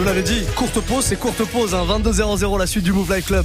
vous 0.00 0.06
l'avez 0.06 0.22
dit, 0.22 0.46
courte 0.56 0.80
pause, 0.80 1.04
c'est 1.04 1.16
courte 1.16 1.44
pause. 1.44 1.74
Hein, 1.74 1.84
22-0-0 1.86 2.58
la 2.58 2.66
suite 2.66 2.84
du 2.84 2.92
Move 2.92 3.14
Life 3.14 3.26
Club. 3.26 3.44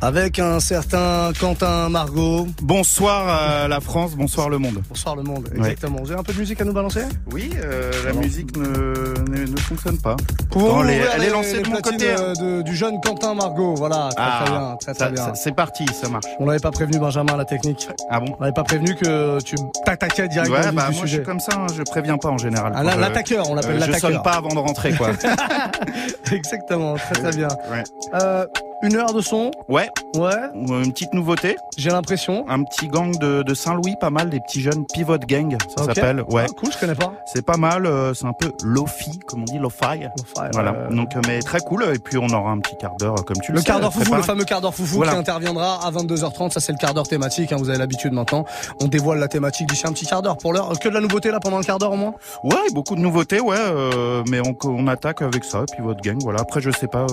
Avec 0.00 0.38
un 0.38 0.60
certain 0.60 1.32
Quentin 1.40 1.88
Margot. 1.88 2.46
Bonsoir 2.62 3.68
la 3.68 3.80
France, 3.80 4.14
bonsoir 4.14 4.48
le 4.48 4.58
monde. 4.58 4.80
Bonsoir 4.88 5.16
le 5.16 5.24
monde, 5.24 5.48
exactement. 5.56 5.98
Vous 6.00 6.12
avez 6.12 6.20
un 6.20 6.22
peu 6.22 6.32
de 6.32 6.38
musique 6.38 6.60
à 6.60 6.64
nous 6.64 6.72
balancer? 6.72 7.02
Oui, 7.32 7.50
euh, 7.56 7.90
la 8.04 8.12
musique 8.12 8.56
ne, 8.56 9.14
ne, 9.28 9.56
fonctionne 9.56 9.98
pas. 9.98 10.16
Pour 10.50 10.84
elle, 10.84 11.24
est 11.24 11.30
lancée 11.30 11.62
de 11.62 11.68
mon 11.68 11.80
côté. 11.80 12.14
Euh, 12.16 12.62
du 12.62 12.76
jeune 12.76 13.00
Quentin 13.00 13.34
Margot, 13.34 13.74
voilà, 13.74 14.10
très, 14.14 14.24
très 14.24 14.24
ah, 14.24 14.44
bien, 14.44 14.94
très, 14.94 15.10
bien. 15.10 15.34
C'est 15.34 15.54
parti, 15.54 15.84
ça 15.92 16.08
marche. 16.08 16.26
On 16.38 16.46
l'avait 16.46 16.60
pas 16.60 16.70
prévenu 16.70 16.98
Benjamin 16.98 17.36
la 17.36 17.44
technique. 17.44 17.88
Ah 18.08 18.20
bon? 18.20 18.36
On 18.38 18.42
n'avait 18.42 18.52
pas 18.52 18.64
prévenu 18.64 18.94
que 18.94 19.40
tu 19.42 19.56
t'attaquais 19.84 20.28
directement 20.28 20.58
ouais, 20.58 20.72
bah, 20.72 20.88
du 20.90 20.94
moi 20.96 21.02
sujet. 21.02 21.06
je 21.06 21.14
suis 21.14 21.22
comme 21.22 21.40
ça, 21.40 21.52
hein, 21.56 21.66
je 21.76 21.82
préviens 21.82 22.18
pas 22.18 22.28
en 22.28 22.38
général. 22.38 22.72
Ah, 22.74 22.84
l'attaqueur, 22.84 23.50
on 23.50 23.54
l'appelle 23.54 23.72
euh, 23.72 23.78
l'attaqueur. 23.80 24.10
Je 24.10 24.14
sonne 24.14 24.22
pas 24.22 24.34
avant 24.34 24.54
de 24.54 24.58
rentrer 24.58 24.92
quoi. 24.92 25.10
exactement, 26.32 26.94
très 26.94 27.14
très 27.14 27.30
bien. 27.32 27.48
Ouais. 27.70 27.82
Euh, 28.82 28.86
une 28.86 28.96
heure 28.96 29.12
de 29.12 29.20
son 29.20 29.50
Ouais. 29.68 29.88
Ouais. 30.16 30.30
Une 30.54 30.92
petite 30.92 31.12
nouveauté. 31.12 31.56
J'ai 31.76 31.90
l'impression. 31.90 32.44
Un 32.48 32.62
petit 32.64 32.88
gang 32.88 33.16
de, 33.18 33.42
de 33.42 33.54
Saint-Louis, 33.54 33.94
pas 34.00 34.10
mal, 34.10 34.30
des 34.30 34.40
petits 34.40 34.60
jeunes 34.60 34.84
Pivot 34.92 35.18
Gang, 35.18 35.56
ça 35.76 35.84
s'appelle. 35.84 36.24
Ouais. 36.28 36.46
Ah, 36.48 36.52
cool, 36.56 36.72
je 36.72 36.78
connais 36.78 36.94
pas. 36.94 37.12
C'est 37.32 37.44
pas 37.44 37.56
mal, 37.56 37.86
euh, 37.86 38.14
c'est 38.14 38.26
un 38.26 38.32
peu 38.32 38.52
lo-fi, 38.62 39.18
comme 39.26 39.42
on 39.42 39.44
dit, 39.44 39.58
lo-fi. 39.58 40.08
Voilà. 40.52 40.88
Donc, 40.90 41.16
euh, 41.16 41.20
mais 41.26 41.40
très 41.40 41.60
cool. 41.60 41.84
Et 41.94 41.98
puis 41.98 42.18
on 42.18 42.28
aura 42.28 42.50
un 42.50 42.58
petit 42.58 42.76
quart 42.76 42.96
d'heure, 42.96 43.16
comme 43.24 43.36
tu 43.42 43.52
le, 43.52 43.58
sais. 43.58 43.64
Le 43.64 43.66
quart 43.66 43.80
d'heure 43.80 43.92
foufou, 43.92 44.14
le 44.14 44.22
fameux 44.22 44.44
quart 44.44 44.60
d'heure 44.60 44.74
foufou 44.74 45.02
qui 45.02 45.08
interviendra 45.08 45.86
à 45.86 45.90
22h30. 45.90 46.52
Ça, 46.52 46.60
c'est 46.60 46.72
le 46.72 46.78
quart 46.78 46.94
d'heure 46.94 47.08
thématique. 47.08 47.52
Hein, 47.52 47.56
vous 47.58 47.68
avez 47.68 47.78
l'habitude 47.78 48.12
maintenant. 48.12 48.44
On 48.80 48.88
dévoile 48.88 49.18
la 49.18 49.28
thématique 49.28 49.68
d'ici 49.68 49.86
un 49.86 49.92
petit 49.92 50.06
quart 50.06 50.22
d'heure. 50.22 50.38
Pour 50.38 50.52
l'heure, 50.52 50.72
que 50.78 50.88
de 50.88 50.94
la 50.94 51.00
nouveauté 51.00 51.30
là 51.30 51.40
pendant 51.40 51.58
un 51.58 51.62
quart 51.62 51.78
d'heure 51.78 51.92
au 51.92 51.96
moins? 51.96 52.14
Ouais, 52.44 52.70
beaucoup 52.72 52.94
de 52.94 53.00
nouveautés, 53.00 53.40
ouais. 53.40 53.56
Euh, 53.58 54.22
mais 54.28 54.40
on, 54.40 54.56
on, 54.64 54.86
attaque 54.86 55.22
avec 55.22 55.44
ça, 55.44 55.64
Pivot 55.74 55.94
Gang. 56.02 56.18
Voilà. 56.22 56.40
Après, 56.40 56.60
je 56.60 56.70
sais 56.70 56.86
pas. 56.86 57.06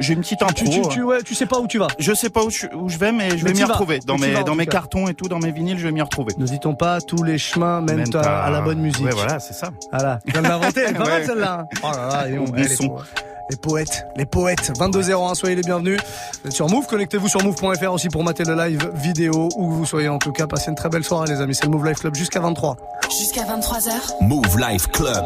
J'ai 0.00 0.14
une 0.14 0.20
petite 0.20 0.42
intro. 0.42 0.64
Tu, 0.64 0.82
tu, 0.82 0.88
tu, 0.88 1.01
ouais, 1.02 1.22
tu 1.22 1.34
sais 1.34 1.46
pas 1.46 1.58
où 1.58 1.66
tu 1.66 1.80
je 1.98 2.12
sais 2.14 2.30
pas 2.30 2.44
où 2.44 2.50
je, 2.50 2.66
où 2.74 2.88
je 2.88 2.98
vais, 2.98 3.12
mais 3.12 3.36
je 3.36 3.44
vais 3.44 3.52
m'y 3.52 3.64
retrouver. 3.64 4.00
Dans 4.00 4.18
mes, 4.18 4.42
dans 4.44 4.54
mes 4.54 4.66
cartons 4.66 5.08
et 5.08 5.14
tout, 5.14 5.28
dans 5.28 5.38
mes 5.38 5.50
vinyles, 5.50 5.78
je 5.78 5.84
vais 5.84 5.92
m'y 5.92 6.02
retrouver. 6.02 6.32
N'hésitons 6.38 6.74
pas, 6.74 7.00
tous 7.00 7.22
les 7.22 7.38
chemins 7.38 7.80
mènent 7.80 8.04
à, 8.16 8.50
la 8.50 8.60
bonne 8.60 8.80
musique. 8.80 9.04
Ouais, 9.04 9.12
voilà, 9.12 9.38
c'est 9.38 9.54
ça. 9.54 9.70
Voilà. 9.90 10.20
Je 10.26 10.32
viens 10.32 10.42
de 10.42 10.48
l'inventer, 10.48 10.80
elle 10.80 10.94
est 10.94 10.98
pas 10.98 11.04
mal 11.08 11.24
celle-là. 11.24 11.66
Oh 11.82 11.86
là 11.94 12.08
là, 12.08 12.28
et 12.28 12.38
on, 12.38 12.44
les, 12.52 12.68
les 13.50 13.56
poètes, 13.56 14.06
les 14.16 14.26
poètes. 14.26 14.72
2201, 14.78 15.34
soyez 15.34 15.56
les 15.56 15.62
bienvenus. 15.62 16.00
Vous 16.42 16.48
êtes 16.48 16.54
sur 16.54 16.68
Move, 16.68 16.86
connectez-vous 16.86 17.28
sur 17.28 17.42
move.fr 17.42 17.92
aussi 17.92 18.08
pour 18.08 18.24
mater 18.24 18.44
le 18.44 18.54
live 18.54 18.90
vidéo 18.94 19.48
où 19.56 19.70
vous 19.70 19.86
soyez 19.86 20.08
en 20.08 20.18
tout 20.18 20.32
cas. 20.32 20.46
Passez 20.46 20.70
une 20.70 20.76
très 20.76 20.88
belle 20.88 21.04
soirée 21.04 21.28
les 21.28 21.40
amis, 21.40 21.54
c'est 21.54 21.64
le 21.64 21.70
Move 21.70 21.86
Life 21.86 22.00
Club 22.00 22.14
jusqu'à 22.14 22.40
23. 22.40 22.76
Jusqu'à 23.18 23.42
23h. 23.42 23.92
Move 24.22 24.58
Life 24.58 24.88
Club. 24.88 25.24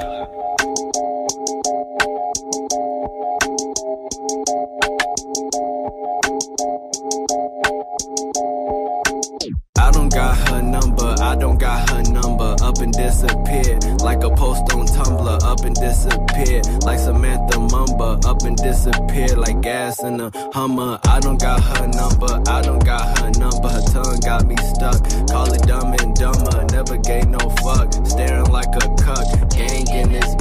Got 10.17 10.49
her 10.49 10.63
number, 10.63 11.15
I 11.21 11.37
don't 11.37 11.59
got 11.59 11.91
her 11.91 12.03
number. 12.11 12.57
Up 12.63 12.79
and 12.79 12.93
disappeared, 12.93 13.85
like 14.01 14.25
a 14.25 14.31
post 14.31 14.73
on 14.73 14.87
Tumblr. 14.87 15.43
Up 15.43 15.61
and 15.61 15.75
disappeared, 15.75 16.67
like 16.85 16.99
Samantha 16.99 17.59
Mumba. 17.59 18.25
Up 18.25 18.41
and 18.43 18.57
disappeared, 18.57 19.37
like 19.37 19.61
gas 19.61 20.03
in 20.03 20.21
a 20.21 20.31
Hummer. 20.55 20.99
I 21.05 21.21
don't 21.21 21.39
got 21.39 21.63
her 21.63 21.87
number, 21.87 22.43
I 22.51 22.63
don't 22.63 22.85
got 22.85 23.19
her 23.19 23.31
number. 23.39 23.69
Her 23.69 23.83
tongue 23.93 24.21
got 24.21 24.47
me 24.47 24.57
stuck. 24.75 25.03
Call 25.29 25.53
it 25.53 25.63
dumb 25.63 25.93
and 26.01 26.15
dumber. 26.17 26.65
Never 26.73 26.97
gave 26.97 27.29
no 27.29 27.45
fuck. 27.63 27.93
Staring 28.07 28.51
like 28.51 28.75
a 28.75 28.89
cuck. 29.05 29.29
Gang 29.51 29.87
in 29.89 30.13
this 30.13 30.35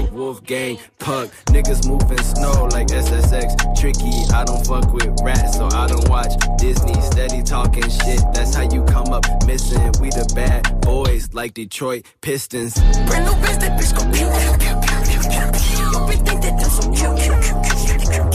like 0.00 0.12
Wolfgang 0.12 0.78
Puck. 0.98 1.30
Niggas 1.46 1.86
moving 1.86 2.18
snow 2.18 2.68
like 2.72 2.88
SSX. 2.88 3.78
Tricky, 3.78 4.12
I 4.32 4.44
don't 4.44 4.64
fuck 4.66 4.92
with 4.92 5.10
rats, 5.22 5.56
so 5.56 5.66
I 5.66 5.86
don't 5.86 6.08
watch 6.08 6.32
Disney. 6.58 6.94
Steady 7.00 7.42
talking 7.42 7.88
shit, 7.88 8.20
that's 8.32 8.54
how 8.54 8.62
you 8.62 8.84
come 8.84 9.08
up 9.12 9.24
missing. 9.46 9.92
We 10.00 10.10
the 10.10 10.30
bad 10.34 10.80
boys 10.80 11.32
like 11.32 11.54
Detroit 11.54 12.06
Pistons. 12.20 12.74
Brand 12.74 13.26
new 13.26 13.32
that 13.60 13.78
bitch 13.78 13.96
gon' 13.96 14.12
pew 14.12 14.26
pew 14.26 14.52
pew 14.60 14.76
pew 14.80 15.20
pew 15.30 15.44
pew. 15.54 15.80
Your 15.90 16.02
bitch 16.08 16.26
think 16.26 16.42
that 16.42 16.56
that's 16.58 16.76
so 16.76 16.90
cute 16.92 17.18
cute 17.18 17.42
cute 17.42 17.62
cute 17.86 18.12
cute 18.12 18.29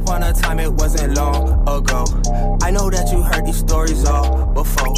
upon 0.00 0.22
a 0.22 0.32
time, 0.32 0.58
it 0.58 0.72
wasn't 0.72 1.14
long 1.14 1.62
ago. 1.68 2.04
I 2.62 2.70
know 2.70 2.90
that 2.90 3.10
you 3.12 3.22
heard 3.22 3.46
these 3.46 3.58
stories 3.58 4.04
all 4.04 4.46
before. 4.46 4.92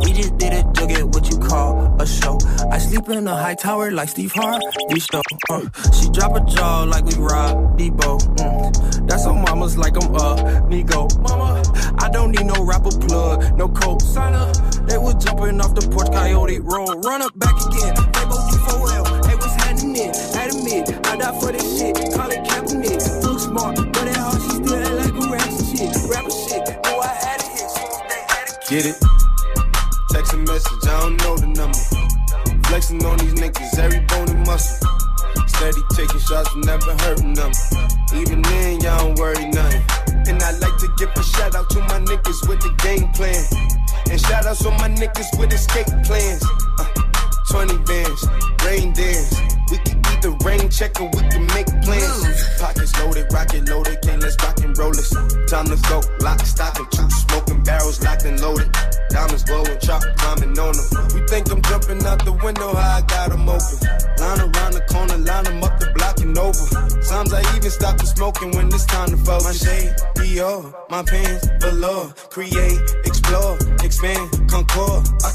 We 0.00 0.12
just 0.12 0.36
did 0.38 0.52
it 0.52 0.66
to 0.74 0.86
get 0.86 1.04
what 1.04 1.30
you 1.30 1.38
call 1.38 1.96
a 2.00 2.06
show. 2.06 2.38
I 2.70 2.78
sleep 2.78 3.08
in 3.08 3.26
a 3.26 3.36
high 3.36 3.54
tower 3.54 3.90
like 3.90 4.08
Steve 4.08 4.32
Harvey 4.32 5.00
show. 5.00 5.22
Uh, 5.50 5.68
she 5.92 6.08
drop 6.10 6.36
a 6.36 6.44
jaw 6.44 6.84
like 6.84 7.04
we 7.04 7.14
rob 7.16 7.78
Debo. 7.78 8.18
Mm. 8.36 9.08
That's 9.08 9.26
on 9.26 9.42
mamas 9.42 9.76
like 9.76 9.96
I'm 9.96 10.14
a 10.14 10.68
Nego. 10.68 11.08
Mama, 11.20 11.62
I 11.98 12.08
don't 12.08 12.30
need 12.32 12.46
no 12.46 12.64
rapper 12.64 12.90
plug, 12.90 13.56
no 13.56 13.68
coke 13.68 14.00
signer. 14.00 14.52
They 14.86 14.98
was 14.98 15.14
jumping 15.24 15.60
off 15.60 15.74
the 15.74 15.86
porch, 15.88 16.10
coyote 16.12 16.60
roll. 16.60 17.00
Run 17.00 17.22
up 17.22 17.38
back 17.38 17.56
again. 17.66 17.94
Fable 18.14 18.42
D4L, 18.48 19.22
they 19.26 19.36
was 19.36 19.54
handing 19.62 19.96
it, 19.96 20.16
had 20.34 20.50
it. 20.52 20.62
I 20.62 20.70
die 20.72 20.98
for 20.98 21.01
Get 28.72 28.86
it? 28.86 28.96
Text 30.12 30.32
a 30.32 30.38
message, 30.38 30.88
I 30.88 31.00
don't 31.04 31.20
know 31.20 31.36
the 31.36 31.46
number. 31.46 31.76
Flexing 32.68 33.04
on 33.04 33.18
these 33.18 33.34
niggas, 33.34 33.76
every 33.76 34.00
bone 34.08 34.30
and 34.32 34.46
muscle. 34.46 34.88
Steady 35.44 35.82
taking 35.92 36.20
shots, 36.20 36.48
never 36.56 36.96
hurting 37.04 37.34
them. 37.34 37.52
Even 38.16 38.40
then, 38.40 38.80
y'all 38.80 38.96
don't 38.96 39.18
worry 39.18 39.44
nothing. 39.52 39.84
And 40.24 40.42
I 40.42 40.56
like 40.56 40.72
to 40.80 40.88
give 40.96 41.12
a 41.12 41.22
shout 41.22 41.54
out 41.54 41.68
to 41.68 41.80
my 41.80 42.00
niggas 42.00 42.48
with 42.48 42.64
the 42.64 42.72
game 42.80 43.12
plan. 43.12 43.44
And 44.08 44.18
shout 44.18 44.46
outs 44.46 44.64
on 44.64 44.72
my 44.80 44.88
niggas 44.88 45.38
with 45.38 45.52
escape 45.52 45.92
plans. 46.08 46.40
Uh, 46.80 46.88
20 47.52 47.76
bands, 47.84 48.24
rain 48.64 48.94
dance. 48.94 49.36
We 49.70 49.76
can 49.84 50.00
the 50.22 50.30
rain 50.46 50.70
check 50.70 50.98
and 51.00 51.12
we 51.12 51.20
can 51.28 51.44
make 51.50 51.66
plans. 51.82 52.24
Pockets 52.58 52.94
loaded, 53.02 53.26
rocket 53.32 53.68
loaded, 53.68 53.98
can't 54.02 54.22
let's 54.22 54.38
rock 54.40 54.58
and 54.62 54.72
roll 54.78 54.92
this. 54.92 55.10
Time 55.50 55.66
to 55.66 55.76
go, 55.90 56.00
lock, 56.22 56.40
stock, 56.46 56.78
My 69.52 69.58
shade, 69.58 69.94
Dior, 70.14 70.72
my 70.88 71.02
pants, 71.02 71.46
below. 71.60 72.10
Create, 72.30 72.80
explore, 73.04 73.58
expand, 73.84 74.30
concord. 74.48 75.06
I 75.22 75.32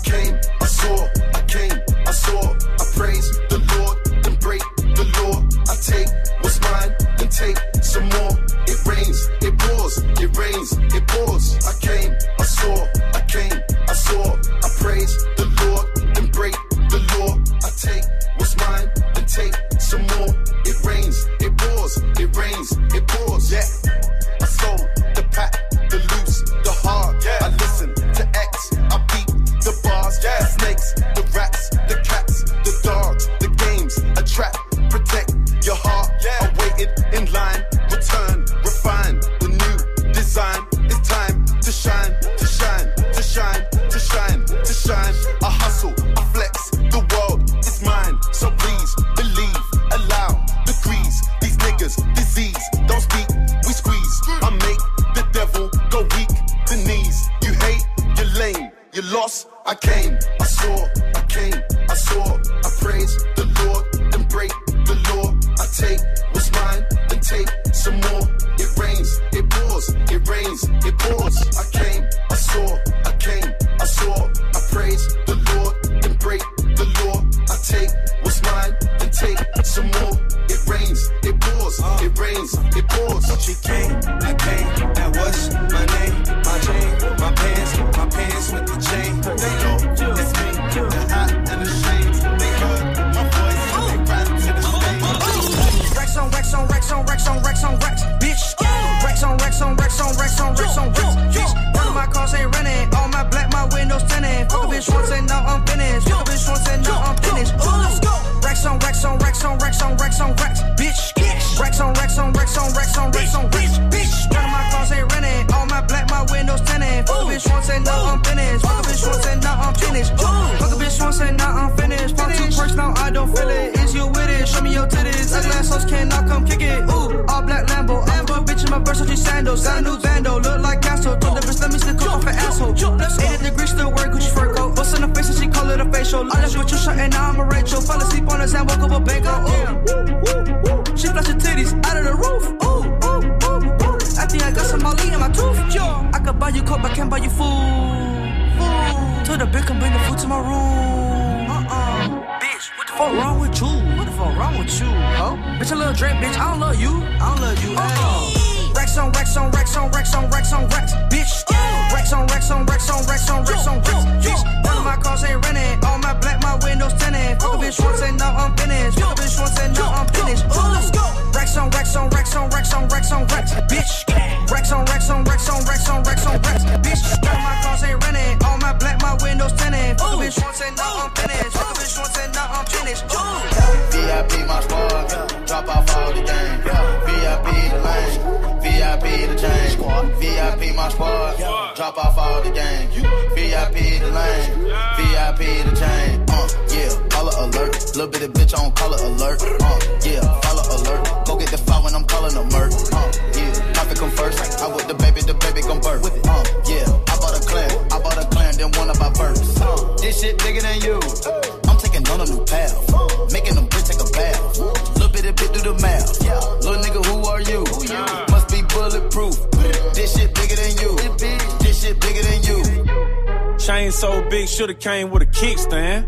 big, 224.37 224.47
shoulda 224.47 224.73
came 224.73 225.09
with 225.09 225.23
a 225.23 225.25
kickstand. 225.25 226.05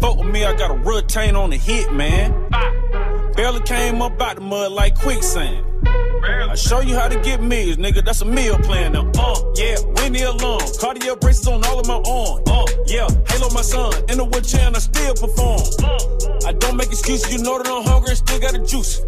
Fuck 0.00 0.18
with 0.18 0.28
me, 0.28 0.44
I 0.44 0.54
got 0.56 0.70
a 0.70 0.74
retain 0.74 1.36
on 1.36 1.50
the 1.50 1.56
hit, 1.56 1.92
man. 1.92 2.32
Barely 3.34 3.60
came 3.60 4.02
up 4.02 4.20
out 4.20 4.36
the 4.36 4.42
mud 4.42 4.72
like 4.72 4.98
quicksand. 4.98 5.64
I 5.84 6.54
show 6.56 6.80
you 6.80 6.96
how 6.96 7.08
to 7.08 7.20
get 7.20 7.40
meals, 7.40 7.76
nigga. 7.76 8.04
That's 8.04 8.22
a 8.22 8.24
meal 8.24 8.58
plan 8.58 8.92
now. 8.92 9.10
Uh, 9.16 9.36
yeah, 9.54 9.76
Winnie 9.96 10.22
alone. 10.22 10.58
Cardio 10.80 11.20
braces 11.20 11.46
on 11.46 11.64
all 11.66 11.78
of 11.78 11.86
my 11.86 12.00
arm. 12.10 12.42
Uh, 12.46 12.66
yeah, 12.86 13.06
Halo 13.28 13.50
my 13.54 13.62
son. 13.62 13.92
In 14.08 14.18
the 14.18 14.24
wheelchair 14.24 14.66
and 14.66 14.74
I 14.74 14.80
still 14.80 15.14
perform. 15.14 15.60
Uh, 15.82 16.48
I 16.48 16.52
don't 16.52 16.76
make 16.76 16.88
excuses. 16.88 17.32
You 17.32 17.42
know 17.44 17.58
that 17.58 17.68
I'm 17.68 17.84
hungry 17.84 18.10
and 18.10 18.18
still 18.18 18.40
got 18.40 18.52
the 18.52 18.64
juice. 18.66 19.00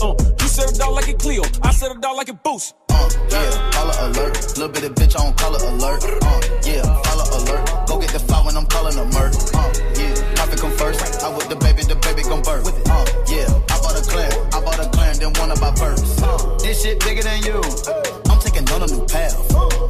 Uh, 0.00 0.14
you 0.40 0.48
set 0.48 0.70
it 0.70 0.78
down 0.78 0.94
like 0.94 1.08
a 1.08 1.14
Clio. 1.14 1.42
I 1.62 1.72
set 1.72 1.90
it 1.90 2.00
down 2.00 2.16
like 2.16 2.30
a 2.30 2.34
boost. 2.34 2.74
Uh, 2.94 3.08
yeah, 3.30 3.50
color 3.74 3.96
alert. 4.06 4.34
Little 4.56 4.68
bit 4.68 4.84
of 4.84 4.94
bitch 4.94 5.14
I 5.18 5.26
on 5.26 5.34
color 5.34 5.58
alert. 5.58 6.02
Uh, 6.22 6.40
yeah, 6.64 6.82
follow 7.02 7.26
alert. 7.38 7.64
Go 7.86 7.98
get 8.00 8.10
the 8.10 8.20
file 8.20 8.44
when 8.46 8.56
I'm 8.56 8.66
calling 8.66 8.96
a 8.96 9.04
murk. 9.16 9.34
Uh, 9.52 9.70
yeah, 9.98 10.14
profit 10.36 10.60
come 10.60 10.72
first. 10.72 11.02
I 11.22 11.28
with 11.34 11.48
the 11.48 11.56
baby, 11.56 11.82
the 11.82 11.96
baby 11.96 12.22
gon' 12.22 12.42
birth. 12.42 12.66
Uh, 12.88 13.04
yeah, 13.28 13.50
I 13.68 13.76
bought 13.82 13.98
a 13.98 14.04
clan, 14.06 14.32
I 14.54 14.60
bought 14.62 14.78
a 14.78 14.88
clan, 14.90 15.18
then 15.18 15.32
one 15.42 15.50
of 15.50 15.60
my 15.60 15.72
births. 15.74 16.22
Uh, 16.22 16.56
this 16.62 16.82
shit 16.82 17.00
bigger 17.00 17.22
than 17.22 17.42
you. 17.42 17.58
I'm 18.30 18.38
taking 18.40 18.68
on 18.70 18.82
a 18.82 18.86
new 18.86 19.04
path, 19.06 19.36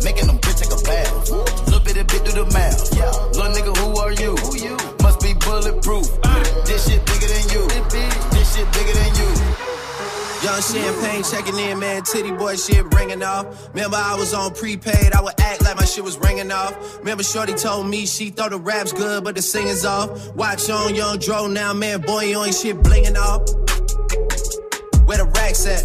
making 0.02 0.26
them 0.26 0.38
bitch 0.38 0.58
take 0.64 0.72
a 0.72 0.80
bath. 0.82 1.30
Little 1.68 1.80
bit 1.80 1.96
of 1.96 2.06
bit 2.08 2.24
do 2.24 2.32
the 2.32 2.46
math. 2.52 2.92
Little 3.36 3.52
nigga, 3.52 3.72
who 3.78 3.88
are 4.00 4.12
you? 4.12 4.34
Must 5.02 5.20
be 5.20 5.34
bulletproof. 5.34 6.23
Young 10.54 10.62
champagne 10.62 11.24
checking 11.24 11.58
in, 11.58 11.80
man. 11.80 12.04
Titty 12.04 12.30
boy 12.30 12.54
shit 12.54 12.84
ringing 12.94 13.24
off. 13.24 13.74
Remember, 13.74 13.96
I 13.96 14.14
was 14.14 14.32
on 14.32 14.54
prepaid. 14.54 15.12
I 15.12 15.20
would 15.20 15.34
act 15.40 15.64
like 15.64 15.74
my 15.76 15.84
shit 15.84 16.04
was 16.04 16.16
ringing 16.16 16.52
off. 16.52 16.98
Remember, 17.00 17.24
Shorty 17.24 17.54
told 17.54 17.88
me 17.88 18.06
she 18.06 18.30
thought 18.30 18.50
the 18.50 18.58
rap's 18.58 18.92
good, 18.92 19.24
but 19.24 19.34
the 19.34 19.42
singing's 19.42 19.84
off. 19.84 20.32
Watch 20.36 20.70
on 20.70 20.94
Young 20.94 21.18
Dro 21.18 21.48
now, 21.48 21.72
man. 21.72 22.02
Boy, 22.02 22.26
you 22.26 22.44
ain't 22.44 22.54
shit 22.54 22.76
blinging 22.76 23.16
off. 23.16 23.40
Where 25.08 25.18
the 25.18 25.28
racks 25.34 25.66
at? 25.66 25.82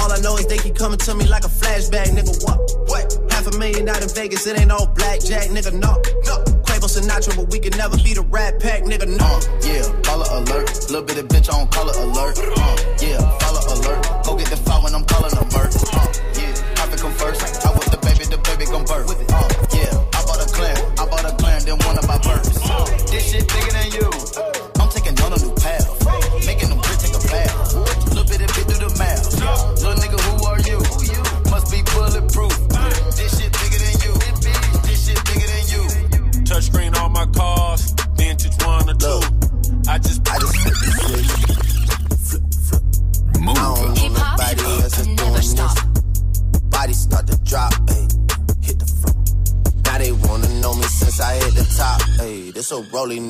All 0.00 0.10
I 0.10 0.18
know 0.22 0.36
is 0.38 0.48
they 0.48 0.58
keep 0.58 0.74
coming 0.74 0.98
to 0.98 1.14
me 1.14 1.28
like 1.28 1.44
a 1.44 1.48
flashback, 1.48 2.06
nigga. 2.06 2.42
What? 2.42 2.58
What? 2.88 3.30
Half 3.30 3.54
a 3.54 3.58
million 3.58 3.88
out 3.88 4.02
in 4.02 4.08
Vegas, 4.08 4.44
it 4.48 4.58
ain't 4.58 4.72
all 4.72 4.88
blackjack, 4.88 5.50
nigga. 5.50 5.72
No, 5.72 6.02
no. 6.24 6.65
Sinatra, 6.96 7.36
but 7.36 7.52
we 7.52 7.58
can 7.58 7.76
never 7.76 7.94
be 7.98 8.14
the 8.14 8.22
Rat 8.22 8.58
Pack, 8.58 8.84
nigga. 8.84 9.04
No. 9.04 9.20
Uh, 9.20 9.40
yeah, 9.68 9.84
color 10.00 10.24
alert. 10.32 10.72
Little 10.88 11.02
bit 11.02 11.18
of 11.18 11.28
bitch 11.28 11.52
on 11.52 11.68
color 11.68 11.92
alert. 11.92 12.40
Uh, 12.40 12.76
yeah, 13.04 13.20
follow 13.36 13.60
alert. 13.76 14.24
Go 14.24 14.34
get 14.34 14.48
the 14.48 14.56
file 14.56 14.82
when 14.82 14.94
I'm 14.94 15.04
calling 15.04 15.36
a 15.36 15.44
murk. 15.52 15.76
Uh, 15.92 16.08
yeah, 16.40 16.56
profit 16.74 17.00
come 17.00 17.12
first. 17.12 17.66
I 17.66 17.72
with 17.76 17.92
the 17.92 18.00
baby, 18.00 18.24
the 18.24 18.40
baby 18.48 18.64
gon' 18.64 18.86
birth. 18.86 19.12
Uh, 19.28 19.45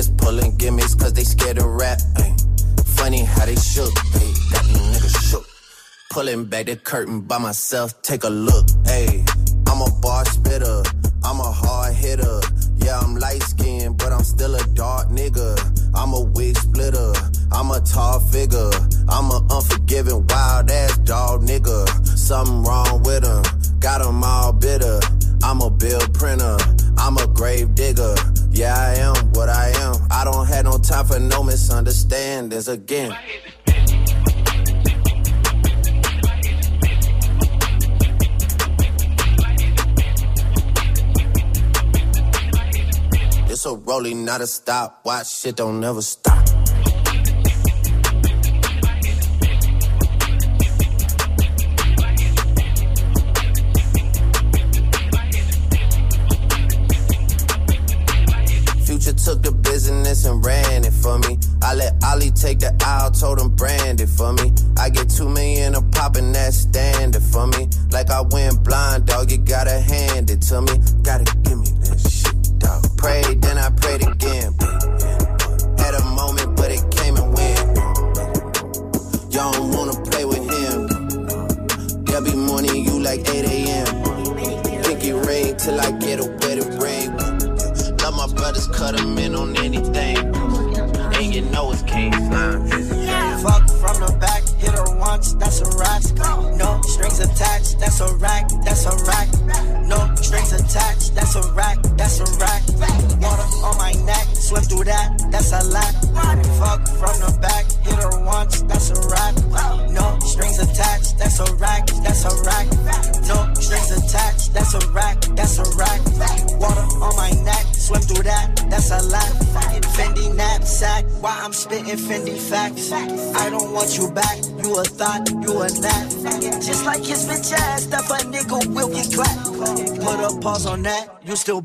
niggas 0.00 0.16
pulling 0.18 0.56
gimmicks 0.56 0.94
cause 0.94 1.12
they 1.12 1.24
scared 1.24 1.58
of 1.58 1.66
rap. 1.66 1.98
Ay. 2.16 2.34
Funny 2.84 3.24
how 3.24 3.46
they 3.46 3.56
shook, 3.56 3.92
ay. 4.14 5.08
shook. 5.28 5.46
Pulling 6.10 6.44
back 6.44 6.66
the 6.66 6.76
curtain 6.76 7.20
by 7.20 7.38
myself, 7.38 8.00
take 8.02 8.24
a 8.24 8.28
look. 8.28 8.66
Ay. 8.86 9.24
I'm 9.66 9.80
a 9.82 9.90
bar 10.00 10.24
spitter, 10.26 10.82
I'm 11.24 11.40
a 11.40 11.50
hard 11.50 11.94
hitter. 11.94 12.40
Yeah, 12.76 12.98
I'm 12.98 13.16
light 13.16 13.42
skinned, 13.42 13.98
but 13.98 14.12
I'm 14.12 14.24
still 14.24 14.54
a 14.54 14.64
dark 14.74 15.08
nigga. 15.08 15.56
I'm 15.94 16.12
a 16.12 16.20
wig 16.20 16.56
splitter, 16.56 17.12
I'm 17.52 17.70
a 17.70 17.80
tall 17.80 18.20
figure. 18.20 18.70
I'm 19.08 19.30
a 19.30 19.46
unforgiving, 19.50 20.26
wild 20.26 20.70
ass 20.70 20.98
dog 20.98 21.42
nigga. 21.42 21.88
Something 22.06 22.64
wrong 22.64 23.02
with 23.02 23.24
him, 23.24 23.42
got 23.80 24.00
him 24.00 24.22
all 24.24 24.52
bitter. 24.52 25.00
I'm 25.42 25.60
a 25.60 25.70
bill 25.70 26.00
printer, 26.12 26.56
I'm 26.98 27.16
a 27.16 27.26
grave 27.28 27.74
digger. 27.74 28.14
Yeah, 28.60 28.76
I 28.76 28.94
am 28.96 29.14
what 29.32 29.48
I 29.48 29.70
am. 29.70 29.94
I 30.10 30.22
don't 30.22 30.46
have 30.46 30.64
no 30.66 30.76
time 30.76 31.06
for 31.06 31.18
no 31.18 31.42
misunderstandings 31.42 32.68
again. 32.68 33.16
It's 43.48 43.64
a 43.64 43.74
rolling, 43.76 44.26
not 44.26 44.42
a 44.42 44.46
stop. 44.46 45.06
Watch 45.06 45.40
shit 45.40 45.56
don't 45.56 45.80
never 45.80 46.02
stop. 46.02 46.29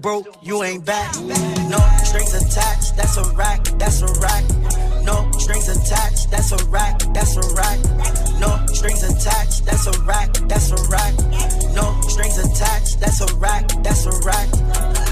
Broke, 0.05 0.27
you 0.39 0.62
ain't 0.62 0.85
back. 0.85 1.19
No 1.67 1.81
strings 2.03 2.31
attached, 2.35 2.95
that's 2.95 3.17
a 3.17 3.24
rack, 3.33 3.63
that's 3.79 4.03
a 4.03 4.12
rack. 4.21 4.43
No 5.03 5.31
strings 5.39 5.67
attached, 5.67 6.29
that's 6.29 6.51
a 6.51 6.63
rack, 6.65 7.00
that's 7.12 7.35
a 7.35 7.45
rack. 7.55 7.79
No 8.39 8.51
strings 8.67 9.01
attached, 9.01 9.65
that's 9.65 9.88
a 9.88 10.00
rack, 10.03 10.31
that's 10.47 10.69
a 10.69 10.79
rack. 10.91 11.13
No 11.74 12.00
strings 12.07 12.38
attached, 12.38 13.00
that's 13.00 13.19
a 13.19 13.35
rack, 13.38 13.67
that's 13.81 14.05
a 14.05 14.12
rack. 14.24 14.47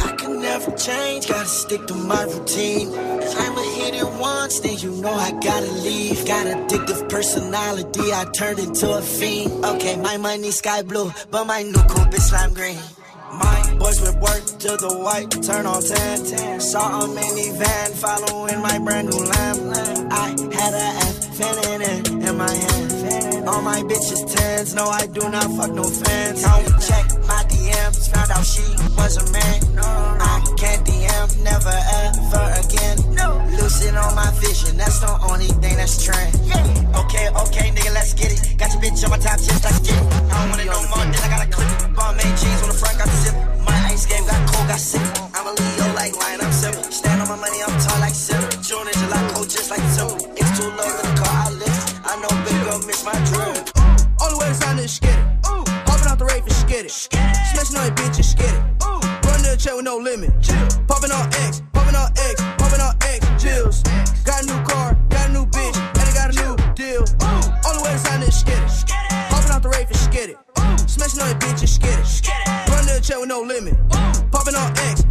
I 0.05 0.15
can 0.15 0.39
never 0.39 0.69
change, 0.77 1.27
gotta 1.27 1.47
stick 1.47 1.87
to 1.87 1.95
my 1.95 2.25
routine. 2.25 2.89
I'ma 2.89 3.63
hit 3.77 3.95
it 3.95 4.11
once, 4.21 4.59
then 4.59 4.77
you 4.77 4.91
know 4.91 5.11
I 5.11 5.31
gotta 5.31 5.71
leave. 5.71 6.23
Got 6.27 6.45
addictive 6.45 7.09
personality, 7.09 8.13
I 8.13 8.25
turned 8.25 8.59
into 8.59 8.93
a 8.93 9.01
fiend. 9.01 9.65
Okay, 9.65 9.95
my 9.95 10.17
money 10.17 10.51
sky 10.51 10.83
blue, 10.83 11.11
but 11.31 11.45
my 11.45 11.63
new 11.63 11.81
coupe 11.89 12.13
is 12.13 12.29
slime 12.29 12.53
green. 12.53 12.77
To 14.63 14.77
the 14.77 14.95
white, 15.03 15.27
turn 15.43 15.65
on 15.65 15.83
10. 15.83 16.61
Saw 16.61 17.03
a 17.03 17.07
minivan 17.11 17.91
following 17.99 18.61
my 18.63 18.79
brand 18.79 19.09
new 19.11 19.19
lamb. 19.19 19.59
I 20.07 20.31
had 20.55 20.71
a 20.71 20.87
F 21.03 21.35
feminine 21.35 22.23
in 22.23 22.37
my 22.37 22.47
hand. 22.47 23.43
All 23.43 23.61
my 23.61 23.83
bitches 23.83 24.23
tens, 24.23 24.73
no, 24.73 24.87
I 24.87 25.05
do 25.07 25.19
not 25.27 25.51
fuck 25.59 25.75
no 25.75 25.83
fans. 25.83 26.47
Would 26.47 26.79
check 26.79 27.11
my 27.27 27.43
DMs, 27.51 28.07
found 28.07 28.31
out 28.31 28.45
she 28.47 28.63
was 28.95 29.19
a 29.19 29.27
man. 29.35 29.59
I 30.23 30.39
can't 30.55 30.79
DM, 30.87 31.43
never 31.43 31.75
ever 32.07 32.43
again. 32.63 33.03
Lucid 33.59 33.95
on 33.99 34.15
my 34.15 34.31
vision, 34.39 34.77
that's 34.77 34.99
the 35.03 35.11
only 35.27 35.51
thing 35.59 35.75
that's 35.75 35.99
trend. 35.99 36.39
Okay, 37.03 37.27
okay, 37.27 37.67
nigga, 37.75 37.91
let's 37.91 38.13
get 38.13 38.31
it. 38.31 38.55
Got 38.57 38.71
your 38.71 38.79
bitch 38.79 39.03
on 39.03 39.11
my 39.11 39.19
top, 39.19 39.43
just 39.43 39.59
get 39.83 39.91
it. 39.91 40.07
I 40.31 40.39
don't 40.39 40.55
want 40.55 40.61
it 40.63 40.71
no 40.71 40.79
more, 40.87 41.03
then 41.03 41.19
I 41.19 41.27
gotta 41.27 41.51
clip 41.51 41.67
it. 41.67 41.95
Bomb 41.99 42.15
made 42.15 42.31
jeans 42.39 42.63
on 42.63 42.69
the 42.71 42.79
front, 42.79 42.95
got 42.97 43.11
the 43.11 43.17
zip. 43.27 43.35
My 43.67 43.75
ice 43.91 44.05
game 44.05 44.25
got 44.25 44.52
got 44.67 44.79
sick. 44.79 45.01
I'm 45.33 45.47
a 45.47 45.51
Leo 45.51 45.93
like 45.95 46.15
lion, 46.15 46.41
I'm 46.41 46.51
simple. 46.51 46.83
Stand 46.83 47.21
on 47.21 47.27
my 47.27 47.35
money, 47.35 47.59
I'm 47.65 47.73
tall 47.79 47.99
like 47.99 48.13
silver. 48.13 48.49
June 48.61 48.87
and 48.87 48.97
July, 48.97 49.21
cold 49.33 49.49
just 49.49 49.69
like 49.69 49.81
silver. 49.91 50.17
It's 50.35 50.51
too 50.57 50.69
low 50.69 50.87
to 50.87 51.01
the 51.03 51.13
car, 51.19 51.35
I 51.45 51.49
lift. 51.51 51.99
I 52.05 52.15
know 52.21 52.31
big 52.45 52.57
girl 52.63 52.79
miss 52.87 53.03
my 53.03 53.13
drill. 53.27 53.55
Only 54.21 54.37
way 54.39 54.47
to 54.47 54.55
sign 54.55 54.79
is 54.79 54.95
skid 54.95 55.17
it. 55.17 55.25
Hopping 55.87 56.07
out 56.07 56.19
the 56.19 56.25
rave 56.25 56.43
and 56.43 56.51
skid 56.51 56.85
it. 56.85 56.91
Smashing 56.91 57.77
on 57.77 57.85
your 57.87 57.95
bitch 57.95 58.15
and 58.15 58.25
skid 58.25 58.53
it. 58.53 58.63
Run 59.25 59.39
to 59.43 59.51
the 59.51 59.57
check 59.59 59.75
with 59.75 59.85
no 59.85 59.97
limit. 59.97 60.31
Popping 60.87 61.11
on 61.11 61.27
X, 61.43 61.61
popping 61.73 61.95
on 61.95 62.11
X, 62.15 62.35
popping 62.57 62.81
on 62.81 62.93
X, 63.03 63.19
Jills. 63.41 63.83
Got 64.23 64.43
a 64.43 64.45
new 64.45 64.59
car, 64.63 64.95
got 65.09 65.29
a 65.29 65.33
new 65.33 65.45
bitch, 65.45 65.75
and 65.75 66.05
I 66.07 66.13
got 66.13 66.31
a 66.31 66.35
new 66.39 66.53
deal. 66.75 67.03
Only 67.67 67.81
way 67.83 67.93
to 67.93 67.99
sign 67.99 68.21
is 68.23 68.39
skid 68.39 68.57
it. 68.57 68.71
Hopping 69.33 69.51
out 69.51 69.63
the 69.63 69.69
rave 69.69 69.87
and 69.87 69.97
skid 69.97 70.29
it. 70.31 70.37
Smashing 70.89 71.21
on 71.21 71.29
your 71.29 71.39
bitch 71.39 71.59
and 71.59 71.69
skid 71.69 71.99
it. 71.99 72.62
Check 73.03 73.19
with 73.19 73.27
no 73.27 73.41
limit. 73.41 73.75
Popping 74.31 74.55
on 74.55 74.71
X, 74.77 75.02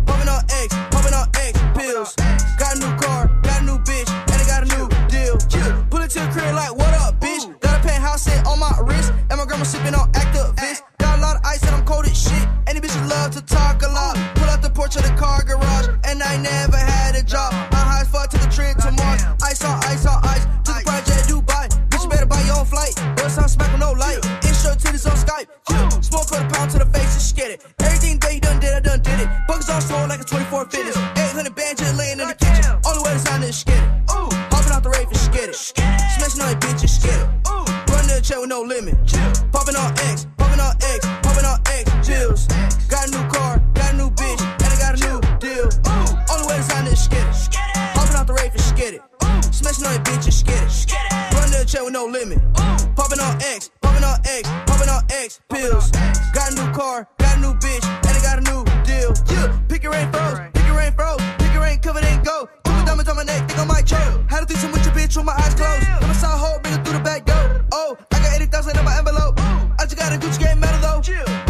Popping 52.94 53.20
on 53.20 53.40
X, 53.42 53.70
popping 53.80 54.04
on 54.04 54.18
X, 54.24 54.48
popping 54.66 54.88
on 54.88 55.02
X, 55.10 55.40
pills. 55.48 55.90
Got 56.32 56.52
a 56.52 56.54
new 56.54 56.72
car, 56.72 57.08
got 57.18 57.38
a 57.38 57.40
new 57.40 57.54
bitch, 57.54 57.84
and 57.84 58.16
I 58.16 58.20
got 58.20 58.38
a 58.38 58.42
new 58.42 58.64
deal. 58.84 59.12
Yeah, 59.30 59.58
pick 59.68 59.82
your 59.82 59.92
rain 59.92 60.10
froze, 60.12 60.38
pick 60.52 60.66
your 60.66 60.76
rain 60.76 60.92
froze, 60.92 61.20
pick 61.38 61.52
your 61.52 61.62
rain 61.62 61.78
covered 61.80 62.04
and 62.04 62.24
go. 62.24 62.48
Two 62.64 62.84
diamonds 62.84 63.08
on 63.08 63.16
my 63.16 63.24
neck, 63.24 63.48
think 63.48 63.58
I 63.58 63.64
might 63.64 63.86
choke. 63.86 64.28
Had 64.28 64.42
a 64.42 64.46
threesome 64.46 64.72
with 64.72 64.84
your 64.84 64.94
bitch 64.94 65.16
with 65.16 65.24
my 65.24 65.32
eyes 65.32 65.54
closed. 65.54 65.86
Never 66.00 66.14
saw 66.14 66.34
a 66.34 66.38
whole 66.38 66.58
nigga 66.60 66.84
through 66.84 66.98
the 66.98 67.04
back 67.04 67.24
door. 67.24 67.64
Oh, 67.72 67.96
I 68.12 68.18
got 68.18 68.36
80,000 68.36 68.78
in 68.78 68.84
my 68.84 68.98
envelope. 68.98 69.38
I 69.38 69.84
just 69.84 69.96
got 69.96 70.12
a 70.12 70.16
Gucci 70.16 70.38
game 70.38 70.60
medal 70.60 70.80
though. 70.80 70.92
Then 71.02 71.41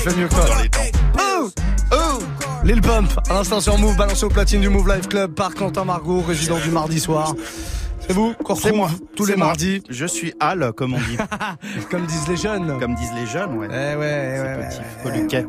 fais 0.00 0.16
mieux 0.20 0.28
que 0.28 0.34
toi. 0.34 0.44
X, 0.64 0.78
pills. 0.78 1.52
Lil 2.64 2.80
Pump, 2.82 3.08
à 3.28 3.34
l'instant 3.34 3.60
sur 3.60 3.78
Move, 3.78 3.96
balancé 3.96 4.24
au 4.24 4.28
platine 4.28 4.60
du 4.60 4.68
Move 4.68 4.88
Live 4.88 5.08
Club 5.08 5.32
par 5.34 5.54
Quentin 5.54 5.84
Margot, 5.84 6.20
résident 6.20 6.58
du 6.58 6.70
mardi 6.70 7.00
soir. 7.00 7.34
C'est 8.06 8.12
vous 8.12 8.34
C'est 8.56 8.72
moi. 8.72 8.90
tous 9.16 9.24
les 9.26 9.36
moi. 9.36 9.46
mardis, 9.48 9.82
Je 9.88 10.04
suis 10.06 10.32
Al, 10.40 10.72
comme 10.76 10.94
on 10.94 10.98
dit. 10.98 11.16
comme 11.90 12.06
disent 12.06 12.28
les 12.28 12.36
jeunes. 12.36 12.78
comme 12.78 12.94
disent 12.94 13.12
les 13.14 13.26
jeunes, 13.26 13.56
ouais. 13.56 13.68
Eh 13.70 13.96
ouais, 13.96 13.96
ouais, 13.96 14.40
ouais, 14.58 14.68
Petit 14.68 14.80
freluquet. 15.00 15.46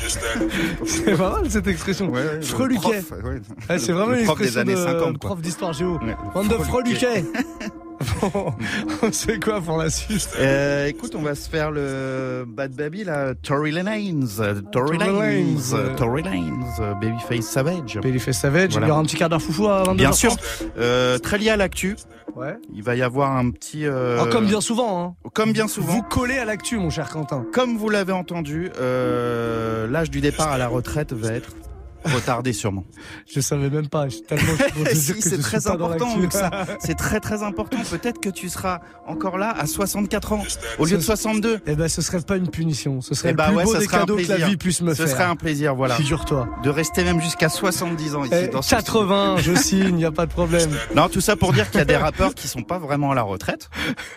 C'est 0.86 1.16
pas 1.16 1.30
mal 1.32 1.50
cette 1.50 1.66
expression. 1.66 2.08
Ouais, 2.08 2.40
Freluquet. 2.42 3.02
c'est 3.78 3.92
vraiment 3.92 4.12
Le 4.12 4.20
une 4.20 4.24
prof 4.24 4.38
des 4.38 4.44
expression 4.44 4.60
années 4.60 4.74
de 4.74 4.78
50, 5.00 5.18
quoi. 5.18 5.28
prof 5.30 5.40
d'histoire 5.42 5.72
géo. 5.72 5.98
Bande 6.34 6.48
de 6.48 6.54
freluquet. 6.54 7.24
Bon, 8.20 8.54
on 9.02 9.12
sait 9.12 9.40
quoi 9.40 9.60
pour 9.60 9.76
la 9.76 9.90
suite 9.90 10.28
Euh, 10.38 10.86
écoute, 10.86 11.14
on 11.16 11.22
va 11.22 11.34
se 11.34 11.48
faire 11.48 11.70
le 11.70 12.44
Bad 12.46 12.72
Baby, 12.72 13.04
là. 13.04 13.34
Tory 13.34 13.72
Lanez. 13.72 14.14
Tory 14.72 14.98
Lanez. 14.98 15.56
Tory 15.96 16.22
Lanez. 16.22 16.52
Babyface 17.00 17.44
Savage. 17.46 17.98
Babyface 18.02 18.38
Savage, 18.38 18.70
Voilà. 18.72 18.86
il 18.86 18.88
y 18.88 18.92
aura 18.92 19.00
un 19.00 19.04
petit 19.04 19.16
quart 19.16 19.28
d'heure 19.28 19.42
foufou 19.42 19.66
à 19.68 19.82
22h30. 19.84 19.96
Bien 19.96 20.12
sûr. 20.12 20.36
Euh, 20.78 21.18
très 21.18 21.38
lié 21.38 21.50
à 21.50 21.56
l'actu. 21.56 21.96
Ouais. 22.36 22.56
Il 22.72 22.82
va 22.84 22.94
y 22.94 23.02
avoir 23.02 23.36
un 23.36 23.50
petit... 23.50 23.84
euh, 23.84 24.18
Ah, 24.22 24.26
comme 24.30 24.46
bien 24.46 24.60
souvent, 24.60 25.02
hein. 25.24 25.28
Comme 25.34 25.52
bien 25.52 25.66
souvent. 25.66 25.92
Vous 25.92 26.02
collez 26.02 26.38
à 26.38 26.44
l'actu, 26.44 26.76
mon 26.78 26.90
cher 26.90 27.08
Quentin. 27.10 27.44
Comme 27.52 27.76
vous 27.76 27.88
l'avez 27.90 28.12
entendu, 28.12 28.70
euh, 28.80 29.88
l'âge 29.88 30.10
du 30.10 30.20
départ 30.20 30.52
à 30.52 30.58
la 30.58 30.68
retraite 30.68 31.12
va 31.12 31.32
être 31.32 31.50
retardé 32.04 32.52
sûrement. 32.52 32.84
Je 33.32 33.40
savais 33.40 33.70
même 33.70 33.88
pas. 33.88 34.06
Tellement 34.26 34.52
si, 34.92 35.20
c'est 35.20 35.36
je 35.36 35.40
très 35.42 35.66
important, 35.68 36.08
c'est 36.80 36.94
très 36.96 37.20
très 37.20 37.42
important. 37.42 37.78
Peut-être 37.90 38.20
que 38.20 38.28
tu 38.28 38.48
seras 38.48 38.80
encore 39.06 39.38
là 39.38 39.54
à 39.58 39.66
64 39.66 40.32
ans 40.32 40.42
au 40.78 40.84
lieu 40.86 40.96
de 40.96 41.00
Ce- 41.00 41.06
62. 41.06 41.60
Eh 41.66 41.74
ben, 41.74 41.88
ce 41.88 42.02
serait 42.02 42.20
pas 42.20 42.36
une 42.36 42.48
punition. 42.48 43.00
Ce 43.00 43.14
serait 43.14 43.30
Eh 43.30 43.32
le 43.32 43.36
bah 43.36 43.46
plus 43.48 43.56
ouais, 43.56 43.64
beau 43.64 43.76
des 43.76 43.86
cadeaux 43.86 44.16
que 44.16 44.26
la 44.28 44.46
vie 44.46 44.56
puisse 44.56 44.80
me 44.82 44.94
Ce 44.94 45.02
faire. 45.02 45.08
serait 45.08 45.24
un 45.24 45.36
plaisir, 45.36 45.74
voilà, 45.74 45.94
Figure-toi. 45.96 46.48
de 46.62 46.70
rester 46.70 47.04
même 47.04 47.20
jusqu'à 47.20 47.48
70 47.48 48.14
ans 48.14 48.24
ici. 48.24 48.34
Eh, 48.44 48.48
dans 48.48 48.62
ce 48.62 48.70
80, 48.70 49.36
je 49.38 49.54
signe, 49.56 49.98
y 49.98 50.04
a 50.04 50.12
pas 50.12 50.26
de 50.26 50.32
problème. 50.32 50.70
Non, 50.94 51.08
tout 51.08 51.20
ça 51.20 51.36
pour 51.36 51.52
dire 51.52 51.70
qu'il 51.70 51.78
y 51.78 51.82
a 51.82 51.86
des 51.86 51.96
rappeurs 51.96 52.34
qui 52.34 52.48
sont 52.48 52.62
pas 52.62 52.78
vraiment 52.78 53.12
à 53.12 53.14
la 53.14 53.22
retraite. 53.22 53.68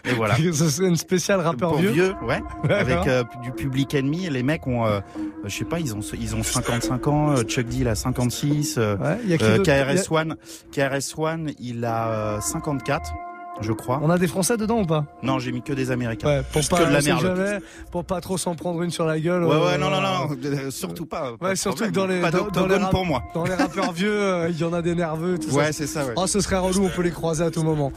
Et 0.05 0.13
voilà. 0.13 0.35
Ce 0.37 0.69
serait 0.69 0.87
une 0.87 0.95
spéciale 0.97 1.39
rappeur 1.41 1.71
pour 1.71 1.79
vieux. 1.81 2.13
ouais, 2.23 2.41
avec 2.69 3.07
euh, 3.07 3.23
du 3.43 3.51
public 3.51 3.93
ennemi. 3.93 4.29
Les 4.29 4.43
mecs 4.43 4.67
ont, 4.67 4.85
euh, 4.85 4.99
je 5.45 5.55
sais 5.55 5.65
pas, 5.65 5.79
ils 5.79 5.93
ont 5.95 5.99
ils 6.19 6.35
ont 6.35 6.43
55 6.43 7.07
ans. 7.07 7.31
euh, 7.31 7.43
Chuck 7.43 7.65
D 7.71 7.77
il 7.81 7.87
a 7.87 7.95
56. 7.95 8.75
euh, 8.77 8.97
Ouais, 8.97 9.17
y 9.25 9.33
a 9.33 9.37
qui 9.37 9.43
euh, 9.45 9.57
d'autre 9.57 9.71
KRS 9.71 10.11
One, 10.11 10.35
KRS 10.71 11.17
One, 11.19 11.51
il 11.59 11.83
a 11.85 12.07
euh, 12.09 12.41
54, 12.41 13.13
je 13.61 13.71
crois. 13.73 13.99
On 14.03 14.09
a 14.09 14.17
des 14.17 14.27
Français 14.27 14.57
dedans 14.57 14.79
ou 14.81 14.85
pas? 14.85 15.05
Non, 15.23 15.39
j'ai 15.39 15.51
mis 15.51 15.61
que 15.61 15.73
des 15.73 15.91
Américains. 15.91 16.27
Ouais, 16.27 16.41
pour 16.51 16.67
pas, 16.67 16.79
que 16.83 16.89
de 16.89 16.93
la 16.93 17.01
merde. 17.01 17.21
jamais, 17.21 17.59
pour 17.91 18.05
pas 18.05 18.19
trop 18.21 18.37
s'en 18.37 18.55
prendre 18.55 18.81
une 18.81 18.89
sur 18.91 19.05
la 19.05 19.19
gueule. 19.19 19.43
Ouais, 19.43 19.51
euh, 19.55 19.65
ouais, 19.65 19.77
non, 19.77 19.89
non, 19.89 20.01
non, 20.01 20.29
euh, 20.43 20.71
surtout 20.71 21.05
pas. 21.05 21.33
pas 21.39 21.47
Ouais, 21.49 21.55
surtout 21.55 21.85
que 21.85 21.89
dans 21.89 22.07
les, 22.07 22.21
pas 22.21 22.31
dans, 22.31 22.37
dans 22.39 22.43
les 22.45 22.51
d'octogone 22.51 22.81
rap- 22.83 22.91
pour 22.91 23.05
moi. 23.05 23.23
dans 23.33 23.43
les 23.43 23.53
rappeurs 23.55 23.91
vieux, 23.93 24.11
euh, 24.21 24.49
il 24.49 24.57
y 24.57 24.63
en 24.63 24.73
a 24.73 24.81
des 24.81 24.95
nerveux, 24.95 25.37
tout 25.37 25.49
Ouais, 25.53 25.71
c'est 25.71 25.87
ça, 25.87 26.05
ouais. 26.05 26.13
Oh, 26.15 26.27
ce 26.27 26.39
serait 26.39 26.57
relou, 26.57 26.85
on 26.85 26.89
peut 26.89 27.03
les 27.03 27.11
croiser 27.11 27.43
à 27.43 27.51
tout 27.51 27.63
moment. 27.63 27.91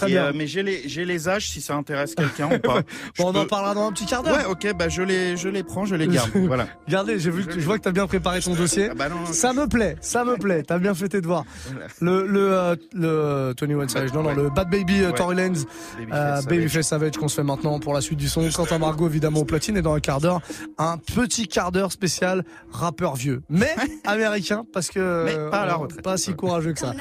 Très 0.00 0.08
Et, 0.10 0.12
bien. 0.14 0.24
euh, 0.26 0.32
mais 0.34 0.46
j'ai 0.46 0.62
les, 0.62 0.88
j'ai 0.88 1.04
les 1.04 1.28
âges 1.28 1.50
si 1.50 1.60
ça 1.60 1.74
intéresse 1.74 2.14
quelqu'un 2.14 2.48
ou 2.54 2.58
pas. 2.58 2.80
Bon, 3.18 3.32
on 3.32 3.34
en 3.38 3.46
parlera 3.46 3.74
dans 3.74 3.86
un 3.88 3.92
petit 3.92 4.06
quart 4.06 4.22
d'heure. 4.22 4.36
Ouais, 4.36 4.44
ok, 4.46 4.72
bah 4.76 4.88
je 4.88 5.02
les, 5.02 5.36
je 5.36 5.48
les 5.48 5.62
prends, 5.62 5.84
je 5.84 5.94
les 5.94 6.06
garde. 6.08 6.30
voilà. 6.34 6.66
Regardez, 6.86 7.18
j'ai 7.18 7.30
vu, 7.30 7.44
je 7.48 7.60
vois 7.60 7.76
que 7.78 7.82
t'as 7.84 7.90
bien 7.92 8.06
préparé 8.06 8.40
ton 8.40 8.54
dossier. 8.54 8.88
Ah 8.90 8.94
bah 8.94 9.08
non, 9.08 9.16
non, 9.20 9.26
Ça 9.32 9.52
me 9.52 9.66
plaît, 9.66 9.96
ça 10.00 10.24
me 10.24 10.36
plaît. 10.36 10.62
T'as 10.62 10.78
bien 10.78 10.94
fait 10.94 11.08
tes 11.08 11.20
devoirs. 11.20 11.44
Voilà. 11.70 11.86
Le, 12.00 12.26
le, 12.26 12.52
euh, 12.52 12.76
le 12.94 13.52
Tony 13.56 13.74
One 13.74 13.88
Savage, 13.88 14.12
non, 14.14 14.22
non, 14.22 14.30
Ouais. 14.30 14.34
le 14.36 14.48
Bad 14.50 14.70
Baby 14.70 15.02
euh, 15.02 15.08
Ouais. 15.10 15.14
Tory 15.16 15.36
Lanez, 15.36 15.58
Babyface 15.98 16.12
euh, 16.12 16.36
Savage. 16.36 16.44
Babyface 16.46 16.86
Savage 16.88 17.16
qu'on 17.18 17.28
se 17.28 17.34
fait 17.36 17.42
maintenant 17.42 17.78
pour 17.80 17.92
la 17.94 18.00
suite 18.00 18.18
du 18.18 18.28
son. 18.28 18.48
Quentin 18.50 18.78
Margot 18.78 19.06
évidemment 19.08 19.40
au 19.40 19.44
platine 19.44 19.76
et 19.76 19.82
dans 19.82 19.94
un 19.94 20.00
quart 20.00 20.20
d'heure, 20.20 20.40
un 20.78 20.96
petit 20.98 21.46
quart 21.48 21.72
d'heure 21.72 21.92
spécial 21.92 22.44
rappeur 22.72 23.16
vieux, 23.16 23.42
mais 23.50 23.74
américain 24.04 24.64
parce 24.72 24.88
que 24.88 25.24
Mais 25.26 25.50
pas 25.50 25.60
à 25.62 25.66
la 25.66 25.74
retraite. 25.74 26.02
pas 26.02 26.16
si 26.16 26.34
courageux 26.34 26.72
que 26.72 26.78
ça. 26.80 26.92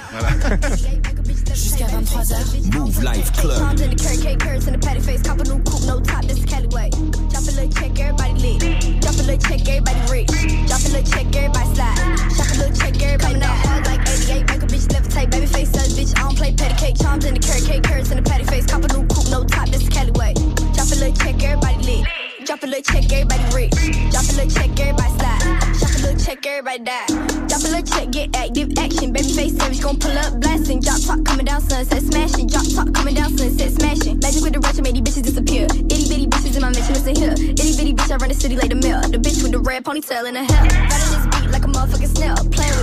Jusqu'à 1.53 1.85
23h. 1.87 2.88
Mouv' 2.89 3.03
Live 3.03 3.33
Club. 3.33 3.57
Charms 3.59 3.81
in 3.81 3.89
the 3.89 3.95
Kurt 3.95 4.21
K 4.21 4.35
curves 4.35 4.67
in 4.67 4.73
the 4.73 4.79
patty 4.79 4.99
face, 4.99 5.21
cop 5.21 5.39
a 5.39 5.43
new 5.43 5.61
coupe, 5.63 5.85
no 5.85 5.99
top, 5.99 6.23
this 6.25 6.39
is 6.39 6.45
Cali 6.45 6.67
way. 6.67 6.89
Drop 7.29 7.43
a 7.45 7.53
little 7.53 7.69
check, 7.69 7.99
everybody 7.99 8.33
lit. 8.33 9.01
Drop 9.01 9.15
a 9.15 9.23
little 9.23 9.37
check, 9.37 9.61
everybody 9.67 10.01
rich. 10.11 10.27
Drop 10.67 10.81
a 10.81 10.89
little 10.89 11.05
check, 11.05 11.27
everybody 11.35 11.75
slide. 11.75 11.97
Shop 12.33 12.49
a 12.49 12.57
little 12.57 12.75
check, 12.75 13.01
everybody 13.01 13.39
coming 13.39 13.43
out 13.43 13.85
like 13.85 14.01
88. 14.01 14.47
Make 14.49 14.63
a 14.63 14.67
bitch 14.67 14.87
levitate, 14.89 15.31
baby 15.31 15.45
face 15.45 15.69
says 15.69 15.93
bitch. 15.97 16.17
I 16.17 16.21
don't 16.23 16.37
play 16.37 16.53
patty 16.53 16.75
cake. 16.75 16.97
Charms 16.97 17.25
in 17.25 17.33
the 17.35 17.39
Kurt 17.39 17.63
K 17.63 17.79
curves 17.79 18.11
in 18.11 18.17
the 18.17 18.27
patty 18.27 18.45
face, 18.45 18.65
cop 18.65 18.83
a 18.83 18.87
new 18.93 19.05
coupe, 19.07 19.29
no 19.29 19.43
top, 19.43 19.69
this 19.69 19.83
is 19.83 19.89
Cali 19.89 20.11
way. 20.11 20.33
Drop 20.73 20.89
a 20.89 20.95
little 20.97 21.13
check, 21.13 21.41
everybody 21.43 21.77
lit. 21.83 22.18
Drop 22.45 22.63
a 22.63 22.67
little 22.67 22.81
check, 22.81 23.11
everybody 23.11 23.43
rich. 23.53 23.71
Drop 24.11 24.23
a 24.23 24.33
little 24.39 24.49
check, 24.49 24.71
everybody 24.79 25.11
slide. 25.19 25.75
Shop 25.75 25.91
a 25.91 25.99
little 26.01 26.19
check, 26.19 26.45
everybody 26.45 26.79
die. 26.79 27.05
Drop 27.47 27.61
a 27.61 27.67
little 27.67 27.83
check, 27.83 28.11
get 28.11 28.35
active 28.35 28.71
action. 28.79 29.11
Baby 29.11 29.29
face 29.29 29.57
savage, 29.57 29.81
gon' 29.81 29.99
pull 29.99 30.17
up 30.17 30.39
blasting. 30.39 30.79
Drop 30.79 31.01
top 31.01 31.23
coming 31.25 31.45
down, 31.45 31.61
sunset 31.61 32.01
smashing. 32.01 32.47
Drop 32.47 32.63
top 32.73 32.93
coming 32.93 33.15
down, 33.15 33.37
sunset 33.37 33.71
smashing. 33.71 34.19
Magic 34.19 34.41
with 34.41 34.53
the 34.53 34.59
ratchet 34.59 34.83
made 34.83 34.95
these 34.95 35.03
bitches 35.03 35.23
disappear. 35.23 35.65
Itty 35.65 36.07
bitty 36.07 36.27
bitches 36.27 36.55
in 36.55 36.61
my 36.61 36.71
mansion, 36.71 36.93
listen 36.95 37.15
here. 37.15 37.33
Itty 37.33 37.75
bitty 37.75 37.93
bitch, 37.93 38.11
I 38.11 38.15
run 38.15 38.29
the 38.29 38.35
city 38.35 38.55
like 38.55 38.69
the 38.69 38.75
mill. 38.75 39.01
The 39.01 39.17
bitch 39.17 39.43
with 39.43 39.51
the 39.51 39.59
red 39.59 39.83
ponytail 39.83 40.27
in 40.27 40.35
her 40.35 40.43
hair. 40.43 40.63
Riding 40.63 41.11
this 41.11 41.25
beat 41.35 41.51
like 41.51 41.65
a 41.65 41.67
motherfucking 41.67 42.15
snail. 42.15 42.35
Playing 42.55 42.78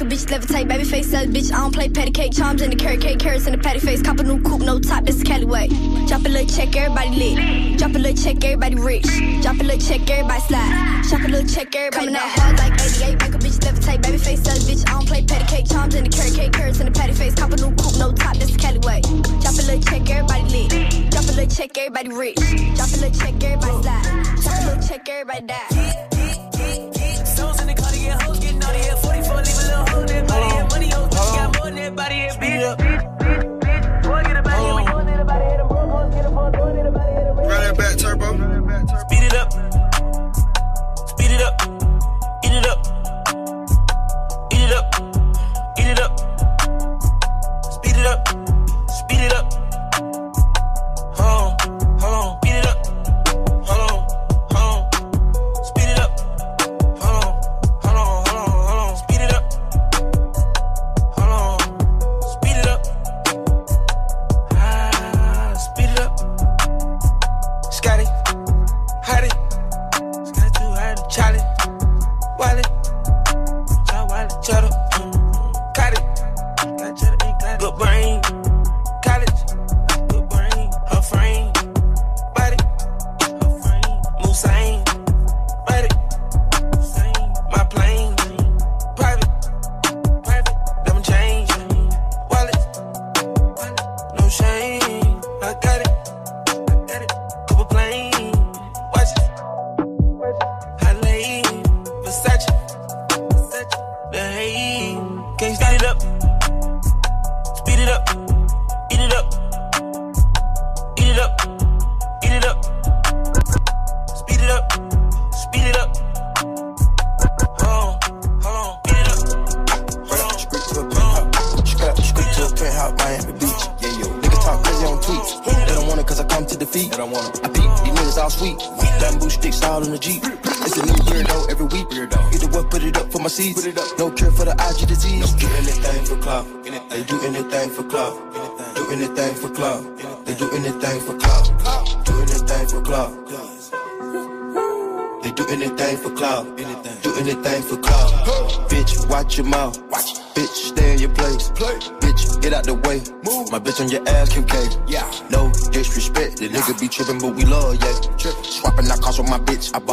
make 0.00 0.12
a 0.12 0.14
bitch 0.14 0.26
levitate. 0.26 0.68
Baby 0.68 0.84
face 0.84 1.10
says, 1.10 1.28
bitch, 1.28 1.52
I 1.52 1.58
don't 1.58 1.74
play 1.74 1.88
patty 1.88 2.10
cake. 2.10 2.32
Charms 2.32 2.62
in 2.62 2.70
the 2.70 2.76
carrot 2.76 3.00
cake, 3.00 3.18
carrots 3.18 3.46
in 3.46 3.52
the 3.52 3.58
patty 3.58 3.80
face. 3.80 4.02
Cop 4.02 4.18
a 4.18 4.22
new 4.22 4.40
coupe, 4.42 4.62
no 4.62 4.78
top, 4.78 5.04
this 5.04 5.16
is 5.16 5.22
Cali 5.22 5.44
way. 5.44 5.68
Drop 6.06 6.24
a 6.24 6.28
little 6.28 6.46
check, 6.46 6.74
everybody 6.76 7.10
lit. 7.10 7.78
Drop 7.78 7.94
a 7.94 7.98
little 7.98 8.22
check, 8.22 8.44
everybody 8.44 8.76
rich. 8.76 9.06
Drop 9.42 9.58
a 9.60 9.64
little 9.64 9.80
check, 9.80 10.08
everybody 10.08 10.40
slide. 10.40 11.02
Shop 11.08 11.20
a 11.20 11.28
little 11.28 11.48
check, 11.48 11.74
everybody 11.74 12.06
Coming 12.06 12.16
out 12.16 12.28
hard 12.38 12.58
like 12.58 12.72
88, 12.80 13.20
make 13.20 13.34
a 13.34 13.38
bitch 13.38 13.58
levitate. 13.60 14.02
Baby 14.02 14.18
face 14.18 14.42
says, 14.42 14.68
bitch, 14.68 14.88
I 14.88 14.92
don't 14.92 15.06
play 15.06 15.24
patty 15.24 15.46
cake. 15.46 15.68
Charms 15.68 15.94
in 15.94 16.04
the 16.04 16.10
carrot 16.10 16.34
cake, 16.34 16.52
carrots 16.52 16.80
in 16.80 16.86
the 16.86 16.92
patty 16.92 17.12
face. 17.12 17.34
Cop 17.34 17.52
a 17.52 17.56
new 17.56 17.74
coupe, 17.76 17.98
no 17.98 18.12
top, 18.12 18.36
this 18.36 18.50
is 18.50 18.56
Cali 18.56 18.78
way. 18.78 19.00
Drop 19.40 19.54
a 19.54 19.64
little 19.68 19.82
check, 19.82 20.08
everybody 20.08 20.44
lit. 20.48 21.10
Drop 21.10 21.24
a 21.24 21.32
little 21.32 21.46
check, 21.46 21.76
everybody 21.76 22.08
rich. 22.08 22.36
Drop 22.76 22.88
a 22.88 22.96
little 22.96 23.18
check, 23.18 23.42
everybody 23.42 23.82
slide. 23.82 24.02
Drop 24.42 24.62
a 24.62 24.66
little 24.66 24.88
check, 24.88 25.08
everybody 25.08 25.46
die. 25.46 26.19
Leave 30.00 30.00
a 30.00 30.00
little 30.00 30.00
hole 30.00 30.02
in 30.02 30.06
that 30.06 30.28
body. 30.28 30.46
Yeah, 30.46 30.66
money 30.68 30.86
you 30.86 30.92
got 30.92 31.56
more 31.56 31.66
than 31.66 31.74
that 31.76 31.96
body. 31.96 32.14
Yeah, 32.16 32.36
beat 32.40 33.09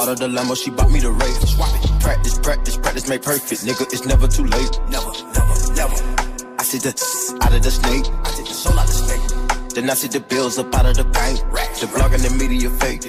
bought 0.08 0.20
her 0.20 0.28
the 0.28 0.34
limo, 0.34 0.56
she 0.56 0.70
bought 0.70 0.92
me 0.92 1.00
the 1.00 1.12
Wraith. 1.12 1.48
Swap 1.48 1.70
it. 1.84 2.02
Practice, 2.02 2.40
practice, 2.40 2.78
practice, 2.78 3.08
make 3.10 3.22
perfect. 3.22 3.62
Nigga, 3.66 3.84
it's 3.92 4.06
never 4.06 4.28
too 4.28 4.46
late. 4.46 4.80
Never, 4.90 5.12
never, 5.36 5.74
never. 5.74 5.98
I 6.58 6.64
see 6.64 6.78
the 6.78 6.94
out 7.42 7.54
of 7.54 7.62
the 7.62 7.72
snake. 7.72 8.06
I 8.24 8.30
take 8.36 8.48
the 8.48 8.54
soul 8.54 8.80
out 8.80 8.88
the 8.88 8.94
snake. 8.94 9.74
Then 9.76 9.90
I 9.90 9.94
see 9.94 10.08
the 10.08 10.20
bills 10.20 10.58
up 10.58 10.74
out 10.74 10.86
of 10.86 10.96
the 10.96 11.04
bank. 11.04 11.40
The 11.80 11.88
blog 11.88 12.14
and 12.14 12.24
the 12.24 12.32
media 12.32 12.70
fake. 12.70 13.04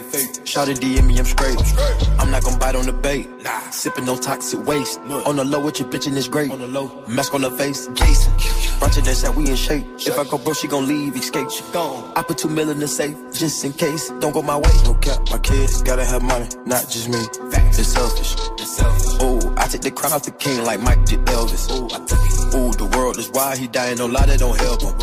Shout 0.44 0.68
it 0.68 0.78
DM 0.78 1.06
me, 1.06 1.18
I'm 1.18 1.24
straight. 1.24 1.58
I'm 2.18 2.30
not 2.30 2.42
gonna 2.42 2.58
bite 2.58 2.74
on 2.74 2.86
the 2.86 2.92
bait. 2.92 3.28
Nah. 3.42 3.70
Sipping 3.70 4.04
no 4.04 4.16
toxic 4.16 4.66
waste. 4.66 5.00
On 5.00 5.36
the 5.36 5.44
low 5.44 5.60
with 5.60 5.78
your 5.80 5.88
bitch 5.88 6.06
in 6.06 6.14
this 6.14 6.28
great. 6.28 6.50
On 6.50 6.58
the 6.58 6.68
low, 6.68 7.04
mask 7.06 7.32
on 7.32 7.42
the 7.42 7.50
face. 7.52 7.88
Jason. 7.94 8.57
Brunching 8.78 9.04
that 9.04 9.16
said 9.16 9.34
we 9.34 9.48
in 9.48 9.56
shape. 9.56 9.84
If 9.98 10.18
I 10.18 10.24
go 10.24 10.38
bro, 10.38 10.52
she 10.54 10.68
gon' 10.68 10.86
leave, 10.86 11.16
escape. 11.16 11.50
She 11.50 11.62
gone. 11.72 12.12
I 12.14 12.22
put 12.22 12.38
two 12.38 12.48
mil 12.48 12.70
in 12.70 12.78
the 12.78 12.88
safe, 12.88 13.16
just 13.32 13.64
in 13.64 13.72
case. 13.72 14.10
Don't 14.20 14.32
go 14.32 14.42
my 14.42 14.56
way. 14.56 14.70
No 14.84 14.94
cap, 14.94 15.18
my 15.30 15.38
kids 15.38 15.82
gotta 15.82 16.04
have 16.04 16.22
money, 16.22 16.48
not 16.64 16.88
just 16.88 17.08
me. 17.08 17.18
It's 17.78 17.88
selfish. 17.88 18.34
It's 18.58 18.76
selfish. 18.76 19.22
Ooh, 19.22 19.54
I 19.56 19.66
take 19.68 19.82
the 19.82 19.90
crown 19.90 20.12
off 20.12 20.22
the 20.22 20.30
king 20.30 20.64
like 20.64 20.80
Mike 20.80 21.04
did 21.04 21.20
Elvis. 21.26 21.70
Ooh, 21.70 21.86
I 21.86 21.98
took 22.06 22.18
it. 22.18 22.54
Ooh, 22.54 22.72
the 22.72 22.86
world 22.96 23.18
is 23.18 23.30
wild, 23.30 23.58
he 23.58 23.68
dying, 23.68 23.98
no 23.98 24.06
lie, 24.06 24.26
that 24.26 24.38
don't 24.38 24.58
help 24.58 24.82
him. 24.82 24.94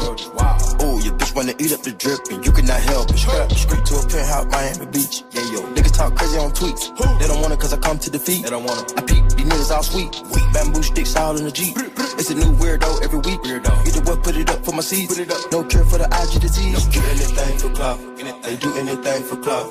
Ooh, 0.81 0.99
your 1.03 1.13
bitch 1.13 1.35
wanna 1.35 1.53
eat 1.59 1.71
up 1.71 1.81
the 1.83 1.91
drip 1.91 2.19
and 2.31 2.45
you 2.45 2.51
cannot 2.51 2.81
help 2.81 3.09
it. 3.11 3.17
Straight, 3.17 3.85
to 3.85 3.95
a 3.95 4.07
penthouse, 4.07 4.45
Miami 4.51 4.85
Beach. 4.87 5.23
Yeah, 5.31 5.51
yo, 5.51 5.61
niggas 5.75 5.84
talk 5.95 6.15
crazy 6.15 6.37
on 6.37 6.51
tweets. 6.51 6.91
They 7.19 7.27
don't 7.27 7.41
want 7.41 7.53
it 7.53 7.59
cause 7.59 7.73
I 7.73 7.77
come 7.77 7.97
to 7.99 8.09
defeat. 8.11 8.43
They 8.43 8.49
don't 8.49 8.65
want 8.65 8.91
it. 8.91 8.99
I 8.99 9.01
peep, 9.01 9.23
these 9.29 9.47
niggas 9.47 9.71
all 9.71 9.83
sweet. 9.83 10.11
Bamboo 10.53 10.83
sticks 10.83 11.15
all 11.15 11.37
in 11.37 11.45
the 11.45 11.51
Jeep. 11.51 11.75
It's 12.19 12.29
a 12.29 12.35
new 12.35 12.51
weirdo 12.59 13.03
every 13.03 13.19
week. 13.19 13.39
Weirdo. 13.41 13.71
Either 13.87 14.01
what, 14.03 14.23
put 14.23 14.35
it 14.35 14.49
up 14.49 14.63
for 14.65 14.73
my 14.73 14.81
seeds. 14.81 15.15
Put 15.15 15.23
it 15.23 15.31
up. 15.31 15.51
No 15.51 15.63
care 15.63 15.85
for 15.85 15.97
the 15.97 16.07
IG 16.11 16.41
disease. 16.41 16.85
Do 16.87 16.99
anything 16.99 17.57
for 17.57 17.69
clout. 17.71 17.99
They 18.43 18.55
do 18.57 18.75
anything 18.77 19.23
for 19.23 19.37
clout. 19.37 19.67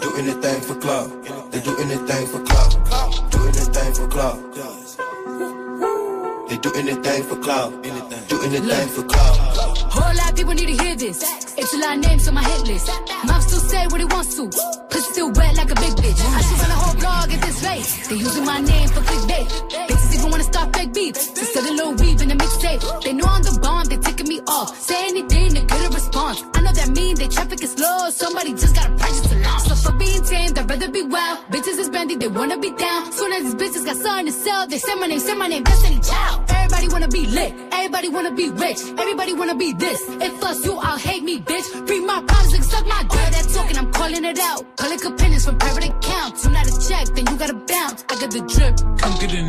Do 0.00 0.16
anything 0.16 0.60
for 0.62 0.74
clout. 0.76 1.08
They 1.52 1.60
do 1.60 1.76
anything 1.78 2.26
for 2.26 2.40
clout. 2.44 3.30
Do 3.30 3.38
anything 3.48 3.92
for 3.94 4.08
clout. 4.08 4.38
They 6.48 6.56
do 6.56 6.72
anything 6.74 7.22
for 7.24 7.36
clout. 7.36 7.82
Do 8.28 8.42
anything 8.42 8.88
for 8.88 9.02
clout. 9.04 9.36
Whole 9.92 10.14
lot 10.16 10.30
of 10.30 10.36
people 10.36 10.54
need 10.54 10.76
to 10.76 10.82
hear 10.82 10.96
this. 10.96 11.22
It's 11.56 11.74
a 11.74 11.78
lot 11.78 11.96
of 11.96 12.02
names 12.02 12.26
on 12.28 12.34
my 12.34 12.42
hit 12.42 12.66
list. 12.66 12.88
Mom 13.26 13.40
still 13.42 13.60
say 13.60 13.86
what 13.88 14.00
he 14.00 14.06
wants 14.06 14.34
to. 14.36 14.87
Still 15.18 15.32
wet 15.32 15.56
like 15.56 15.68
a 15.68 15.74
big 15.74 15.94
bitch. 15.98 16.20
I 16.38 16.40
should 16.46 16.60
run 16.62 16.70
a 16.70 16.78
whole 16.78 16.94
blog 16.94 17.32
at 17.32 17.40
this 17.42 17.58
rate. 17.66 17.82
They 18.08 18.14
using 18.22 18.44
my 18.44 18.60
name 18.60 18.88
for 18.88 19.00
clickbait. 19.00 19.48
Bitches 19.88 20.14
even 20.14 20.30
wanna 20.30 20.44
start 20.44 20.72
fake 20.76 20.94
beef. 20.94 21.14
Just 21.14 21.54
sell 21.54 21.64
a 21.68 21.74
little 21.74 21.94
weave 21.94 22.22
in 22.22 22.30
a 22.30 22.36
mixtape. 22.36 23.02
They 23.02 23.14
know 23.14 23.26
I'm 23.26 23.42
the 23.42 23.58
bomb, 23.60 23.86
they 23.86 23.96
ticking 23.96 24.28
me 24.28 24.40
off. 24.46 24.78
Say 24.80 25.08
anything 25.08 25.54
to 25.54 25.62
get 25.62 25.86
a 25.86 25.90
response. 25.92 26.44
I 26.54 26.60
know 26.60 26.70
that 26.70 26.90
mean 26.90 27.16
they 27.16 27.26
traffic 27.26 27.60
is 27.64 27.72
slow. 27.72 28.10
Somebody 28.10 28.52
just 28.52 28.76
gotta 28.76 28.94
purchase 28.94 29.32
a 29.32 29.38
lot. 29.40 29.60
So 29.62 29.74
for 29.74 29.98
being 29.98 30.22
tamed, 30.22 30.56
I'd 30.56 30.70
rather 30.70 30.88
be 30.88 31.02
wild. 31.02 31.38
Bitches 31.50 31.80
is 31.82 31.88
brandy, 31.90 32.14
they 32.14 32.28
wanna 32.28 32.56
be 32.56 32.70
down. 32.70 33.10
Soon 33.10 33.32
as 33.32 33.42
these 33.42 33.56
bitches 33.56 33.84
got 33.84 33.96
something 33.96 34.26
to 34.26 34.32
sell, 34.32 34.68
they 34.68 34.78
say 34.78 34.94
my 34.94 35.08
name, 35.08 35.18
say 35.18 35.34
my 35.34 35.48
name, 35.48 35.64
Destiny 35.64 35.98
Child. 35.98 36.57
Everybody 36.68 36.88
wanna 36.92 37.08
be 37.08 37.26
lit, 37.26 37.54
everybody 37.72 38.08
wanna 38.10 38.30
be 38.30 38.50
rich, 38.50 38.80
everybody 38.98 39.32
wanna 39.32 39.54
be 39.54 39.72
this. 39.72 40.02
If 40.20 40.44
us 40.44 40.62
you, 40.66 40.76
I'll 40.76 40.98
hate 40.98 41.22
me, 41.22 41.40
bitch. 41.40 41.88
Read 41.88 42.04
my 42.04 42.22
problems 42.22 42.52
and 42.52 42.64
suck 42.64 42.86
my 42.86 43.02
dick. 43.04 43.32
That 43.32 43.48
talking, 43.54 43.78
I'm 43.78 43.90
calling 43.90 44.22
it 44.22 44.38
out. 44.38 44.76
Public 44.76 45.02
opinions 45.02 45.46
from 45.46 45.56
private 45.56 45.86
accounts. 45.86 46.44
You 46.44 46.50
not 46.50 46.66
a 46.66 46.88
check, 46.88 47.06
then 47.14 47.26
you 47.26 47.38
gotta 47.38 47.54
bounce. 47.54 48.04
I 48.10 48.20
got 48.20 48.30
the 48.30 48.40
drip. 48.52 48.76
Come 48.98 49.18
get 49.18 49.32
it 49.32 49.48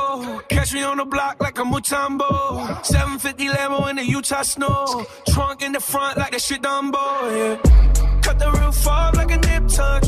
catch 0.49 0.73
me 0.73 0.83
on 0.83 0.97
the 0.97 1.05
block 1.05 1.37
like 1.39 1.57
a 1.59 1.63
Mutombo. 1.63 2.85
750 2.85 3.47
Lambo 3.49 3.89
in 3.89 3.95
the 3.95 4.05
Utah 4.05 4.41
snow. 4.43 5.05
Trunk 5.29 5.61
in 5.61 5.71
the 5.71 5.79
front 5.79 6.17
like 6.17 6.31
that 6.31 6.41
shit 6.41 6.61
Dumbo, 6.61 6.97
yeah. 7.35 8.21
Cut 8.21 8.39
the 8.39 8.51
roof 8.51 8.87
off 8.87 9.15
like 9.15 9.31
a 9.31 9.37
nip 9.37 9.67
tuck. 9.67 10.03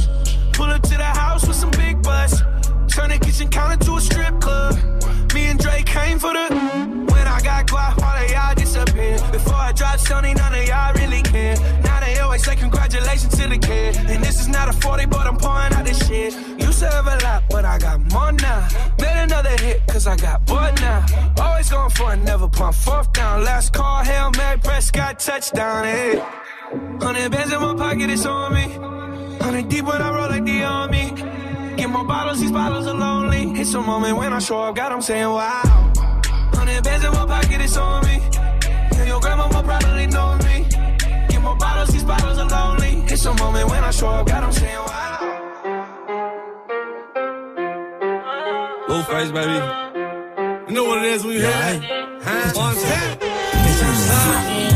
Pull 0.53 0.65
up 0.65 0.81
to 0.83 0.97
the 0.97 1.11
house 1.21 1.47
with 1.47 1.55
some 1.55 1.71
big 1.71 2.01
butts. 2.01 2.41
Turn 2.93 3.09
the 3.09 3.19
kitchen 3.19 3.49
counter 3.49 3.83
to 3.85 3.95
a 3.95 4.01
strip 4.01 4.39
club. 4.39 4.75
Me 5.33 5.45
and 5.45 5.59
Drake 5.59 5.85
came 5.85 6.19
for 6.19 6.33
the. 6.33 6.45
When 7.11 7.27
I 7.27 7.41
got 7.41 7.67
guap, 7.67 8.01
all 8.01 8.23
of 8.23 8.31
y'all 8.31 8.55
disappear. 8.85 9.17
Before 9.31 9.55
I 9.55 9.71
drop 9.71 9.99
Sony, 9.99 10.35
none 10.35 10.53
of 10.53 10.67
y'all 10.67 10.93
really 10.93 11.21
care. 11.21 11.55
Now 11.83 11.99
they 11.99 12.19
always 12.19 12.43
say 12.43 12.55
congratulations 12.55 13.35
to 13.37 13.47
the 13.47 13.57
kid. 13.57 13.97
And 13.97 14.23
this 14.23 14.39
is 14.39 14.47
not 14.47 14.69
a 14.69 14.73
40, 14.73 15.05
but 15.07 15.27
I'm 15.27 15.37
pouring 15.37 15.73
out 15.73 15.85
this 15.85 16.07
shit. 16.07 16.33
Used 16.59 16.79
to 16.79 16.89
have 16.89 17.07
a 17.07 17.17
lot, 17.23 17.43
but 17.49 17.65
I 17.65 17.77
got 17.77 17.99
more 18.11 18.31
now. 18.31 18.67
Made 18.99 19.23
another 19.23 19.55
hit, 19.61 19.85
cause 19.87 20.07
I 20.07 20.15
got 20.15 20.45
bored 20.45 20.75
now. 20.81 21.05
Always 21.39 21.69
going 21.69 21.89
for 21.91 22.13
it, 22.13 22.17
never 22.17 22.47
pump 22.47 22.75
fourth 22.75 23.11
down. 23.13 23.43
Last 23.43 23.73
call, 23.73 24.03
Hail 24.03 24.31
Mary, 24.37 24.59
Prescott, 24.59 25.19
touchdown, 25.19 25.85
hey. 25.85 26.23
Hundred 27.01 27.31
bands 27.31 27.53
in 27.53 27.61
my 27.61 27.75
pocket, 27.75 28.09
it's 28.09 28.25
on 28.25 28.53
me. 28.53 28.67
Hundred 29.43 29.69
deep 29.69 29.85
when 29.85 30.01
I 30.01 30.09
roll 30.15 30.29
like 30.29 30.45
the 30.45 30.63
army. 30.63 31.11
Get 31.75 31.89
more 31.89 32.05
bottles, 32.05 32.39
these 32.39 32.51
bottles 32.51 32.87
are 32.87 32.93
lonely. 32.93 33.59
It's 33.59 33.73
a 33.73 33.81
moment 33.81 34.17
when 34.17 34.31
I 34.31 34.39
show 34.39 34.61
up, 34.61 34.75
God, 34.75 34.91
I'm 34.91 35.01
saying 35.01 35.27
wow. 35.27 35.91
Hundred 36.53 36.83
bands 36.83 37.05
in 37.05 37.11
my 37.11 37.25
pocket, 37.25 37.61
it's 37.61 37.77
on 37.77 38.05
me. 38.05 38.21
Yeah, 38.95 39.05
your 39.05 39.19
grandma 39.19 39.47
probably 39.49 40.07
know 40.07 40.37
me. 40.45 40.65
Get 41.29 41.41
more 41.41 41.55
bottles, 41.55 41.89
these 41.89 42.03
bottles 42.03 42.37
are 42.37 42.49
lonely. 42.49 43.03
It's 43.11 43.25
a 43.25 43.33
moment 43.33 43.69
when 43.69 43.83
I 43.83 43.91
show 43.91 44.07
up, 44.07 44.27
God, 44.27 44.43
I'm 44.43 44.51
saying 44.51 44.75
wow. 44.75 45.17
Oh, 48.89 49.05
Blueface, 49.07 49.31
baby. 49.33 49.57
You 50.69 50.75
know 50.75 50.85
what 50.85 50.99
it 50.99 51.05
is 51.05 51.23
when 51.23 51.33
you 51.33 51.39
hear 51.41 51.49
that? 51.49 51.83
Huh? 52.23 52.59
On 52.61 52.75
tap. 52.75 54.72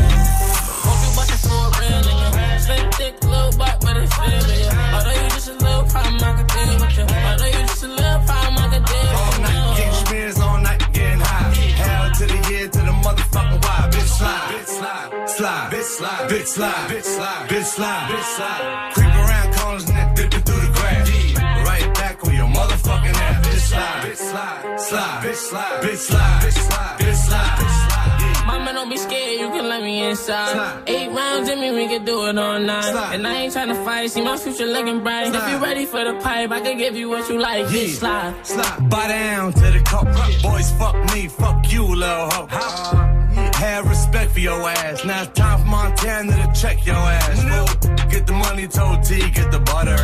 Slide, 14.18 14.50
bitch 14.50 14.66
slide, 14.66 15.28
slide, 15.28 15.70
bitch 15.72 15.82
slide, 15.84 16.30
bitch 16.30 16.46
slide, 16.46 16.90
bitch 16.90 17.04
slide, 17.04 17.48
bitch 17.48 17.64
slide, 17.64 18.10
bitch 18.10 18.28
slide. 18.36 18.90
Creep 18.94 19.14
around 19.22 19.54
corners 19.54 19.88
and 19.88 19.96
then 19.96 20.14
dipping 20.14 20.42
through 20.42 20.60
the 20.66 20.72
grass. 20.72 21.08
Right 21.68 21.94
back 21.94 22.24
on 22.26 22.34
your 22.34 22.48
motherfucking 22.48 23.14
ass. 23.14 23.46
Bitch 23.46 23.64
slide, 23.70 24.02
bitch 24.04 24.16
slide, 24.16 24.80
slide, 24.80 25.22
bitch 25.22 25.34
slide, 25.34 25.82
bitch 25.82 25.96
slide, 25.96 26.42
bitch 26.42 26.58
slide, 26.66 26.98
bitch 26.98 27.16
slide, 27.26 27.58
bitch 27.58 27.74
slide. 27.78 28.64
Man 28.64 28.74
don't 28.74 28.90
be 28.90 28.96
scared, 28.96 29.40
you 29.40 29.48
can 29.48 29.66
let 29.68 29.82
me 29.82 30.04
inside. 30.10 30.82
Eight 30.88 31.10
rounds 31.10 31.48
in 31.48 31.60
me, 31.60 31.70
we 31.70 31.86
can 31.86 32.04
do 32.04 32.26
it 32.26 32.36
all 32.36 32.58
night. 32.58 33.14
And 33.14 33.26
I 33.26 33.34
ain't 33.42 33.52
trying 33.52 33.68
to 33.68 33.84
fight, 33.84 34.10
see 34.10 34.22
my 34.22 34.36
future 34.36 34.66
looking 34.66 35.00
bright. 35.02 35.34
If 35.34 35.48
you 35.48 35.56
ready 35.58 35.86
for 35.86 36.04
the 36.04 36.14
pipe, 36.20 36.50
I 36.50 36.60
can 36.60 36.76
give 36.76 36.96
you 36.96 37.08
what 37.08 37.30
you 37.30 37.38
like. 37.38 37.66
Bitch, 37.66 38.00
slide. 38.00 38.34
Slide. 38.44 38.90
Buy 38.90 39.08
down 39.08 39.52
to 39.52 39.70
the 39.70 39.80
coke. 39.86 40.08
Boys, 40.42 40.70
fuck 40.72 40.96
me, 41.14 41.28
fuck 41.28 41.72
you, 41.72 41.84
little 41.86 42.28
hoe. 42.30 43.17
Have 43.58 43.88
respect 43.88 44.30
for 44.30 44.38
your 44.38 44.68
ass. 44.68 45.04
Now 45.04 45.22
it's 45.22 45.32
time 45.38 45.58
for 45.60 45.66
Montana 45.66 46.30
to 46.30 46.60
check 46.60 46.86
your 46.86 46.94
ass. 46.94 47.42
Fool. 47.42 48.08
Get 48.08 48.24
the 48.24 48.32
money, 48.32 48.68
told 48.68 49.02
T, 49.02 49.18
get 49.30 49.50
the 49.50 49.58
butter. 49.58 49.96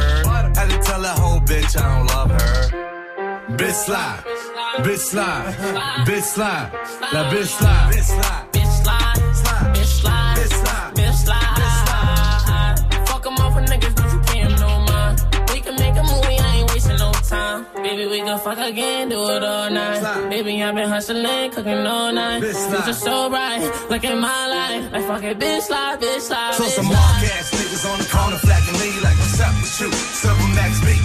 Had 0.58 0.70
to 0.70 0.78
tell 0.78 1.00
that 1.02 1.16
whole 1.16 1.38
bitch 1.38 1.80
I 1.80 1.98
don't 1.98 2.06
love 2.08 2.30
her. 2.32 3.54
Bitch 3.56 3.84
slide, 3.86 4.24
bitch 4.78 4.98
slide, 4.98 5.54
bitch 6.04 6.22
slide, 6.22 6.72
that 7.12 7.32
bitch 7.32 7.46
slide, 7.46 7.92
bitch 7.92 8.02
slide, 8.02 8.52
bitch 8.52 8.82
slide, 8.82 9.16
bitch 9.72 9.86
slide, 9.86 10.36
bitch 10.36 10.52
slide, 10.52 10.94
bitch 10.96 11.14
slide. 11.14 11.53
Time. 17.64 17.83
Baby, 17.83 18.07
we 18.07 18.20
gon' 18.20 18.38
fuck 18.40 18.59
again, 18.59 19.09
do 19.09 19.29
it 19.31 19.44
all 19.44 19.70
night. 19.70 20.31
Baby, 20.31 20.62
I've 20.62 20.74
been 20.74 20.88
hustling, 20.88 21.50
cooking 21.50 21.87
all 21.87 22.12
night. 22.12 22.40
Future 22.42 22.92
so 22.92 23.29
bright, 23.29 23.61
look 23.90 24.05
at 24.05 24.18
my 24.18 24.46
life. 24.48 24.92
Like 24.92 25.05
fuck 25.07 25.22
it, 25.24 25.38
bitch 25.38 25.62
slide, 25.62 26.00
bitch 26.00 26.20
slide. 26.20 26.55
So 26.55 26.64
bitch 26.64 26.70
some 26.70 26.87
slide. 26.87 26.94
mark 26.94 27.24
ass 27.37 27.50
niggas 27.55 27.85
on 27.90 27.98
the 27.98 28.09
corner 28.09 28.37
flacking 28.37 28.79
me 28.81 29.00
like 29.00 29.16
what's 29.18 29.40
up 29.40 29.55
with 29.61 29.81
you? 29.81 29.90
Silver 29.92 30.48
Max 30.55 30.81
B. 30.81 30.96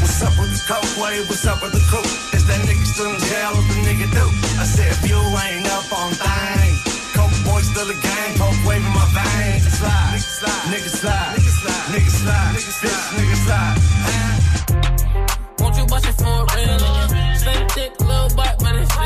What's 0.00 0.22
up 0.22 0.34
with 0.38 0.50
this 0.50 0.66
coke 0.66 0.92
wave? 1.00 1.28
What's 1.28 1.46
up 1.46 1.62
with 1.62 1.72
the 1.72 1.82
crew? 1.88 2.06
Is 2.36 2.44
that 2.46 2.60
nigga 2.66 2.84
still 2.86 3.12
in 3.12 3.20
jail? 3.20 3.52
What 3.54 3.66
the 3.70 3.78
nigga 3.86 4.06
do? 4.10 4.26
I 4.58 4.64
said 4.64 4.92
if 4.92 5.02
you 5.08 5.18
ain't 5.18 5.66
up 5.70 5.86
on 5.92 6.12
things, 6.12 6.78
coke 7.14 7.36
boy 7.46 7.60
still 7.62 7.88
a 7.88 7.96
gang, 7.96 8.30
coke 8.36 8.58
wave 8.66 8.82
in 8.82 8.92
my 8.92 9.06
veins. 9.14 9.66
Slide, 9.78 10.18
nigga 10.18 10.20
slide, 10.20 10.64
nigga 10.72 10.90
slide, 10.90 11.36
nigga 11.92 12.10
slide, 12.10 12.54
nigga 12.54 12.72
slide, 12.72 12.92
bitch, 12.92 13.18
nigga 13.18 13.36
slide. 13.46 13.92
Won't 14.02 14.72
you 14.72 14.72
bust 14.72 14.81
it 16.06 16.16
for 16.20 16.24
a 16.24 16.46
real 16.54 16.78
nigga? 16.78 17.36
Slim 17.38 17.68
thick, 17.68 17.92
butt, 17.98 18.54
but 18.60 18.74
it's. 18.76 18.96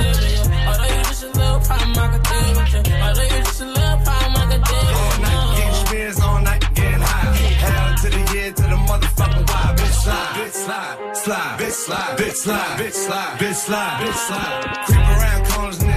Although 0.66 0.90
you 0.94 1.02
just 1.04 1.22
a 1.24 1.30
little 1.38 1.60
problem, 1.60 1.96
I 1.96 2.06
could 2.12 2.24
deal 2.30 2.50
with 2.56 2.74
you. 2.74 2.96
Although 2.96 3.22
you 3.22 3.42
just 3.44 3.60
a 3.60 3.66
little 3.66 3.98
problem, 4.06 4.36
I 4.36 4.44
could 4.50 4.64
deal 4.64 4.96
All 5.00 5.16
night, 5.24 5.56
getting 5.56 5.86
spins 5.86 6.20
all 6.20 6.40
night, 6.40 6.62
getting 6.74 7.00
high. 7.00 7.34
Hell 7.64 7.96
to 8.02 8.08
the 8.10 8.22
year, 8.34 8.52
to 8.52 8.62
the 8.62 8.78
motherfucking 8.88 9.46
why. 9.50 9.74
Bitch 9.78 9.96
slide, 10.04 10.32
bitch 10.36 10.52
slide, 10.52 11.16
slide, 11.16 11.58
bitch 11.58 11.72
slide, 11.72 12.18
bitch 12.18 12.34
slide, 12.34 12.78
bitch 12.78 12.92
slide, 12.92 13.38
bitch 13.38 13.54
slide, 13.54 13.96
bitch 14.02 14.20
slide. 14.26 14.62
Creep 14.86 15.06
around 15.14 15.46
corners 15.46 15.82
and 15.82 15.95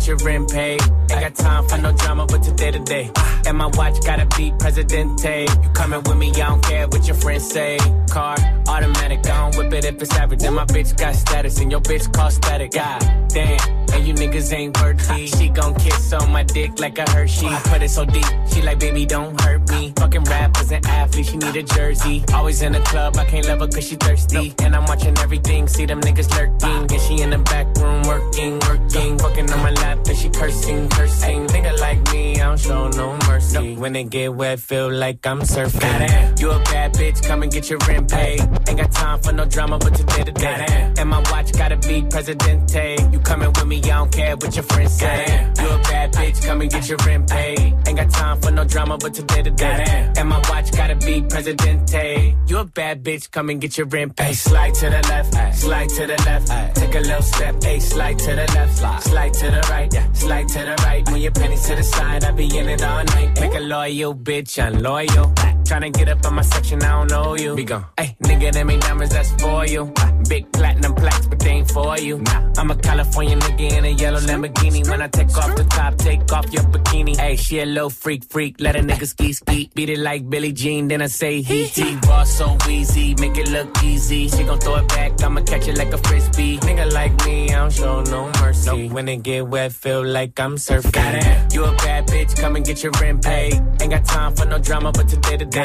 get 0.00 0.08
your 0.08 0.16
rent 0.18 0.50
paid. 0.50 0.80
Ain't 1.10 1.20
got 1.20 1.34
time 1.34 1.68
for 1.68 1.78
no 1.78 1.92
drama, 1.92 2.26
but 2.26 2.42
today 2.42 2.70
to 2.70 2.78
day. 2.78 3.10
And 3.46 3.58
my 3.58 3.66
watch 3.66 4.00
gotta 4.04 4.26
be 4.36 4.52
Presidente. 4.58 5.46
You 5.62 5.68
coming 5.70 6.02
with 6.04 6.16
me, 6.16 6.30
I 6.30 6.48
don't 6.48 6.62
care 6.62 6.86
what 6.88 7.06
your 7.06 7.16
friends 7.16 7.48
say. 7.48 7.78
Car, 8.10 8.36
automatic, 8.68 9.20
I 9.26 9.50
don't 9.50 9.56
whip 9.56 9.72
it 9.72 9.84
if 9.84 10.00
it's 10.00 10.14
average. 10.16 10.42
And 10.42 10.56
my 10.56 10.64
bitch 10.64 10.96
got 10.96 11.14
status, 11.14 11.60
and 11.60 11.70
your 11.70 11.80
bitch 11.80 12.12
call 12.12 12.30
static. 12.30 12.72
God 12.72 13.00
damn, 13.28 13.58
and 13.92 14.06
you 14.06 14.14
niggas 14.14 14.52
ain't 14.52 14.80
worthy. 14.80 15.26
She 15.26 15.48
gon' 15.48 15.74
kiss 15.74 16.12
on 16.12 16.30
my 16.30 16.42
dick 16.42 16.78
like 16.78 16.98
a 16.98 17.08
Hershey. 17.10 17.48
Put 17.64 17.82
it 17.82 17.90
so 17.90 18.04
deep, 18.04 18.26
she 18.52 18.62
like, 18.62 18.78
baby, 18.78 19.06
don't 19.06 19.38
hurt 19.40 19.68
me. 19.70 19.92
Fucking 19.96 20.24
rappers 20.24 20.72
and 20.72 20.84
athletes, 20.86 21.30
she 21.30 21.36
need 21.36 21.56
a 21.56 21.62
jersey. 21.62 22.24
Always 22.32 22.62
in 22.62 22.72
the 22.72 22.80
club, 22.80 23.16
I 23.16 23.24
can't 23.24 23.46
love 23.46 23.60
her 23.60 23.68
cause 23.68 23.86
she 23.86 23.96
thirsty. 23.96 24.54
And 24.62 24.74
I'm 24.74 24.84
watching 24.84 25.16
everything, 25.18 25.68
see 25.68 25.86
them 25.86 26.00
niggas 26.00 26.30
lurking. 26.36 26.90
And 26.92 27.00
she 27.00 27.20
in 27.22 27.30
the 27.30 27.38
back 27.38 27.66
room 27.76 28.02
working, 28.02 28.58
working. 28.60 29.18
Fucking 29.18 29.50
on 29.50 29.58
my 29.62 29.70
lap, 29.90 30.06
and 30.06 30.18
she 30.18 30.28
cursing, 30.30 30.88
cursing. 30.88 31.46
Nigga 31.46 31.78
like 31.80 32.12
me, 32.12 32.40
I 32.40 32.46
don't 32.46 32.60
show 32.60 32.88
no 32.88 33.18
mercy. 33.28 33.76
When 33.76 33.96
it 33.96 34.10
get 34.10 34.34
wet, 34.34 34.60
feel 34.60 34.90
like 34.90 35.26
I'm 35.26 35.40
surfing. 35.40 35.80
Goddamn. 35.80 36.34
You 36.38 36.50
a 36.50 36.58
bad 36.64 36.94
bitch, 36.94 37.22
come 37.26 37.42
and 37.42 37.52
get 37.52 37.68
your 37.70 37.78
rent 37.88 38.10
paid. 38.10 38.40
Ain't 38.68 38.78
got 38.78 38.92
time 38.92 39.18
for 39.20 39.32
no 39.32 39.44
drama, 39.44 39.78
but 39.78 39.94
today 39.94 40.24
to 40.24 40.32
day. 40.32 40.92
And 40.98 41.08
my 41.08 41.20
watch 41.30 41.52
gotta 41.52 41.76
be 41.76 42.02
Presidente. 42.02 42.96
You 43.12 43.20
coming 43.20 43.48
with 43.48 43.66
me, 43.66 43.78
I 43.78 43.98
don't 43.98 44.12
care 44.12 44.36
what 44.36 44.54
your 44.54 44.64
friends 44.64 44.92
say. 44.98 45.52
You 45.60 45.68
a 45.68 45.78
bad 45.90 46.12
bitch, 46.12 46.44
come 46.44 46.60
and 46.60 46.70
get 46.70 46.88
your 46.88 46.98
rent 47.06 47.28
paid. 47.28 47.74
Ain't 47.86 47.96
got 47.96 48.10
time 48.10 48.40
for 48.40 48.50
no 48.50 48.64
drama, 48.64 48.98
but 48.98 49.14
today 49.14 49.42
to 49.42 49.50
day. 49.50 50.12
And 50.16 50.28
my 50.28 50.38
watch 50.50 50.70
gotta 50.72 50.96
be 50.96 51.22
Presidente. 51.22 52.36
You 52.46 52.58
a 52.58 52.64
bad 52.64 53.04
bitch, 53.04 53.30
come 53.30 53.50
and 53.50 53.60
get 53.60 53.76
your 53.78 53.86
rent 53.86 54.16
paid. 54.16 54.34
Slide 54.34 54.74
to 54.74 54.86
the 54.90 55.02
left, 55.08 55.32
slide 55.56 55.88
to 55.90 56.06
the 56.06 56.18
left. 56.26 56.76
Take 56.76 56.94
a 56.94 57.00
little 57.00 57.22
step, 57.22 57.54
ay, 57.64 57.78
slide 57.78 58.18
to 58.18 58.30
the 58.34 58.46
left, 58.54 59.04
slide 59.04 59.34
to 59.34 59.46
the 59.50 59.60
right, 59.70 59.79
slide 60.12 60.48
to 60.48 60.58
the 60.58 60.76
right. 60.84 61.08
Move 61.10 61.18
your 61.18 61.32
pennies 61.32 61.66
to 61.66 61.76
the 61.76 61.82
side, 61.82 62.24
I 62.24 62.32
be 62.32 62.46
in 62.58 62.68
it 62.68 62.82
all 62.82 63.04
night. 63.04 63.40
Make 63.40 63.54
a 63.54 63.60
loyal 63.60 64.14
bitch, 64.14 64.62
I'm 64.62 64.82
loyal. 64.82 65.59
Tryna 65.70 65.92
get 65.92 66.08
up 66.08 66.26
on 66.26 66.34
my 66.34 66.42
section, 66.42 66.82
I 66.82 66.98
don't 66.98 67.10
know 67.12 67.36
you. 67.36 67.54
Be 67.54 67.62
gone. 67.62 67.86
Hey, 67.96 68.16
nigga, 68.24 68.52
them 68.52 68.70
ain't 68.70 68.82
diamonds, 68.82 69.14
that's 69.14 69.30
for 69.40 69.64
you. 69.66 69.92
Big 70.28 70.50
platinum 70.50 70.96
plaques, 70.96 71.28
but 71.28 71.38
they 71.38 71.50
ain't 71.50 71.70
for 71.70 71.96
you. 71.96 72.24
I'm 72.58 72.72
a 72.72 72.74
California 72.74 73.36
nigga 73.36 73.78
in 73.78 73.84
a 73.84 73.90
yellow 73.90 74.18
Lamborghini. 74.18 74.90
When 74.90 75.00
I 75.00 75.06
take 75.06 75.28
off 75.38 75.54
the 75.54 75.62
top, 75.62 75.96
take 75.96 76.32
off 76.32 76.52
your 76.52 76.64
bikini. 76.64 77.16
Hey, 77.16 77.36
she 77.36 77.60
a 77.60 77.66
little 77.66 77.88
freak, 77.88 78.24
freak. 78.24 78.56
Let 78.58 78.74
a 78.74 78.80
nigga 78.80 79.06
ski, 79.06 79.32
ski. 79.32 79.70
Beat 79.72 79.90
it 79.90 80.00
like 80.00 80.28
Billie 80.28 80.52
Jean, 80.52 80.88
then 80.88 81.02
I 81.02 81.06
say 81.06 81.40
he, 81.40 81.66
he. 81.66 81.94
Raw 82.08 82.24
so 82.24 82.58
easy, 82.68 83.14
make 83.20 83.38
it 83.38 83.48
look 83.50 83.70
easy. 83.84 84.28
She 84.28 84.42
gon' 84.42 84.58
throw 84.58 84.74
it 84.74 84.88
back, 84.88 85.22
I'ma 85.22 85.42
catch 85.42 85.68
it 85.68 85.78
like 85.78 85.92
a 85.92 85.98
frisbee. 85.98 86.58
Nigga 86.58 86.92
like 86.92 87.14
me, 87.24 87.48
I 87.50 87.58
don't 87.60 87.72
show 87.72 88.02
no 88.02 88.28
mercy. 88.40 88.88
When 88.88 89.08
it 89.08 89.22
get 89.22 89.46
wet, 89.46 89.70
feel 89.70 90.04
like 90.04 90.40
I'm 90.40 90.56
surfing. 90.56 90.90
Goddamn. 90.90 91.48
You 91.52 91.64
a 91.64 91.72
bad 91.76 92.08
bitch, 92.08 92.36
come 92.36 92.56
and 92.56 92.66
get 92.66 92.82
your 92.82 92.90
rent 93.00 93.22
paid. 93.22 93.54
Ain't 93.80 93.92
got 93.92 94.04
time 94.04 94.34
for 94.34 94.46
no 94.46 94.58
drama, 94.58 94.90
but 94.90 95.06
today 95.06 95.36
to 95.36 95.44
day. 95.44 95.59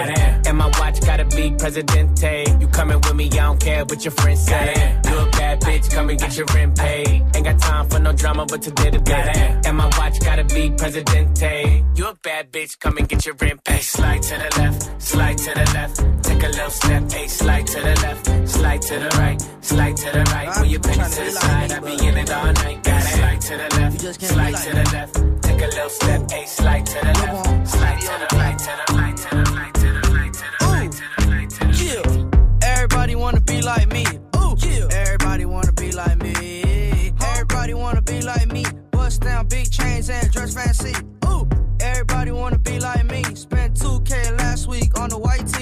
And 0.48 0.58
my 0.58 0.68
watch 0.80 1.02
gotta 1.02 1.26
be 1.26 1.52
Presidente. 1.52 2.46
You 2.60 2.68
coming 2.68 3.00
with 3.02 3.16
me, 3.16 3.26
I 3.32 3.36
don't 3.36 3.60
care 3.60 3.86
what 3.86 4.04
your 4.04 4.12
friends 4.12 4.42
say. 4.46 5.00
You 5.06 5.18
a 5.18 5.30
bad 5.32 5.62
bitch, 5.62 5.92
come 5.92 6.10
and 6.10 6.20
get 6.20 6.38
your 6.38 6.46
rent 6.54 6.78
paid. 6.78 7.24
Ain't 7.36 7.46
got 7.46 7.60
time 7.60 7.90
for 7.90 8.00
no 8.00 8.12
drama, 8.14 8.46
but 8.46 8.62
today 8.62 8.92
to 8.92 9.00
day. 9.00 9.62
And 9.66 9.78
my 9.78 9.86
watch 9.98 10.20
gotta 10.20 10.44
be 10.44 10.70
Presidente. 10.72 11.84
You 11.96 12.08
a 12.08 12.16
bad 12.24 12.52
bitch, 12.52 12.80
come 12.80 12.98
and 12.98 13.08
get 13.08 13.26
your 13.26 13.36
rent 13.36 13.64
paid. 13.64 13.82
Slide 13.82 14.22
to 14.24 14.36
the 14.36 14.62
left, 14.62 15.02
slide 15.02 15.38
to 15.38 15.54
the 15.54 15.72
left. 15.74 16.24
Take 16.24 16.44
a 16.44 16.48
little 16.48 16.70
step, 16.70 17.12
hey, 17.12 17.28
slide 17.28 17.68
to 17.68 17.80
the 17.80 17.96
left, 18.02 18.50
slide 18.50 18.82
to 18.82 19.00
the 19.00 19.10
right, 19.18 19.42
slide 19.62 19.98
to 19.98 20.12
the 20.12 20.24
right. 20.32 20.58
Move 20.60 20.68
your 20.68 20.80
pennies 20.82 21.16
to 21.16 21.24
the 21.24 21.32
side, 21.32 21.72
I 21.72 21.80
be 21.80 22.08
in 22.08 22.18
it 22.18 22.32
all 22.32 22.52
night. 22.52 22.84
Gotta 22.84 23.08
slide 23.08 23.42
to 23.42 23.58
the 23.58 23.80
left, 23.80 24.02
slide 24.22 24.56
to 24.56 24.70
the 24.72 24.90
left. 24.94 25.14
Take 25.44 25.62
a 25.62 25.68
little 25.68 25.90
step, 25.90 26.32
hey, 26.32 26.46
slide 26.46 26.86
to 26.86 27.00
the 27.00 27.14
left, 27.14 27.65
down 39.26 39.48
big 39.48 39.70
chains 39.72 40.10
and 40.10 40.32
dress 40.32 40.54
fancy. 40.54 40.94
Ooh, 41.26 41.48
everybody 41.82 42.32
wanna 42.32 42.60
be 42.60 42.80
like 42.80 43.06
me. 43.06 43.24
Spent 43.36 43.76
2K 43.76 44.38
last 44.38 44.68
week 44.68 44.98
on 45.00 45.10
the 45.10 45.18
white 45.18 45.48
tee. 45.48 45.55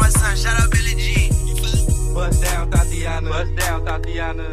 My 0.00 0.08
son. 0.08 0.36
Shout 0.36 0.60
out 0.60 0.70
Billy 0.70 0.94
G. 0.96 1.28
Bust 2.14 2.42
down, 2.42 2.70
Tatiana. 2.70 3.28
Bust 3.28 3.56
down, 3.56 3.84
Tatiana. 3.84 4.48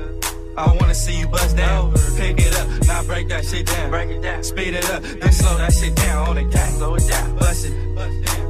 I 0.58 0.76
wanna 0.80 0.96
see 0.96 1.20
you 1.20 1.28
bust 1.28 1.56
down. 1.56 1.94
Pick 2.18 2.40
it 2.40 2.54
up, 2.60 2.68
now 2.88 3.04
break 3.04 3.30
that 3.30 3.46
shit 3.46 3.66
down. 3.68 3.90
Break 3.92 4.10
it 4.10 4.22
down. 4.22 4.44
Speed 4.44 4.74
it 4.74 4.90
up, 4.90 5.04
then 5.04 5.32
slow 5.32 5.56
that 5.58 5.72
shit 5.72 5.96
down 5.96 6.30
on 6.30 6.36
the 6.36 6.44
gang. 6.44 6.74
Slow 6.78 6.96
it 6.96 7.08
down. 7.08 7.36
Bust 7.38 7.66
it, 7.66 7.74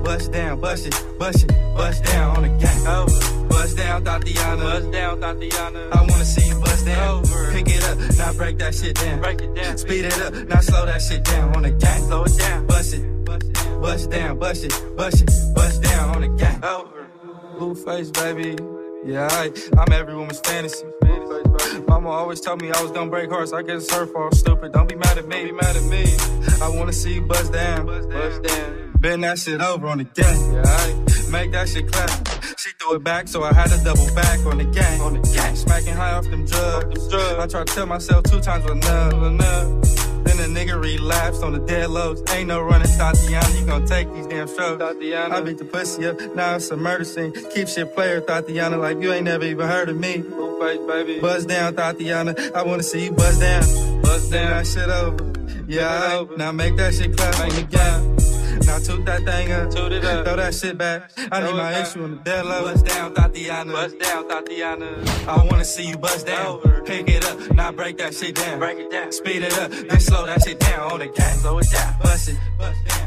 bust 0.04 0.32
down, 0.32 0.62
bust 0.62 0.88
it, 0.88 0.96
bust 1.20 1.44
it, 1.44 1.52
bust 1.76 2.04
down 2.06 2.38
on 2.38 2.44
the 2.44 2.50
gang. 2.64 2.88
Over. 2.88 3.48
Bust 3.50 3.78
down, 3.78 4.04
Tatiana. 4.06 4.64
Bust 4.64 4.92
down, 4.92 5.20
Tatiana. 5.20 5.90
I 5.92 6.02
wanna 6.02 6.26
see 6.26 6.48
you 6.48 6.60
bust 6.62 6.86
down. 6.86 7.20
Over. 7.20 7.52
Pick 7.52 7.68
it 7.68 7.84
up, 7.84 7.98
now 8.18 8.34
break 8.34 8.58
that 8.60 8.74
shit 8.74 8.96
down. 8.96 9.20
Break 9.20 9.42
it 9.42 9.54
down. 9.54 9.78
Speed 9.78 10.06
it 10.06 10.18
up, 10.22 10.34
now 10.34 10.62
slow 10.62 10.86
that 10.86 11.02
shit 11.02 11.24
down 11.26 11.56
on 11.56 11.64
the 11.64 11.72
gang. 11.72 12.02
Slow 12.08 12.24
it 12.24 12.38
down. 12.38 12.68
Bust 12.68 12.94
it, 12.94 13.26
bust 13.26 13.67
down, 13.82 14.40
bust 14.40 14.64
it, 14.64 14.74
bust 14.96 15.22
it, 15.22 15.32
bust 15.54 15.82
down 15.84 16.16
on 16.16 16.22
the 16.22 16.28
gang. 16.30 16.64
Over. 16.64 17.08
Blueface, 17.58 18.12
baby. 18.14 18.56
Yeah, 19.06 19.28
I, 19.32 19.52
I'm 19.78 19.92
every 19.94 20.16
woman's 20.16 20.40
fantasy. 20.40 20.86
Mama 21.88 22.10
always 22.10 22.42
told 22.42 22.62
me 22.62 22.72
I 22.72 22.82
was 22.82 22.92
gonna 22.92 23.10
break 23.10 23.30
hearts. 23.30 23.54
I 23.54 23.62
guess 23.62 23.84
it's 23.84 23.94
her 23.94 24.06
fault. 24.08 24.36
Stupid. 24.36 24.74
Don't 24.74 24.90
be 24.90 24.96
mad 24.96 25.18
at 25.18 25.28
me. 25.28 25.46
Be 25.46 25.52
mad 25.52 25.76
at 25.76 25.84
me. 25.84 26.06
I 26.62 26.70
wanna 26.70 26.94
see 26.94 27.16
you 27.16 27.22
bust 27.22 27.54
down. 27.54 27.86
Bust 27.86 28.44
down. 28.44 28.94
Bend 29.00 29.24
that 29.24 29.40
shit 29.40 29.62
over 29.62 29.88
on 29.88 30.00
the 30.00 30.04
gang. 30.04 30.54
Yeah, 30.54 30.64
I 30.66 31.32
make 31.32 31.52
that 31.52 31.70
shit 31.70 31.92
clap. 31.92 32.10
She 32.58 32.72
threw 32.80 32.96
it 32.96 33.04
back, 33.04 33.28
so 33.28 33.44
I 33.44 33.54
had 33.54 33.70
to 33.70 33.84
double 33.84 34.14
back 34.16 34.40
on 34.46 34.58
the 34.58 34.66
gang. 34.66 35.02
On 35.02 35.14
the 35.14 35.22
gang. 35.34 35.56
Smacking 35.56 35.94
high 35.94 36.14
off 36.14 36.26
them 36.26 36.46
drugs. 36.46 37.14
I 37.14 37.48
tried 37.48 37.68
to 37.68 37.74
tell 37.74 37.86
myself 37.86 38.24
two 38.24 38.42
times 38.42 38.64
was 38.66 38.74
enough. 38.74 39.14
enough. 39.14 40.17
Then 40.24 40.38
the 40.38 40.60
nigga 40.60 40.82
relapsed 40.82 41.44
on 41.44 41.54
the 41.54 41.60
dead 41.60 41.90
lows. 41.90 42.24
Ain't 42.32 42.48
no 42.48 42.62
running, 42.62 42.88
Tatiana. 42.88 43.60
You 43.60 43.66
gon' 43.66 43.86
take 43.86 44.12
these 44.14 44.28
damn 44.28 44.48
strokes. 44.48 44.80
Tatiana. 44.80 45.36
I 45.36 45.42
beat 45.42 45.58
the 45.58 45.66
pussy 45.66 46.06
up. 46.08 46.20
Now 46.36 46.56
it's 46.56 46.70
a 46.72 46.78
murder 46.78 47.04
scene. 47.04 47.34
Keep 47.54 47.68
shit 47.68 47.94
player, 47.94 48.22
Tatiana, 48.22 48.78
like 48.78 49.02
you 49.02 49.14
ain't 49.14 49.26
never 49.26 49.46
even 49.46 49.68
heard 49.68 49.90
of 49.90 49.98
me. 49.98 50.24
Face, 50.60 50.80
baby. 50.88 51.20
Buzz 51.20 51.46
down, 51.46 51.76
Tatiana. 51.76 52.36
I 52.56 52.64
wanna 52.64 52.84
see 52.84 53.06
you 53.06 53.12
buzz 53.12 53.40
down. 53.40 54.02
Buzz 54.02 54.30
down. 54.30 54.50
That 54.52 54.68
shit 54.68 54.90
over. 54.90 55.34
Yeah, 55.68 56.14
over. 56.16 56.36
Now 56.38 56.52
make 56.52 56.76
that 56.78 56.94
shit 56.96 57.16
clap 57.16 57.40
on 57.40 57.50
the 57.50 57.64
gang. 57.64 58.27
Now 58.66 58.80
toot 58.80 59.06
that 59.06 59.24
thing 59.24 59.52
up. 59.52 59.72
Toot 59.72 59.92
it 59.92 60.06
up. 60.06 60.26
Throw 60.26 60.36
that 60.36 60.54
shit 60.54 60.78
back. 60.78 61.12
I 61.32 61.42
need 61.42 61.56
my 61.56 61.82
issue 61.82 62.04
on 62.04 62.12
the 62.12 62.18
dead 62.18 62.46
low. 62.46 62.64
Bust 62.64 62.86
down, 62.86 63.14
Tatiana. 63.14 63.72
Bust 63.72 64.00
down, 64.00 64.28
Tatiana. 64.28 65.04
I 65.28 65.46
wanna 65.46 65.66
see 65.66 65.88
you 65.90 65.98
bust 65.98 66.26
down. 66.26 66.60
Pick 66.86 67.10
it 67.10 67.26
up. 67.26 67.52
Now 67.52 67.72
break 67.72 67.98
that 67.98 68.14
shit 68.14 68.36
down. 68.36 68.60
Break 68.60 68.78
it 68.80 68.92
down. 68.92 69.12
Speed 69.12 69.44
it 69.44 69.58
up. 69.60 69.72
Then 69.72 70.00
slow 70.00 70.26
that 70.26 70.42
shit 70.44 70.60
down 70.60 70.92
on 70.92 71.00
the 71.00 71.08
gang. 71.08 71.38
Slow 71.38 71.60
it 71.60 71.70
down. 71.72 72.00
Bust 72.02 72.30
it. 72.30 72.38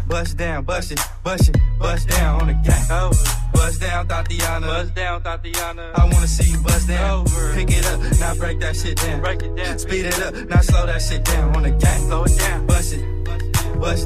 Bust 0.09 0.37
down. 0.37 0.65
Bust 0.65 0.93
it. 0.93 1.01
Bust 1.23 1.49
it. 1.49 1.57
Bust 1.79 2.09
down 2.09 2.41
on 2.41 2.47
the 2.49 2.55
gang. 2.55 3.13
Bust 3.53 3.81
down, 3.81 4.09
Tatiana. 4.09 4.67
Bust 4.67 4.95
down, 4.95 5.23
Tatiana. 5.23 5.93
I 5.95 6.05
wanna 6.05 6.27
see 6.27 6.51
you 6.51 6.59
bust 6.59 6.89
down. 6.89 7.27
Pick 7.55 7.71
it 7.71 7.87
up. 7.87 8.01
Now 8.19 8.35
break 8.35 8.61
that 8.61 8.77
shit 8.77 8.97
down. 8.97 9.21
Break 9.21 9.43
it 9.43 9.55
down. 9.57 9.79
Speed 9.79 10.07
it 10.07 10.21
up. 10.23 10.35
Now 10.49 10.61
slow 10.61 10.87
that 10.87 11.01
shit 11.01 11.25
down 11.25 11.55
on 11.57 11.63
the 11.63 11.71
gang. 11.71 12.01
Slow 12.09 12.25
it 12.25 12.39
down. 12.39 12.67
Bust 12.67 12.95
it. 12.95 13.25
Bust 13.25 13.50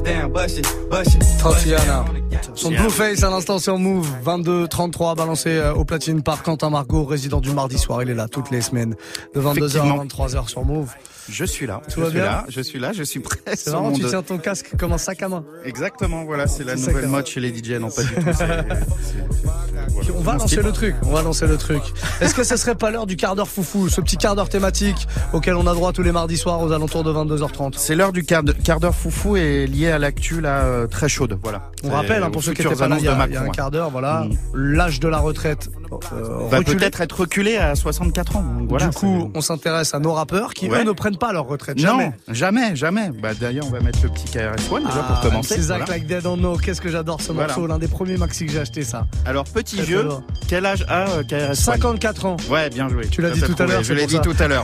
down, 0.03 0.31
bust 0.31 0.59
it, 0.59 0.89
bust 0.89 1.15
it. 1.15 1.23
Tatiana. 1.39 2.24
Son 2.55 2.69
Blueface 2.69 3.23
à 3.23 3.29
l'instant 3.29 3.59
sur 3.59 3.77
Move 3.77 4.07
22-33 4.25 5.15
balancé 5.15 5.49
euh, 5.49 5.73
au 5.73 5.85
platine 5.85 6.21
par 6.23 6.43
Quentin 6.43 6.69
Margot, 6.69 7.05
résident 7.05 7.41
du 7.41 7.51
mardi 7.51 7.77
soir. 7.77 8.03
Il 8.03 8.09
est 8.09 8.15
là 8.15 8.27
toutes 8.27 8.51
les 8.51 8.61
semaines 8.61 8.95
de 9.33 9.41
22h 9.41 9.79
à 9.79 10.03
23h 10.05 10.47
sur 10.47 10.63
Move. 10.63 10.91
Je 11.29 11.43
suis 11.45 11.65
là. 11.65 11.81
Tout 11.89 11.99
je 11.99 12.01
va 12.01 12.09
suis 12.09 12.19
bien 12.19 12.25
là. 12.25 12.45
Je 12.49 12.61
suis 12.61 12.79
là. 12.79 12.93
Je 12.93 13.03
suis 13.03 13.19
prêt. 13.19 13.39
C'est 13.55 13.71
marrant, 13.71 13.91
tu 13.91 14.03
tiens 14.03 14.21
ton 14.21 14.37
casque 14.37 14.71
comme 14.77 14.93
un 14.93 14.97
sac 14.97 15.23
à 15.23 15.29
main. 15.29 15.43
Exactement. 15.63 16.23
Voilà, 16.23 16.47
c'est 16.47 16.63
la 16.63 16.75
nouvelle 16.75 17.07
mode 17.07 17.25
chez 17.25 17.39
les 17.39 17.55
DJ. 17.55 17.71
Non, 17.79 17.89
pas 17.89 18.03
du 18.03 18.13
tout. 18.13 18.21
On 20.15 20.21
va 20.21 20.33
lancer 20.35 20.61
le 20.61 20.71
truc, 20.71 20.95
on 21.03 21.11
va 21.11 21.21
lancer 21.21 21.47
le 21.47 21.57
truc. 21.57 21.81
Est-ce 22.21 22.35
que 22.35 22.43
ce 22.43 22.57
serait 22.57 22.75
pas 22.75 22.91
l'heure 22.91 23.05
du 23.05 23.15
quart 23.15 23.35
d'heure 23.35 23.47
foufou, 23.47 23.89
ce 23.89 24.01
petit 24.01 24.17
quart 24.17 24.35
d'heure 24.35 24.49
thématique 24.49 25.07
auquel 25.33 25.55
on 25.55 25.67
a 25.67 25.73
droit 25.73 25.93
tous 25.93 26.03
les 26.03 26.11
mardis 26.11 26.37
soirs 26.37 26.61
aux 26.61 26.71
alentours 26.71 27.03
de 27.03 27.13
22h30 27.13 27.75
C'est 27.77 27.95
l'heure 27.95 28.11
du 28.11 28.23
quart 28.23 28.43
d'heure 28.43 28.95
foufou 28.95 29.37
et 29.37 29.67
lié 29.67 29.89
à 29.89 29.99
l'actu 29.99 30.41
là 30.41 30.63
euh, 30.63 30.87
très 30.87 31.07
chaude. 31.07 31.39
Voilà. 31.41 31.71
On 31.83 31.89
rappelle, 31.89 32.23
hein, 32.25 32.31
pour 32.31 32.43
ceux 32.43 32.53
qui 32.53 32.61
étaient 32.61 32.75
pas 32.75 32.87
là, 32.87 32.97
il 32.99 33.05
y 33.05 33.07
a, 33.07 33.13
annonces 33.13 33.25
de 33.27 33.31
il 33.31 33.35
y 33.35 33.37
a 33.37 33.41
un 33.43 33.49
quart 33.49 33.71
d'heure, 33.71 33.89
voilà, 33.89 34.25
Mm. 34.25 34.35
l'âge 34.55 34.99
de 34.99 35.07
la 35.07 35.19
retraite 35.19 35.69
euh, 36.13 36.47
va 36.49 36.57
reculé. 36.59 36.77
peut-être 36.77 37.01
être 37.01 37.19
reculé 37.21 37.57
à 37.57 37.75
64 37.75 38.35
ans. 38.37 38.43
Donc 38.59 38.69
voilà, 38.69 38.87
du 38.87 38.95
coup, 38.95 39.31
on 39.33 39.41
s'intéresse 39.41 39.93
à 39.93 39.99
nos 39.99 40.13
rappeurs 40.13 40.53
qui, 40.53 40.69
Ouais. 40.69 40.81
eux, 40.81 40.83
ne 40.83 40.91
prennent 40.91 41.17
pas 41.17 41.31
leur 41.33 41.45
retraite. 41.47 41.77
c'est- 41.77 41.83
Jamais. 41.85 42.07
non, 42.27 42.33
jamais, 42.33 42.75
jamais. 42.75 43.09
Bah 43.21 43.29
d'ailleurs, 43.39 43.65
on 43.67 43.71
va 43.71 43.79
mettre 43.79 43.99
le 44.03 44.09
petit 44.09 44.25
KRS-One 44.25 44.83
déjà 44.85 45.05
Ah, 45.07 45.13
pour 45.13 45.29
commencer. 45.29 45.55
C'est 45.55 45.61
Zach 45.61 45.77
Voilà. 45.79 45.93
Like 45.93 46.07
Dead 46.07 46.25
on 46.25 46.37
No. 46.37 46.57
Qu'est-ce 46.57 46.81
que 46.81 46.89
j'adore 46.89 47.21
ce 47.21 47.31
Voilà. 47.31 47.47
morceau, 47.47 47.67
l'un 47.67 47.77
des 47.79 47.87
premiers 47.87 48.17
maxi 48.17 48.45
que 48.45 48.51
j'ai 48.51 48.59
acheté 48.59 48.83
ça. 48.83 49.05
Alors 49.25 49.43
petit 49.45 49.77
lourd. 49.85 50.21
quel 50.47 50.65
âge 50.65 50.85
a 50.89 51.07
euh, 51.09 51.23
KRS-One 51.23 51.55
54 51.55 52.25
ans. 52.25 52.37
Ouais, 52.49 52.69
bien 52.69 52.89
joué. 52.89 53.07
Tu 53.07 53.21
l'as 53.21 53.29
dit 53.31 53.41
tout 53.41 53.55
à 53.59 53.65
l'heure, 53.65 53.83
Je 53.83 53.93
l'ai 53.93 54.05
dit 54.07 54.19
tout 54.21 54.35
à 54.39 54.47
l'heure. 54.47 54.63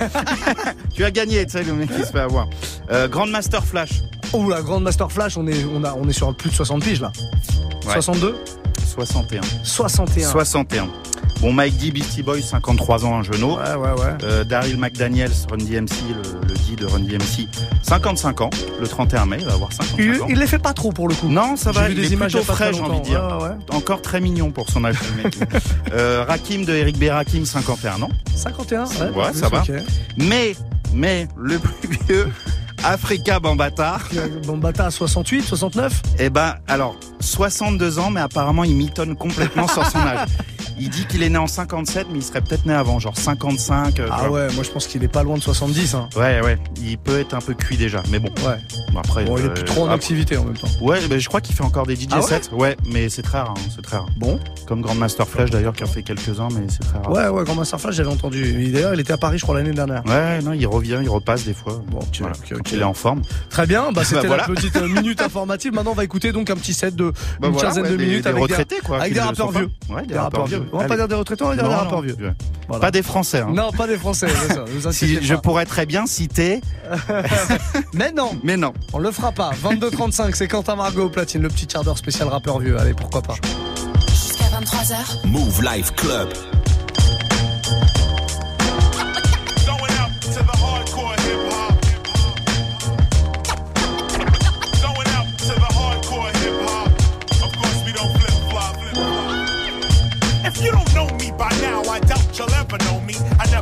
tu 0.93 1.03
as 1.03 1.11
gagné, 1.11 1.45
tu 1.45 1.51
sais, 1.53 1.63
le 1.63 1.73
mec 1.73 1.89
qui 1.93 2.01
se 2.03 2.11
fait 2.11 2.19
avoir. 2.19 2.47
Euh, 2.91 3.07
Grandmaster 3.07 3.63
Flash. 3.63 4.01
Oh 4.33 4.49
la 4.49 4.61
grande 4.61 4.83
Master 4.83 5.11
Flash, 5.11 5.35
on 5.35 5.45
est, 5.45 5.65
on 5.75 5.83
a, 5.83 5.93
on 5.93 6.07
est 6.07 6.13
sur 6.13 6.33
plus 6.33 6.49
de 6.49 6.55
60 6.55 6.83
piges 6.83 7.01
là. 7.01 7.11
Ouais. 7.85 7.93
62 7.93 8.35
61. 8.85 9.41
61. 9.63 10.29
61. 10.29 10.87
Bon, 11.39 11.53
Mike 11.53 11.77
D, 11.77 11.91
Beastie 11.91 12.21
Boys, 12.21 12.41
53 12.41 13.05
ans, 13.05 13.17
un 13.17 13.23
genou. 13.23 13.55
Ouais, 13.55 13.73
ouais, 13.73 13.99
ouais. 13.99 14.17
Euh, 14.23 14.43
Daryl 14.43 14.77
McDaniels, 14.77 15.31
Run 15.49 15.57
DMC, 15.57 15.89
le, 16.13 16.47
le 16.47 16.53
dit 16.53 16.75
de 16.75 16.85
Run 16.85 16.99
DMC, 16.99 17.47
55 17.81 18.41
ans. 18.41 18.49
Le 18.79 18.87
31 18.87 19.25
mai, 19.25 19.37
il 19.39 19.45
va 19.45 19.53
avoir 19.53 19.73
55 19.73 19.97
Il, 20.03 20.21
ans. 20.21 20.25
il 20.29 20.37
les 20.37 20.45
fait 20.45 20.59
pas 20.59 20.73
trop 20.73 20.91
pour 20.91 21.07
le 21.07 21.15
coup. 21.15 21.29
Non, 21.29 21.55
ça 21.55 21.71
va, 21.71 21.89
il 21.89 21.95
des 21.95 22.07
est 22.07 22.09
images 22.11 22.33
plutôt 22.33 22.53
frais, 22.53 22.73
j'ai 22.73 22.81
envie 22.81 22.99
de 22.99 23.05
dire. 23.05 23.23
Ouais, 23.39 23.47
ouais. 23.47 23.55
Encore 23.75 24.01
très 24.03 24.21
mignon 24.21 24.51
pour 24.51 24.69
son 24.69 24.83
âge, 24.83 24.97
le 25.17 25.23
mec. 25.23 25.35
euh, 25.93 26.23
Rakim 26.27 26.63
de 26.65 26.73
Eric 26.73 26.99
B. 26.99 27.05
Rakim, 27.09 27.43
51 27.45 28.03
ans. 28.03 28.09
51 28.35 28.83
Ouais, 28.83 29.33
ça 29.33 29.49
va. 29.49 29.63
Mais, 30.17 30.55
mais, 30.93 31.27
le 31.37 31.57
plus 31.57 31.89
vieux, 32.07 32.29
Africa 32.83 33.39
Bambata, 33.39 33.99
Bambata 34.45 34.85
à 34.87 34.91
68, 34.91 35.43
69 35.43 36.01
eh 36.19 36.29
ben, 36.29 36.55
alors, 36.67 36.95
62 37.19 37.99
ans, 37.99 38.09
mais 38.09 38.21
apparemment, 38.21 38.63
il 38.63 38.75
mitonne 38.75 39.15
complètement 39.15 39.67
sur 39.67 39.85
son 39.85 39.99
âge. 39.99 40.27
Il 40.83 40.89
dit 40.89 41.05
qu'il 41.05 41.21
est 41.21 41.29
né 41.29 41.37
en 41.37 41.45
57, 41.45 42.07
mais 42.11 42.17
il 42.17 42.23
serait 42.23 42.41
peut-être 42.41 42.65
né 42.65 42.73
avant, 42.73 42.97
genre 42.97 43.15
55. 43.15 43.99
euh, 43.99 44.07
Ah 44.11 44.23
genre. 44.23 44.31
ouais, 44.31 44.47
moi 44.55 44.63
je 44.63 44.69
pense 44.71 44.87
qu'il 44.87 45.03
est 45.03 45.07
pas 45.07 45.21
loin 45.21 45.37
de 45.37 45.41
70. 45.43 45.93
Hein. 45.93 46.09
Ouais, 46.15 46.41
ouais, 46.41 46.57
il 46.81 46.97
peut 46.97 47.19
être 47.19 47.35
un 47.35 47.39
peu 47.39 47.53
cuit 47.53 47.77
déjà, 47.77 48.01
mais 48.09 48.17
bon. 48.17 48.29
Ouais. 48.45 48.57
Bon, 48.91 48.99
après, 48.99 49.25
Bon, 49.25 49.37
il 49.37 49.45
est 49.45 49.49
euh, 49.49 49.53
plus 49.53 49.63
trop 49.63 49.81
en 49.81 49.85
après- 49.85 49.95
activité 49.95 50.37
en 50.37 50.43
même 50.45 50.57
temps. 50.57 50.67
Ouais, 50.81 50.99
ben, 51.07 51.19
je 51.19 51.27
crois 51.27 51.39
qu'il 51.39 51.53
fait 51.55 51.63
encore 51.63 51.85
des 51.85 51.95
DJ 51.95 52.07
Ah 52.11 52.21
sets. 52.23 52.49
Ouais, 52.51 52.75
mais 52.91 53.09
c'est 53.09 53.21
très 53.21 53.37
rare, 53.39 53.53
hein, 53.55 53.61
c'est 53.75 53.83
très 53.83 53.97
rare. 53.97 54.07
Bon. 54.17 54.39
Comme 54.67 54.81
Grandmaster 54.81 55.27
Flash 55.27 55.51
d'ailleurs, 55.51 55.73
qui 55.73 55.83
en 55.83 55.87
fait 55.87 56.01
quelques-uns, 56.01 56.47
mais 56.53 56.65
c'est 56.67 56.79
très 56.79 56.97
rare. 56.97 57.11
Ouais, 57.11 57.27
ouais, 57.27 57.43
Grand 57.45 57.55
Master 57.55 57.79
Flash, 57.79 57.95
j'avais 57.95 58.09
entendu. 58.09 58.71
D'ailleurs, 58.71 58.93
il 58.95 58.99
était 58.99 59.13
à 59.13 59.17
Paris, 59.17 59.37
je 59.37 59.43
crois, 59.43 59.55
l'année 59.55 59.71
dernière. 59.73 60.03
Ouais, 60.07 60.41
non, 60.41 60.53
il 60.53 60.65
revient, 60.65 60.99
il 61.03 61.09
repasse 61.09 61.45
des 61.45 61.53
fois. 61.53 61.79
Bon, 61.89 61.99
ok, 61.99 62.07
Voilà, 62.21 62.35
ok, 62.35 62.45
quand 62.49 62.57
ok. 62.59 62.71
il 62.71 62.79
est 62.79 62.83
en 62.83 62.93
forme. 62.95 63.21
Très 63.49 63.67
bien, 63.67 63.91
bah, 63.91 64.03
c'était 64.05 64.21
Bah, 64.21 64.27
voilà. 64.27 64.45
la 64.47 64.53
petite 64.55 64.75
euh, 64.77 64.87
minute 64.87 65.21
informative. 65.21 65.73
Maintenant, 65.73 65.91
on 65.91 65.95
va 65.95 66.03
écouter 66.03 66.31
donc 66.31 66.49
un 66.49 66.55
petit 66.55 66.73
set 66.73 66.95
de 66.95 67.11
Bah, 67.39 67.47
une 67.47 67.53
voilà, 67.53 67.67
quinzaine 67.69 67.83
ouais, 67.83 67.91
de 67.91 67.95
des- 67.97 68.05
minutes 68.05 68.23
des 68.23 68.29
avec 68.29 68.41
retraités, 68.41 68.75
des, 68.77 68.81
quoi, 68.81 68.99
avec 68.99 69.13
des 69.13 69.19
rappeurs 69.19 69.51
vieux. 69.51 69.69
Ouais, 69.89 70.05
des 70.07 70.17
rappeurs 70.17 70.47
vieux. 70.47 70.63
On 70.73 70.77
va 70.79 70.85
pas 70.87 70.95
dire 70.95 71.07
des 71.07 71.15
retraités, 71.15 71.43
on 71.43 71.49
va 71.49 71.55
dire 71.55 71.63
Non, 71.63 71.69
des 71.69 71.75
non, 71.75 71.81
rappeurs 71.81 72.01
vieux. 72.01 72.15
Voilà. 72.67 72.81
Pas 72.81 72.91
des 72.91 73.01
Français. 73.03 73.39
Hein. 73.39 73.51
Non, 73.53 73.71
pas 73.71 73.87
des 73.87 73.97
Français. 73.97 74.27
c'est 74.47 74.53
ça, 74.53 74.63
vous 74.65 74.91
Si, 74.91 75.21
je 75.23 75.35
pourrais 75.35 75.65
très 75.65 75.85
bien 75.85 76.05
citer, 76.05 76.61
Mais 77.93 78.11
non, 78.11 78.31
mais 78.43 78.57
non. 78.57 78.73
on 78.93 78.99
le 78.99 79.11
fera 79.11 79.31
pas. 79.31 79.51
22-35, 79.63 80.33
c'est 80.35 80.47
Quentin 80.47 80.75
Margot 80.75 81.05
au 81.05 81.09
platine, 81.09 81.41
le 81.41 81.49
petit 81.49 81.67
quart 81.67 81.83
d'heure 81.83 81.97
spécial 81.97 82.27
rappeur 82.27 82.59
vieux. 82.59 82.77
Allez, 82.79 82.93
pourquoi 82.93 83.21
pas. 83.21 83.35
Jusqu'à 84.09 84.45
23h. 84.45 85.27
Move 85.27 85.61
Life 85.63 85.93
Club. 85.95 86.29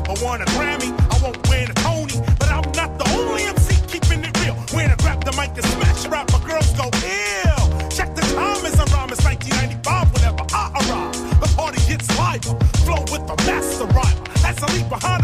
I 0.10 0.14
want 0.24 0.42
a 0.42 0.46
Grammy, 0.58 0.90
I 1.14 1.22
won't 1.22 1.38
win 1.48 1.70
a 1.70 1.74
Tony, 1.86 2.18
but 2.40 2.50
I'm 2.50 2.66
not 2.72 2.98
the 2.98 3.08
only 3.14 3.44
MC 3.44 3.78
keeping 3.86 4.24
it 4.24 4.34
real. 4.42 4.56
When 4.74 4.90
I 4.90 4.96
grab 4.96 5.24
the 5.24 5.32
mic 5.34 5.54
and 5.54 5.64
smash 5.64 6.08
rap, 6.08 6.32
my 6.34 6.42
girls 6.50 6.74
go 6.74 6.90
ill. 6.90 7.90
Check 7.94 8.16
the 8.16 8.26
time 8.34 8.66
as 8.66 8.74
I 8.80 8.86
rhyme, 8.90 9.14
it's 9.14 9.24
1995 9.24 10.12
whenever 10.14 10.46
I 10.50 10.74
arrive. 10.82 11.14
The 11.40 11.54
party 11.56 11.78
gets 11.86 12.10
liver, 12.18 12.58
flow 12.82 13.06
with 13.14 13.28
the 13.30 13.38
master 13.46 13.86
rhymer. 13.86 14.26
That's 14.42 14.64
a 14.64 14.68
leap 14.74 14.90
behind 14.90 15.19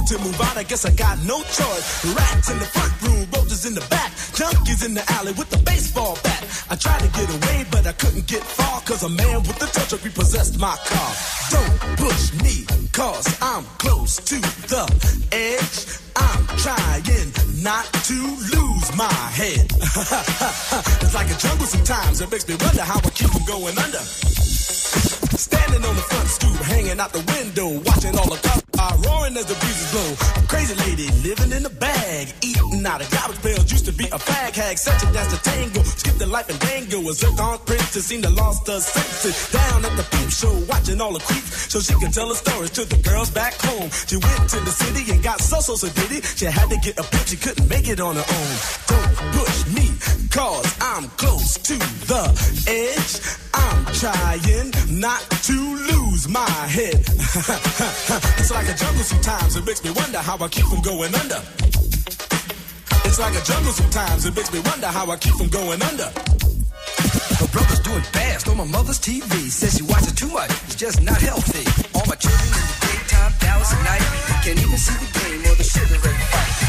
Money 0.00 0.16
to 0.16 0.18
move 0.24 0.40
out, 0.40 0.56
I 0.56 0.62
guess 0.62 0.84
I 0.84 0.90
got 0.92 1.18
no 1.24 1.42
choice. 1.42 2.14
Rats 2.14 2.50
in 2.50 2.58
the 2.58 2.64
front 2.64 3.02
room, 3.02 3.26
roaches 3.34 3.66
in 3.66 3.74
the 3.74 3.84
back, 3.90 4.12
junkies 4.32 4.84
in 4.84 4.94
the 4.94 5.04
alley 5.12 5.32
with 5.32 5.50
the 5.50 5.58
baseball 5.58 6.18
bat. 6.22 6.42
I 6.70 6.76
tried 6.76 7.00
to 7.00 7.08
get 7.08 7.28
away, 7.28 7.66
but 7.70 7.86
I 7.86 7.92
couldn't 7.92 8.26
get 8.26 8.42
far, 8.42 8.80
cause 8.82 9.02
a 9.02 9.08
man 9.08 9.42
with 9.42 9.62
a 9.62 9.66
touch 9.66 9.92
of 9.92 10.04
repossessed 10.04 10.58
my 10.58 10.76
car. 10.86 11.12
Don't 11.50 11.98
push 11.98 12.32
me, 12.42 12.64
cause 12.92 13.26
I'm 13.42 13.64
close 13.78 14.16
to 14.16 14.36
the 14.40 14.84
edge. 15.32 16.00
I'm 16.16 16.46
trying 16.56 17.00
not 17.62 17.84
to 18.08 18.14
lose 18.14 18.96
my 18.96 19.12
head. 19.36 19.68
it's 21.02 21.14
like 21.14 21.30
a 21.30 21.36
jungle 21.36 21.66
sometimes. 21.66 22.20
It 22.20 22.30
makes 22.30 22.48
me 22.48 22.54
wonder 22.54 22.69
dango. 37.10 37.10
A 37.10 37.14
zircon 37.14 37.58
princess 37.66 38.06
seemed 38.06 38.24
to 38.24 38.30
lost 38.30 38.66
her 38.66 38.80
senses. 38.80 39.52
Down 39.52 39.84
at 39.84 39.96
the 39.96 40.02
peep 40.10 40.30
show, 40.30 40.52
watching 40.68 41.00
all 41.00 41.12
the 41.12 41.20
creeps, 41.20 41.72
so 41.72 41.80
she 41.80 41.94
can 41.94 42.12
tell 42.12 42.28
her 42.28 42.34
stories 42.34 42.70
to 42.70 42.84
the 42.84 42.96
girls 43.08 43.30
back 43.30 43.54
home. 43.54 43.90
She 44.06 44.16
went 44.16 44.50
to 44.50 44.60
the 44.60 44.70
city 44.70 45.12
and 45.12 45.22
got 45.22 45.40
so 45.40 45.60
so 45.60 45.76
so 45.76 45.88
diddy. 45.88 46.20
She 46.22 46.46
had 46.46 46.68
to 46.70 46.76
get 46.78 46.98
a 46.98 47.02
pimp, 47.02 47.26
she 47.26 47.36
couldn't 47.36 47.68
make 47.68 47.88
it 47.88 48.00
on 48.00 48.16
her 48.16 48.26
own. 48.26 48.54
Don't 48.86 49.16
push 49.32 49.66
me, 49.74 49.86
cause 50.30 50.66
I'm 50.80 51.08
close 51.16 51.54
to 51.54 51.76
the 52.06 52.24
edge. 52.68 53.12
I'm 53.54 53.84
trying 53.94 55.00
not 55.00 55.20
to 55.48 55.58
lose 55.90 56.28
my 56.28 56.50
head. 56.68 56.94
it's 58.38 58.50
like 58.50 58.68
a 58.68 58.74
jungle 58.74 59.04
sometimes, 59.04 59.56
it 59.56 59.66
makes 59.66 59.82
me 59.84 59.90
wonder 59.90 60.18
how 60.18 60.36
I 60.38 60.48
keep 60.48 60.66
from 60.66 60.82
going 60.82 61.14
under. 61.14 61.40
It's 63.02 63.18
like 63.18 63.34
a 63.34 63.42
jungle 63.42 63.72
sometimes, 63.72 64.26
it 64.26 64.36
makes 64.36 64.52
me 64.52 64.60
wonder 64.60 64.86
how 64.86 65.10
I 65.10 65.16
keep 65.16 65.34
from 65.34 65.48
going 65.48 65.82
under. 65.82 66.12
My 67.40 67.46
brother's 67.46 67.80
doing 67.80 68.02
fast 68.02 68.48
on 68.48 68.58
my 68.58 68.64
mother's 68.64 68.98
TV. 68.98 69.50
Says 69.50 69.76
she 69.76 69.82
watches 69.82 70.12
too 70.12 70.28
much. 70.28 70.50
It's 70.68 70.74
just 70.74 71.00
not 71.02 71.20
healthy. 71.20 71.64
All 71.94 72.04
my 72.06 72.14
children 72.14 72.44
in 72.44 72.52
the 72.52 72.76
daytime, 72.84 73.32
Dallas 73.40 73.72
at 73.72 73.82
night. 73.82 74.04
Can't 74.44 74.60
even 74.60 74.76
see 74.76 74.92
the 75.00 75.08
game 75.18 75.40
or 75.50 75.54
the 75.56 75.64
Sugar 75.64 75.98
Ray 76.04 76.12
fight. 76.28 76.60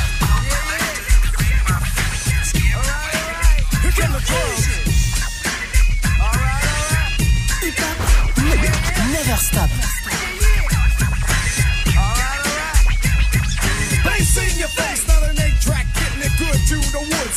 Here 3.82 3.96
come 4.00 4.14
the 4.14 4.22
drums. 4.24 4.64
Never 9.12 9.38
stop. 9.38 10.01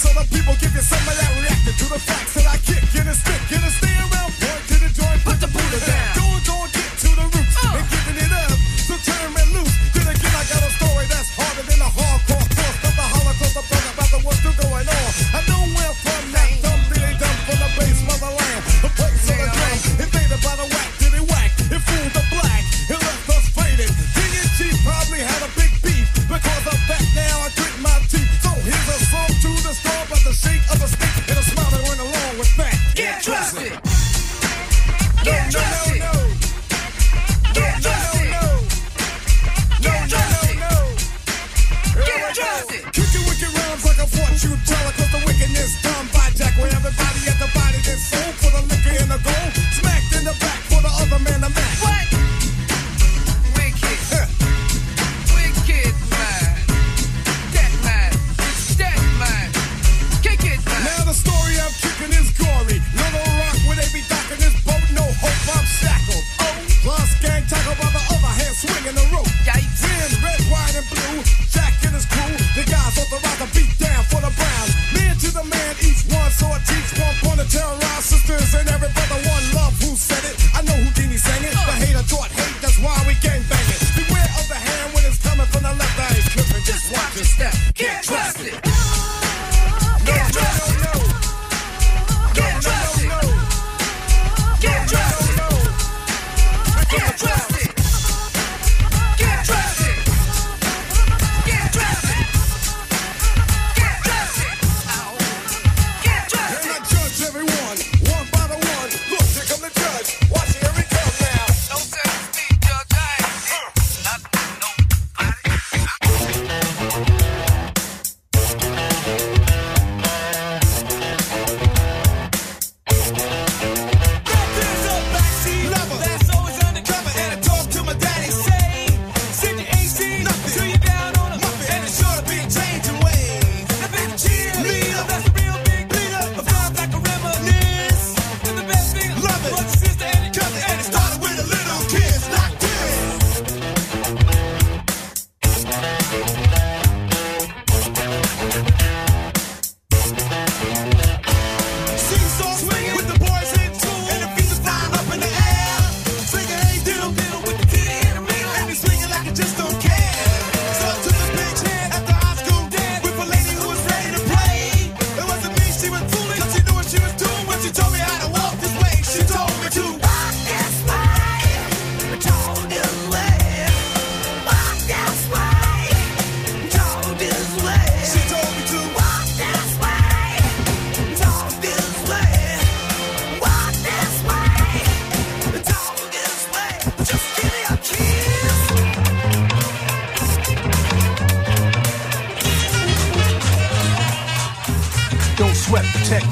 So 0.04 0.12
the 0.12 0.28
people 0.28 0.52
give 0.60 0.74
you 0.76 0.82
some 0.82 1.00
of 1.00 1.16
that 1.16 1.32
reacting 1.40 1.72
to 1.80 1.86
the 1.88 1.98
facts 1.98 2.34
that 2.36 2.44
I 2.44 2.60
kick 2.60 2.84
in 2.92 3.08
a 3.08 3.14
stick, 3.16 3.43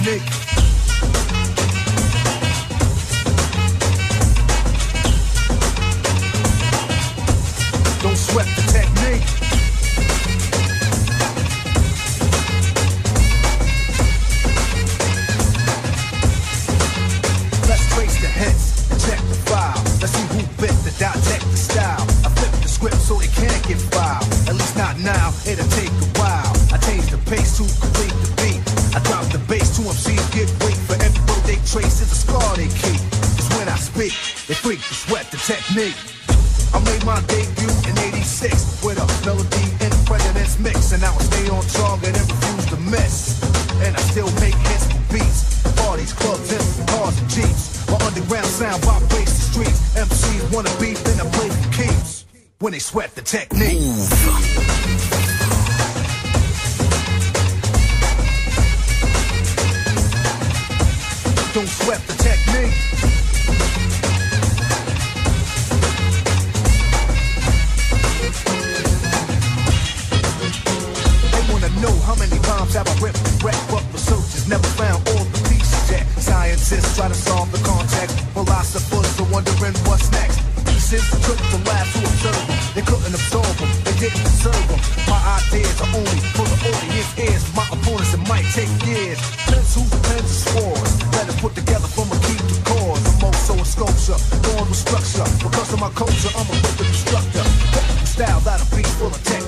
Nick. 0.05 0.52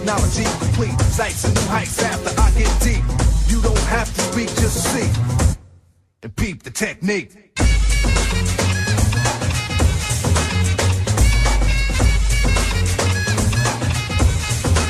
technology 0.04 0.44
complete. 0.58 1.00
Sights 1.00 1.44
and 1.44 1.54
new 1.54 1.60
heights 1.62 2.02
after 2.02 2.38
I 2.38 2.50
get 2.50 2.80
deep. 2.82 3.04
You 3.48 3.62
don't 3.62 3.78
have 3.88 4.12
to 4.14 4.20
speak, 4.20 4.48
just 4.48 4.84
see. 4.92 5.56
And 6.22 6.36
peep 6.36 6.62
the 6.62 6.70
technique. 6.70 7.32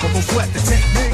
Don't 0.02 0.22
sweat 0.22 0.52
the 0.52 0.60
technique. 0.60 1.13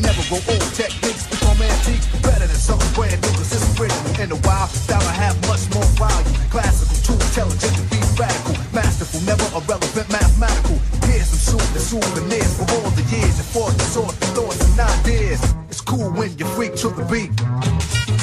Never 0.00 0.22
go 0.30 0.38
old. 0.38 0.62
Techniques 0.74 1.26
become 1.26 1.58
antique. 1.60 2.04
Better 2.22 2.46
than 2.46 2.60
something 2.60 2.92
brand 2.94 3.20
new, 3.22 3.32
cause 3.34 3.50
it's 3.50 3.66
original 3.80 4.20
and 4.22 4.32
a 4.32 4.38
wild 4.46 4.70
style 4.70 5.02
I 5.02 5.14
have 5.14 5.36
much 5.50 5.66
more 5.74 5.86
value. 5.98 6.34
Classical, 6.50 6.96
too 7.02 7.18
intelligent 7.18 7.74
to 7.74 7.84
be 7.90 7.98
radical. 8.14 8.54
Masterful, 8.72 9.20
never 9.26 9.46
irrelevant, 9.58 10.08
mathematical. 10.10 10.78
Here's 11.08 11.26
some 11.26 11.58
shooting 11.58 11.82
souvenirs 11.82 12.52
for 12.58 12.66
all 12.78 12.90
the 12.94 13.04
years 13.10 13.36
and 13.42 13.48
for 13.50 13.70
the 13.70 13.84
sort 13.84 14.12
of 14.14 14.28
thoughts 14.34 14.60
and 14.62 14.78
ideas. 14.78 15.42
It's 15.68 15.80
cool 15.80 16.10
when 16.12 16.36
you 16.38 16.46
freak 16.54 16.74
to 16.82 16.88
the 16.88 17.04
beat. 17.10 17.34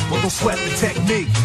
But 0.10 0.22
don't 0.22 0.32
sweat 0.32 0.58
the 0.60 0.72
technique. 0.78 1.45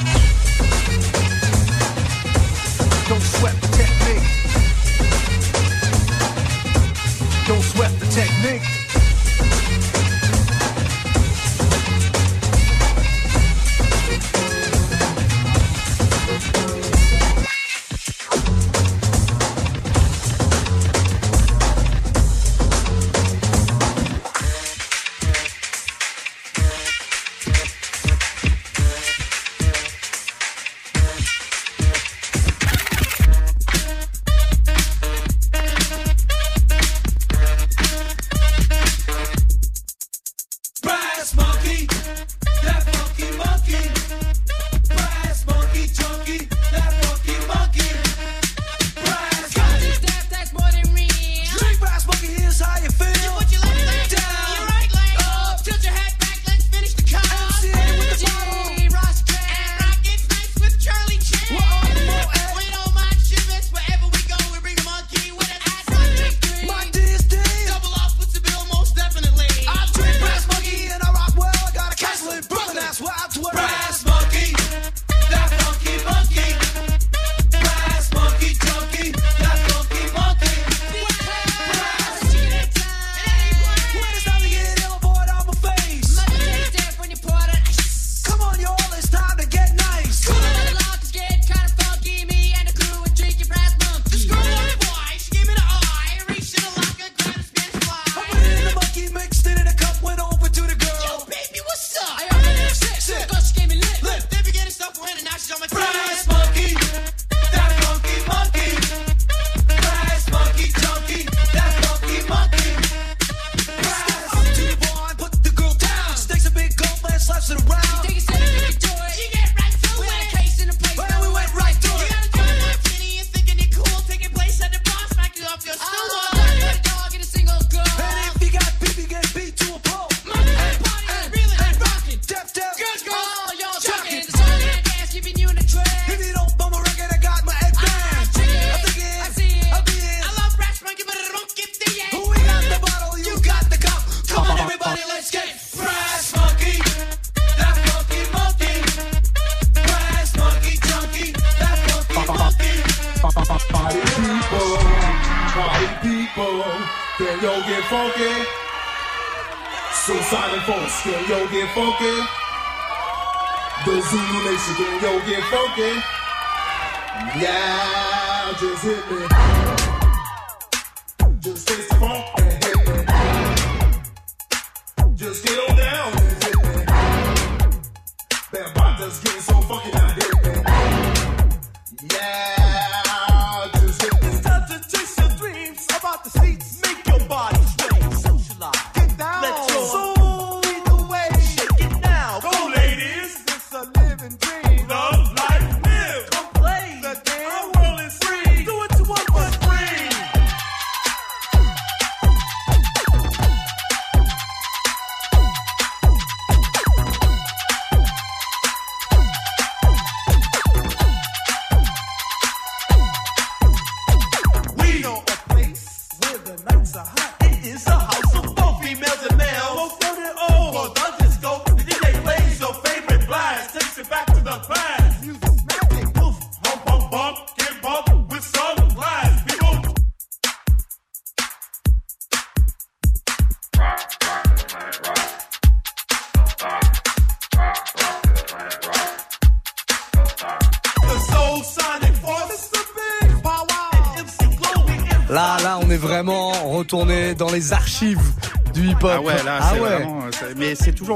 The 171.55 171.90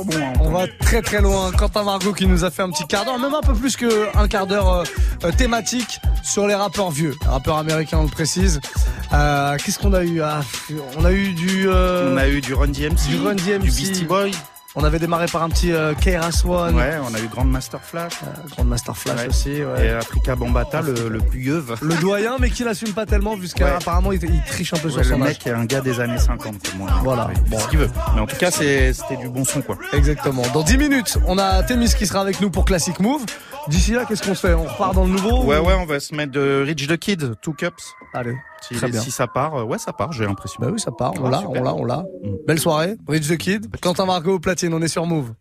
toujours 0.03 0.05
bon. 0.05 0.27
hein. 0.27 0.33
On 0.41 0.51
va 0.51 0.67
très 0.81 1.03
très 1.03 1.21
loin. 1.21 1.51
Quentin 1.53 1.85
Margot 1.85 2.13
qui 2.13 2.27
nous 2.27 2.45
a 2.45 2.51
fait 2.51 2.63
un 2.63 2.71
petit 2.71 2.87
quart 2.87 3.05
d'heure, 3.05 3.19
même 3.19 3.35
un 3.35 3.41
peu 3.41 3.55
plus 3.55 3.77
qu'un 3.77 4.29
quart 4.29 4.47
d'heure 4.47 4.73
euh, 4.73 4.85
euh, 5.25 5.33
thématique 5.33 6.01
sur 6.23 6.47
les 6.47 6.55
rappeurs 6.55 6.91
vieux, 6.91 7.15
rappeurs 7.27 7.59
américains 7.59 7.99
on 7.99 8.05
le 8.05 8.09
précise. 8.09 8.61
Euh, 9.13 9.57
Qu'est-ce 9.65 9.79
qu'on 9.79 9.93
a 9.93 10.03
eu? 10.05 10.21
Ah, 10.23 10.41
On 10.97 11.05
a 11.05 11.13
eu 11.13 11.33
du... 11.33 11.69
euh, 11.69 12.13
On 12.13 12.17
a 12.17 12.29
eu 12.29 12.41
du 12.41 12.55
Run 12.55 12.69
DMC, 12.69 13.09
du 13.09 13.17
Run 13.21 13.35
DMC. 13.35 13.59
du 13.61 13.71
Beastie 13.71 14.05
Boy. 14.05 14.33
On 14.77 14.83
avait 14.83 14.99
démarré 14.99 15.27
par 15.27 15.43
un 15.45 15.49
petit 15.51 15.73
euh, 15.73 15.95
KRS 15.95 16.45
One. 16.49 16.75
Ouais, 16.75 16.95
on 17.09 17.15
a 17.15 17.21
eu 17.21 17.29
Grand 17.29 17.45
Master 17.45 17.81
Flash. 17.81 18.15
Grand 18.51 18.65
Master 18.65 18.97
Flash 18.97 19.21
Ouais. 19.21 19.29
aussi. 19.29 19.63
ouais. 19.63 19.87
Et 19.87 19.91
Africa 19.91 20.35
Bambata, 20.35 20.83
le, 20.83 21.09
le 21.09 21.19
plus 21.21 21.43
yeuve. 21.45 21.77
Le 21.81 21.95
doyen, 21.97 22.37
mais 22.41 22.51
qui 22.51 22.65
l'assume 22.65 22.93
pas 22.93 23.07
tellement, 23.07 23.37
puisqu'apparemment 23.39 24.11
il, 24.11 24.23
il 24.25 24.43
triche 24.45 24.75
un 24.75 24.79
peu 24.79 24.91
sur 24.91 24.99
le 24.99 25.05
son 25.05 25.23
âge. 25.23 25.29
mec 25.29 25.47
est 25.47 25.51
un 25.53 25.65
gars 25.65 25.81
des 25.81 26.01
années 26.01 26.19
50 26.19 26.41
comme 26.69 26.79
moi. 26.79 26.91
Voilà. 27.05 27.31
Il 27.47 27.51
fait 27.57 27.63
ce 27.63 27.69
qu'il 27.69 27.79
veut. 27.79 27.91
Mais 28.17 28.21
en 28.21 28.27
tout 28.27 28.37
cas, 28.37 28.51
c'est- 28.51 28.93
c'était 28.95 29.17
du 29.17 29.29
bon 29.29 29.45
son, 29.45 29.63
quoi. 29.63 29.77
Exactement. 29.93 30.43
Dans 30.53 30.63
10 30.63 30.77
minutes, 30.77 31.19
on 31.27 31.39
a 31.39 31.63
Témis 31.63 31.95
qui 31.95 32.07
sera 32.09 32.21
avec 32.23 32.41
nous 32.41 32.51
pour 32.51 32.65
Classic 32.65 32.99
Move. 32.99 33.23
D'ici 33.69 33.93
là, 33.93 34.05
qu'est-ce 34.05 34.23
qu'on 34.23 34.35
se 34.35 34.41
fait 34.47 34.55
On 34.55 34.65
repart 34.65 34.95
dans 34.95 35.05
le 35.05 35.11
nouveau 35.11 35.43
Ouais, 35.45 35.59
ou- 35.59 35.67
ouais, 35.67 35.75
on 35.75 35.87
va 35.87 35.99
se 35.99 36.15
mettre 36.15 36.33
de 36.33 36.63
Rich 36.67 36.87
the 36.87 36.97
Kid, 36.99 37.35
Two 37.41 37.55
Cups. 37.55 37.95
Allez, 38.13 38.37
Si, 38.61 38.75
très 38.75 38.91
bien. 38.91 39.01
si 39.01 39.11
ça 39.11 39.27
part, 39.27 39.55
euh, 39.55 39.63
ouais, 39.65 39.79
ça 39.79 39.93
part, 39.93 40.13
j'ai 40.13 40.27
l'impression. 40.27 40.59
Bah 40.61 40.69
oui, 40.71 40.79
ça 40.79 40.91
part. 40.91 41.13
On 41.21 41.27
Ah, 41.27 41.31
l'a, 41.31 41.49
on 41.49 41.63
l'a, 41.63 41.75
on 41.75 41.85
l'a. 41.85 42.05
Belle 42.47 42.59
soirée. 42.61 42.97
Rich 43.09 43.29
the 43.29 43.37
Kid. 43.39 43.75
Quentin 43.81 44.05
Margot 44.05 44.35
au 44.35 44.39
platine. 44.39 44.75
On 44.75 44.83
est 44.83 44.89
sur 44.89 45.07
Move. 45.07 45.33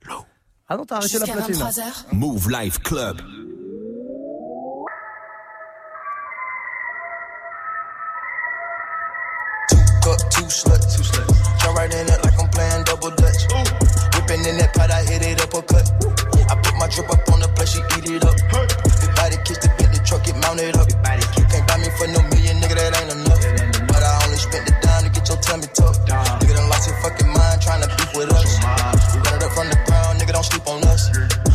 Ah 0.69 0.77
non, 0.77 0.85
t'as 0.85 0.97
arrêté 0.97 1.19
la 1.19 1.25
platine. 1.27 1.55
23h. 1.55 2.05
Move 2.13 2.49
Life 2.49 2.79
Club. 2.79 3.21
Cup, 10.03 10.19
two 10.31 10.49
sluts. 10.49 10.83
Two 10.95 11.03
sluts. 11.03 11.31
Jump 11.61 11.77
right 11.77 11.93
in 11.93 12.07
it 12.07 12.19
like 12.23 12.35
I'm 12.39 12.49
playing 12.49 12.83
double 12.83 13.11
dutch. 13.11 13.41
Whipping 14.15 14.43
in 14.45 14.57
that 14.59 14.73
pot, 14.73 14.91
I 14.91 15.03
hit 15.03 15.23
it 15.23 15.41
uppercut. 15.41 15.87
I 16.51 16.55
put 16.59 16.75
my 16.77 16.87
drip 16.87 17.09
up 17.09 17.23
on 17.31 17.41
the 17.65 17.71
plate, 17.71 17.71
she 17.71 17.79
eat 17.97 18.15
it 18.15 18.25
up. 18.25 18.35
Big 18.99 19.15
body 19.15 19.37
kiss 19.45 19.57
the 19.59 19.69
Bentley 19.77 19.99
truck, 20.03 20.27
it 20.27 20.35
mounted 20.43 20.75
up. 20.77 20.87
Can't 21.51 21.65
buy 21.67 21.77
me 21.77 21.89
for 21.95 22.07
no 22.07 22.19
million, 22.29 22.59
nigga, 22.59 22.75
that 22.75 22.95
ain't 22.99 23.11
enough. 23.11 23.43
But 23.87 24.03
I 24.03 24.11
only 24.25 24.37
spent 24.37 24.65
the 24.67 24.75
dime 24.81 25.03
to 25.03 25.09
get 25.11 25.27
your 25.27 25.39
tummy 25.39 25.67
tucked. 25.71 26.03
Nigga 26.07 26.55
done 26.55 26.69
lost 26.69 26.89
your 26.89 26.97
fucking 26.99 27.29
mind 27.29 27.61
trying 27.61 27.81
to 27.81 27.89
beef 27.95 28.11
with 28.15 28.31
us. 28.33 28.59
We 29.13 29.19
run 29.23 29.39
it 29.39 29.43
up 29.43 29.51
from 29.53 29.67
the 29.69 29.79
ground, 29.87 30.19
nigga, 30.19 30.33
don't 30.33 30.45
sleep 30.45 30.65
on 30.67 30.83
us. 30.87 31.09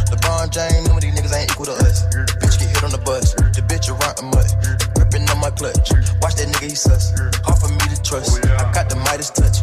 LeBron 0.08 0.50
James, 0.50 0.88
none 0.88 0.96
of 0.96 1.02
these 1.02 1.14
niggas 1.14 1.34
ain't 1.36 1.50
equal 1.50 1.66
to 1.66 1.76
us. 1.84 2.06
Bitch 2.40 2.56
get 2.58 2.68
hit 2.72 2.84
on 2.84 2.92
the 2.92 3.02
bus, 3.04 3.34
the 3.34 3.62
bitch 3.68 3.88
a 3.90 3.94
rotten 3.94 4.32
mutt. 4.32 4.48
Gripping 4.94 5.28
on 5.28 5.38
my 5.40 5.50
clutch, 5.50 5.92
watch 6.22 6.36
that 6.40 6.48
nigga, 6.48 6.72
he 6.72 6.76
sus. 6.76 7.12
Hard 7.44 7.58
for 7.60 7.68
me 7.68 7.84
to 7.92 7.98
trust, 8.02 8.40
oh, 8.44 8.56
I 8.56 8.72
got 8.72 8.88
the 8.88 8.96
Midas 8.96 9.30
touch. 9.30 9.60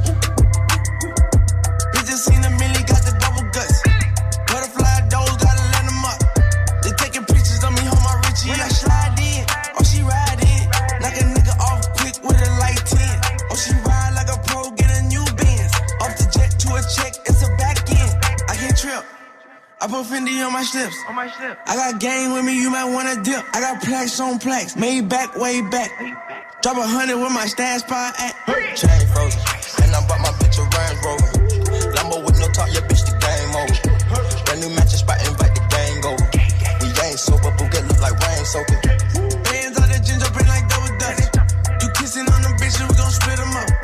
I 19.85 19.87
put 19.87 20.07
Fendi 20.09 20.41
on 20.41 20.51
my 20.51 20.63
slips. 20.63 20.97
On 21.07 21.13
my 21.13 21.29
slip. 21.29 21.59
I 21.67 21.75
got 21.75 22.01
gang 22.01 22.33
with 22.33 22.43
me, 22.43 22.59
you 22.59 22.71
might 22.71 22.89
wanna 22.89 23.21
dip. 23.21 23.45
I 23.53 23.61
got 23.61 23.83
plaques 23.83 24.19
on 24.19 24.39
plaques, 24.39 24.75
made 24.75 25.07
back, 25.07 25.37
way 25.37 25.61
back. 25.61 25.93
Drop 26.63 26.77
a 26.77 26.81
hundred 26.81 27.21
with 27.21 27.29
my 27.29 27.45
stash 27.45 27.81
spot 27.81 28.17
at. 28.17 28.33
Chain 28.73 29.05
frozen, 29.13 29.37
and 29.85 29.93
I 29.93 30.01
bought 30.09 30.25
my 30.25 30.33
bitch 30.41 30.57
a 30.57 30.65
Range 30.65 30.97
Rover. 31.05 31.29
Lambo 31.93 32.17
with 32.25 32.33
no 32.41 32.49
top, 32.49 32.73
your 32.73 32.81
bitch 32.89 33.05
the 33.05 33.13
game 33.13 33.53
over. 33.53 33.77
Brand 34.49 34.61
new 34.65 34.73
matching 34.73 35.05
spot, 35.05 35.21
invite 35.21 35.53
the 35.53 35.61
gang 35.69 36.01
over. 36.01 36.25
We 36.81 36.89
ain't 37.05 37.21
sober, 37.21 37.53
but 37.53 37.69
get 37.69 37.85
look 37.85 38.01
like 38.01 38.17
rain 38.25 38.41
soaking. 38.41 38.81
Bands 39.45 39.77
on 39.77 39.85
the 39.85 40.01
ginger 40.01 40.33
print 40.33 40.49
like 40.49 40.65
double 40.65 40.97
dutch. 40.97 41.29
You 41.85 41.93
kissing 41.93 42.25
on 42.25 42.41
them 42.41 42.57
bitches, 42.57 42.89
we 42.89 42.95
gon' 42.97 43.13
split 43.13 43.37
them 43.37 43.53
up. 43.53 43.74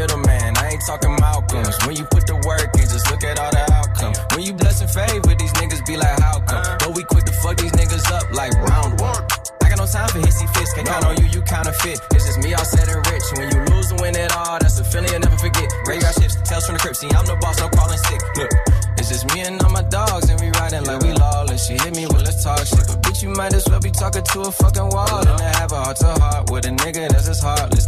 Middleman. 0.00 0.56
I 0.56 0.72
ain't 0.72 0.84
talking 0.86 1.12
Malcolms. 1.20 1.76
When 1.84 1.94
you 1.96 2.04
put 2.08 2.24
the 2.26 2.40
work 2.48 2.72
in, 2.80 2.88
just 2.88 3.10
look 3.12 3.22
at 3.22 3.36
all 3.36 3.52
the 3.52 3.64
outcomes. 3.68 4.16
When 4.32 4.42
you 4.48 4.54
bless 4.56 4.80
and 4.80 4.88
favor, 4.88 5.34
these 5.36 5.52
niggas 5.60 5.84
be 5.84 5.96
like, 6.00 6.16
how 6.20 6.40
come? 6.48 6.64
Uh-huh. 6.64 6.80
But 6.80 6.90
we 6.96 7.04
quick 7.04 7.24
to 7.28 7.34
fuck 7.44 7.60
these 7.60 7.72
niggas 7.76 8.08
up 8.08 8.24
like 8.32 8.52
round 8.64 8.96
one. 9.00 9.20
I 9.60 9.68
got 9.68 9.78
no 9.78 9.86
time 9.86 10.08
for 10.08 10.24
hissy 10.24 10.48
fits. 10.56 10.72
Can't 10.72 10.88
count 10.88 11.04
on 11.04 11.20
you, 11.20 11.28
you 11.28 11.42
counterfeit. 11.44 12.00
It's 12.16 12.24
just 12.24 12.40
me 12.40 12.54
all 12.56 12.64
set 12.64 12.88
and 12.88 13.04
rich. 13.12 13.26
When 13.36 13.52
you 13.52 13.60
lose 13.76 13.92
and 13.92 14.00
win 14.00 14.16
it 14.16 14.32
all, 14.32 14.56
that's 14.58 14.80
a 14.80 14.84
feeling 14.84 15.12
you'll 15.12 15.20
never 15.20 15.36
forget. 15.36 15.68
Graveyard 15.84 16.16
ships, 16.16 16.40
tales 16.48 16.64
from 16.64 16.74
the 16.76 16.80
crypt. 16.80 16.96
See, 16.96 17.10
I'm 17.12 17.26
the 17.28 17.36
boss, 17.36 17.60
no 17.60 17.68
crawling 17.68 18.00
sick. 18.08 18.20
Look, 18.40 18.50
it's 18.96 19.12
just 19.12 19.28
me 19.34 19.44
and 19.44 19.60
all 19.60 19.70
my 19.70 19.84
dogs, 19.84 20.32
and 20.32 20.40
we 20.40 20.48
riding 20.56 20.84
like 20.88 21.04
we 21.04 21.12
lawless. 21.12 21.68
She 21.68 21.74
hit 21.76 21.94
me, 21.94 22.08
well, 22.08 22.24
let's 22.24 22.42
talk 22.42 22.64
shit. 22.64 22.88
But 22.88 23.04
bitch, 23.04 23.22
you 23.22 23.30
might 23.36 23.52
as 23.52 23.68
well 23.68 23.80
be 23.80 23.92
talking 23.92 24.24
to 24.24 24.38
a 24.48 24.50
fucking 24.50 24.88
wall. 24.96 25.28
And 25.28 25.40
I 25.44 25.52
have 25.60 25.72
a 25.72 25.80
heart 25.84 25.96
to 26.02 26.12
heart 26.18 26.50
with 26.50 26.64
a 26.64 26.72
nigga 26.72 27.08
that's 27.12 27.28
just 27.28 27.44
heartless. 27.44 27.79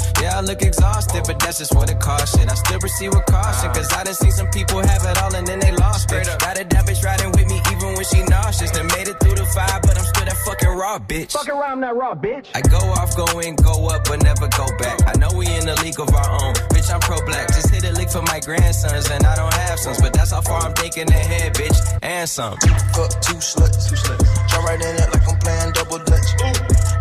Yeah, 0.53 0.59
I 0.59 0.61
look 0.61 0.63
exhausted, 0.63 1.23
but 1.27 1.39
that's 1.41 1.59
just 1.59 1.75
what 1.75 1.91
it 1.91 2.01
costs. 2.01 2.37
Shit, 2.37 2.51
I 2.51 2.55
still 2.55 2.79
proceed 2.79 3.09
with 3.09 3.25
caution, 3.27 3.73
cause 3.73 3.93
I 3.93 4.05
done 4.05 4.15
seen 4.15 4.33
some 4.33 4.49
people 4.51 4.81
have 4.81 5.05
it 5.05 5.23
all 5.23 5.35
and 5.35 5.47
then 5.47 5.61
they 5.61 5.73
lost 5.73 6.13
it. 6.13 6.27
Got 6.41 6.61
a 6.61 6.65
that 6.65 6.85
bitch 6.85 7.03
riding 7.05 7.33
with 7.33 7.49
me 7.49 7.61
even 7.73 7.95
when 7.95 8.05
she 8.05 8.23
nauseous. 8.25 8.71
Done 8.71 8.87
made 8.89 9.09
it 9.09 9.17
through 9.21 9.35
the 9.35 9.47
fire, 9.47 9.81
but 9.83 9.97
I'm 9.97 10.05
still 10.05 10.25
that 10.25 10.37
fucking 10.45 10.69
raw 10.69 10.99
bitch. 10.99 11.33
Fucking 11.33 11.55
around 11.55 11.81
that 11.81 11.97
raw 11.97 12.15
bitch. 12.15 12.49
I 12.55 12.61
go 12.61 12.79
off, 12.79 13.17
go 13.17 13.27
in, 13.41 13.57
go 13.57 13.89
up, 13.89 14.05
but 14.05 14.23
never 14.23 14.49
go 14.49 14.67
back. 14.79 14.99
I 15.07 15.17
know 15.19 15.31
we 15.37 15.47
in 15.47 15.65
the 15.65 15.77
league 15.83 16.01
of 16.01 16.13
our 16.15 16.31
own. 16.45 16.55
Bitch, 16.75 16.93
I'm 16.93 17.01
pro 17.01 17.17
black. 17.25 17.49
Just 17.49 17.71
hit 17.71 17.85
a 17.85 17.93
lick 17.93 18.11
for 18.11 18.23
my 18.23 18.41
grandsons, 18.41 19.09
and 19.11 19.25
I 19.25 19.37
don't 19.37 19.55
have 19.55 19.79
sons, 19.79 20.01
but 20.01 20.13
that's 20.13 20.33
how 20.33 20.43
far 20.43 20.63
I'm 20.63 20.75
thinking 20.75 21.09
ahead, 21.09 21.55
bitch. 21.55 21.79
And 22.03 22.29
some. 22.29 22.57
Fuck 22.93 23.11
two 23.23 23.41
sluts, 23.41 23.89
two 23.89 23.97
sluts. 23.97 24.27
Jump 24.51 24.67
right 24.67 24.81
in 24.81 24.95
it 24.97 25.09
like 25.13 25.29
I'm 25.29 25.39
playing 25.39 25.73
double 25.73 25.99
dutch. 25.99 26.29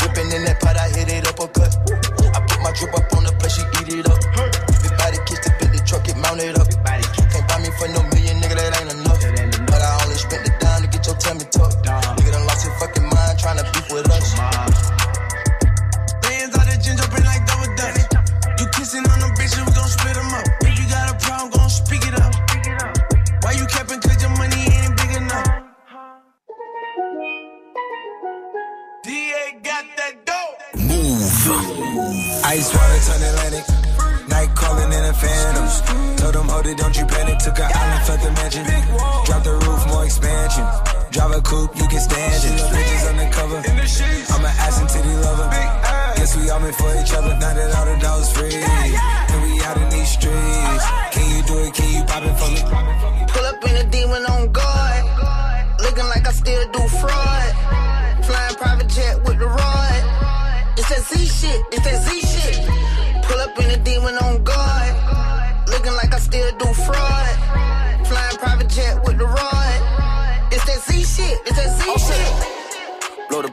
Whipping 0.01 0.31
in 0.31 0.45
that 0.45 0.59
pot, 0.61 0.77
I 0.77 0.89
hit 0.89 1.09
it 1.09 1.27
uppercut. 1.27 1.75
I 1.75 1.80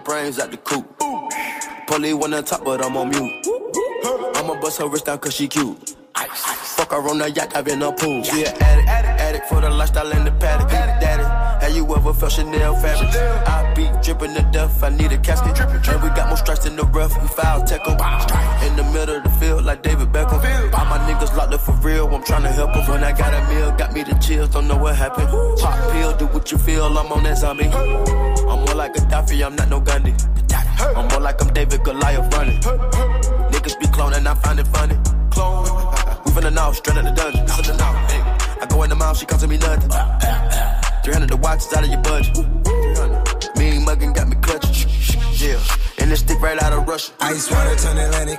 brains 0.08 0.38
out 0.38 0.50
the 0.50 0.56
coop. 0.56 0.86
Polly 1.86 2.14
wanna 2.14 2.40
talk, 2.40 2.64
but 2.64 2.82
I'm 2.82 2.96
on 2.96 3.10
mute. 3.10 3.46
I'ma 4.36 4.58
bust 4.58 4.78
her 4.78 4.88
wrist 4.88 5.04
down 5.04 5.18
cause 5.18 5.34
she 5.34 5.46
cute. 5.46 5.96
Fuck 6.76 6.92
her 6.92 7.08
on 7.10 7.18
the 7.18 7.30
yacht, 7.30 7.54
I've 7.54 7.66
been 7.66 7.82
a 7.82 7.92
pool. 7.92 8.24
She 8.24 8.44
an 8.46 8.54
addict, 8.58 8.88
addict 8.88 9.48
for 9.50 9.60
the 9.60 9.68
lifestyle 9.68 10.10
and 10.10 10.26
the 10.26 10.32
paddock. 10.32 10.70
Daddy, 10.70 11.24
have 11.62 11.76
you 11.76 11.84
ever 11.94 12.14
felt 12.14 12.32
Chanel 12.32 12.74
fabric? 12.76 13.10
I 13.46 13.74
be 13.74 13.84
dripping 14.02 14.34
to 14.34 14.42
death, 14.50 14.82
I 14.82 14.88
need 14.88 15.12
a 15.12 15.18
casket. 15.18 15.60
And 15.60 16.02
we 16.02 16.08
got 16.16 16.28
more 16.28 16.38
strikes 16.38 16.64
in 16.64 16.76
the 16.76 16.84
rough, 16.84 17.14
we 17.20 17.28
foul 17.28 17.60
'em. 17.60 18.66
In 18.66 18.76
the 18.76 18.84
middle 18.94 19.16
of 19.16 19.24
the 19.24 19.30
field, 19.40 19.66
like 19.66 19.82
David 19.82 20.10
Beckham. 20.10 20.67
Niggas 21.18 21.36
locked 21.36 21.52
up 21.52 21.60
for 21.60 21.72
real, 21.82 22.06
I'm 22.14 22.22
tryna 22.22 22.52
help 22.52 22.76
'em. 22.76 22.86
When 22.86 23.02
I 23.02 23.10
got 23.10 23.34
a 23.34 23.42
meal, 23.52 23.72
got 23.72 23.92
me 23.92 24.04
the 24.04 24.14
chills, 24.20 24.50
don't 24.50 24.68
know 24.68 24.76
what 24.76 24.94
happened. 24.94 25.28
Pop 25.58 25.90
pill, 25.90 26.12
do 26.16 26.26
what 26.26 26.52
you 26.52 26.58
feel, 26.58 26.86
I'm 26.96 27.10
on 27.10 27.24
that 27.24 27.38
zombie. 27.38 27.66
I'm 27.66 28.60
more 28.64 28.76
like 28.76 28.96
a 28.96 29.00
Gaddafi, 29.00 29.44
I'm 29.44 29.56
not 29.56 29.68
no 29.68 29.80
Gandhi. 29.80 30.14
I'm 30.96 31.08
more 31.08 31.20
like 31.20 31.42
I'm 31.42 31.52
David 31.52 31.82
Goliath 31.82 32.32
running. 32.36 32.60
Niggas 33.50 33.76
be 33.80 33.86
cloning, 33.86 34.28
I 34.28 34.34
find 34.34 34.60
it 34.60 34.68
funny. 34.68 34.96
Clone. 35.30 35.64
We 36.24 36.30
finna 36.30 36.52
know, 36.52 36.70
straight 36.72 36.96
out 36.98 37.02
the 37.02 37.10
dungeon. 37.10 37.46
I 38.62 38.66
go 38.66 38.84
in 38.84 38.90
the 38.90 38.94
mouth, 38.94 39.18
she 39.18 39.26
costing 39.26 39.50
me 39.50 39.58
nothing. 39.58 39.90
300 41.02 41.30
the 41.30 41.36
watch 41.36 41.64
out 41.74 41.82
of 41.82 41.90
your 41.90 42.00
budget. 42.00 42.36
Mean 43.58 43.84
muggin' 43.84 44.14
got 44.14 44.28
me 44.28 44.36
clutching. 44.36 44.88
Yeah, 45.34 45.58
and 45.98 46.12
this 46.12 46.20
stick 46.20 46.40
right 46.40 46.62
out 46.62 46.72
of 46.72 46.86
Russia. 46.86 47.10
Ice 47.18 47.50
water 47.50 47.74
turn 47.74 47.98
Atlantic. 47.98 48.38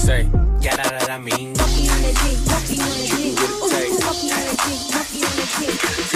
Say, 0.00 0.26
yeah, 0.62 0.76
that, 0.76 0.96
that 0.96 1.10
I 1.10 1.18
mean. 1.18 1.52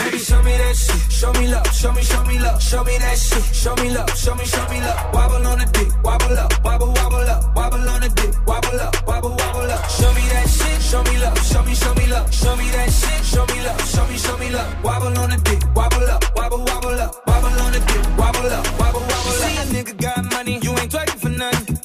Baby, 0.01 0.19
show 0.19 0.43
me 0.43 0.57
that 0.57 0.75
shit. 0.75 1.13
Show 1.13 1.33
me 1.35 1.49
love. 1.49 1.67
Show 1.69 1.93
me, 1.93 2.03
show 2.03 2.25
me 2.25 2.39
love. 2.39 2.63
Show 2.63 2.83
me 2.83 2.97
that 2.97 3.19
shit. 3.19 3.45
Show 3.55 3.77
me 3.77 3.91
love. 3.91 4.09
Show 4.17 4.35
me, 4.37 4.45
show 4.47 4.67
me 4.71 4.81
love. 4.81 5.13
Wobble 5.13 5.47
on 5.47 5.59
the 5.59 5.67
dick. 5.77 5.93
Wobble 6.03 6.33
up. 6.33 6.65
Wobble, 6.65 6.93
wobble 6.97 7.29
up. 7.29 7.55
Wobble 7.55 7.89
on 7.91 8.01
the 8.01 8.09
dick. 8.09 8.35
Wobble 8.47 8.81
up. 8.81 8.97
Wobble, 9.07 9.37
wobble 9.37 9.71
up. 9.71 9.85
Show 9.91 10.13
me 10.15 10.25
that 10.33 10.49
shit. 10.49 10.81
Show 10.81 11.03
me 11.05 11.19
love. 11.19 11.37
Show 11.45 11.63
me, 11.63 11.75
show 11.75 11.95
me 11.95 12.07
love. 12.07 12.33
Show 12.33 12.57
me 12.57 12.71
that 12.73 12.89
shit. 12.91 13.23
Show 13.23 13.45
me 13.53 13.61
love. 13.65 13.81
Show 13.85 14.07
me, 14.09 14.17
show 14.17 14.37
me 14.39 14.49
love. 14.49 14.83
Wobble 14.83 15.13
on 15.19 15.29
the 15.29 15.37
dick. 15.45 15.61
Wobble 15.77 16.09
up. 16.09 16.25
Wobble, 16.35 16.65
wobble 16.65 16.99
up. 17.05 17.21
Wobble 17.27 17.61
on 17.61 17.73
the 17.73 17.81
dick. 17.81 18.01
Wobble 18.17 18.49
up. 18.49 18.65
Wobble, 18.81 19.05
wobble 19.05 19.29
up. 19.29 19.45
See 19.45 19.57
a 19.61 19.65
nigga 19.77 19.95
got 20.01 20.24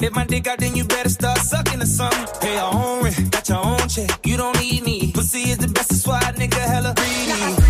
If 0.02 0.14
my 0.14 0.24
dick 0.24 0.46
out, 0.46 0.58
then 0.58 0.74
you 0.74 0.84
better 0.84 1.10
start 1.10 1.38
sucking 1.38 1.82
or 1.82 1.86
something. 1.86 2.40
Pay 2.40 2.54
your 2.54 2.74
own 2.74 3.04
rent. 3.04 3.30
Got 3.30 3.48
your 3.50 3.58
own 3.58 3.88
check. 3.88 4.10
You 4.24 4.38
don't 4.38 4.58
need 4.58 4.82
me. 4.82 5.12
Pussy 5.12 5.50
is 5.50 5.58
the 5.58 5.68
best. 5.68 5.90
That's 5.90 6.06
why 6.06 6.20
a 6.20 6.32
nigga 6.32 6.58
hella 6.58 6.94
greedy. 6.94 7.69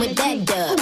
With 0.00 0.16
that 0.16 0.44
dub. 0.44 0.75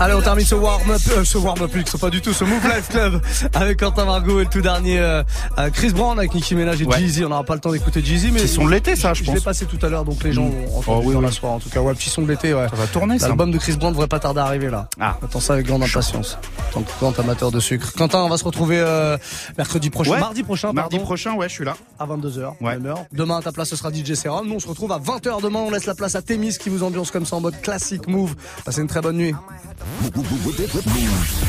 Allez, 0.00 0.14
on 0.14 0.20
termine 0.22 0.44
ce 0.44 0.54
warm-up, 0.54 1.00
euh, 1.16 1.24
ce 1.24 1.38
warm-up, 1.38 1.70
c'est 1.86 2.00
pas 2.00 2.10
du 2.10 2.20
tout, 2.20 2.32
ce 2.32 2.44
Move 2.44 2.64
Life 2.64 2.88
Club 2.88 3.20
avec 3.54 3.78
Quentin 3.78 4.04
Margot 4.04 4.40
et 4.40 4.44
le 4.44 4.50
tout 4.50 4.60
dernier 4.60 4.98
euh, 4.98 5.22
euh, 5.58 5.70
Chris 5.70 5.90
Brown 5.92 6.18
avec 6.18 6.34
Nicki 6.34 6.54
Minaj 6.54 6.80
et 6.82 6.84
Ouais. 6.84 6.98
Jeezy. 6.98 7.24
On 7.24 7.28
n'aura 7.28 7.44
pas 7.44 7.54
le 7.54 7.60
temps 7.60 7.70
d'écouter 7.70 8.02
Jeezy, 8.04 8.30
mais 8.32 8.40
Petit 8.40 8.48
son 8.48 8.66
de 8.66 8.70
l'été, 8.70 8.96
ça, 8.96 9.14
je 9.14 9.20
Je 9.20 9.24
pense. 9.26 9.34
l'ai 9.36 9.40
passé 9.40 9.66
tout 9.66 9.78
à 9.84 9.88
l'heure, 9.88 10.04
donc 10.04 10.22
les 10.24 10.32
gens 10.32 10.42
Mm. 10.42 10.52
Oh, 10.88 11.00
oui, 11.04 11.12
dans 11.14 11.20
oui. 11.20 11.24
la 11.26 11.30
soirée. 11.32 11.54
En 11.54 11.60
tout 11.60 11.68
cas, 11.70 11.80
ouais, 11.80 11.94
petit 11.94 12.10
son 12.10 12.22
de 12.22 12.28
l'été, 12.28 12.52
ouais. 12.52 12.66
Ça 12.68 12.76
va 12.76 12.86
tourner, 12.86 13.18
ça. 13.18 13.28
L'album 13.28 13.50
de 13.52 13.58
Chris 13.58 13.76
Brown 13.76 13.92
devrait 13.92 14.08
pas 14.08 14.18
tarder 14.18 14.40
à 14.40 14.44
arriver 14.44 14.68
là. 14.70 14.88
Ah. 15.00 15.16
Attends 15.22 15.38
ça 15.40 15.52
avec 15.54 15.66
grande 15.66 15.82
impatience. 15.84 16.36
Tant 16.72 16.82
que 16.82 16.90
grand 17.00 17.16
amateur 17.20 17.50
de 17.52 17.60
sucre. 17.60 17.92
Quentin, 17.96 18.18
on 18.18 18.28
va 18.28 18.36
se 18.36 18.44
retrouver 18.44 18.78
euh, 18.80 19.16
mercredi 19.56 19.88
prochain, 19.90 20.12
Ouais. 20.12 20.20
mardi 20.20 20.42
prochain, 20.42 20.72
Mardi 20.72 20.90
pardon, 20.96 21.04
prochain, 21.06 21.34
ouais, 21.34 21.48
je 21.48 21.54
suis 21.54 21.64
là. 21.64 21.76
à 21.98 22.06
22h, 22.06 22.54
Ouais. 22.60 22.74
même 22.74 22.86
heure. 22.86 23.04
Demain, 23.12 23.38
à 23.38 23.42
ta 23.42 23.52
place, 23.52 23.68
ce 23.68 23.76
sera 23.76 23.90
DJ 23.92 24.14
Serum. 24.14 24.46
Nous, 24.48 24.54
on 24.56 24.60
se 24.60 24.68
retrouve 24.68 24.90
à 24.92 24.98
20h 24.98 25.40
demain. 25.40 25.60
On 25.60 25.70
laisse 25.70 25.86
la 25.86 25.94
place 25.94 26.14
à 26.16 26.22
Qui 26.42 26.70
vous 26.70 26.82
ambiance 26.82 27.12
comme 27.12 27.24
ça 27.24 27.36
en 27.36 27.40
mode 27.40 27.60
classique 27.60 28.08
move. 28.08 28.34
Passez 28.64 28.80
une 28.80 28.88
très 28.88 29.00
bonne 29.00 29.16
nuit. 29.16 29.32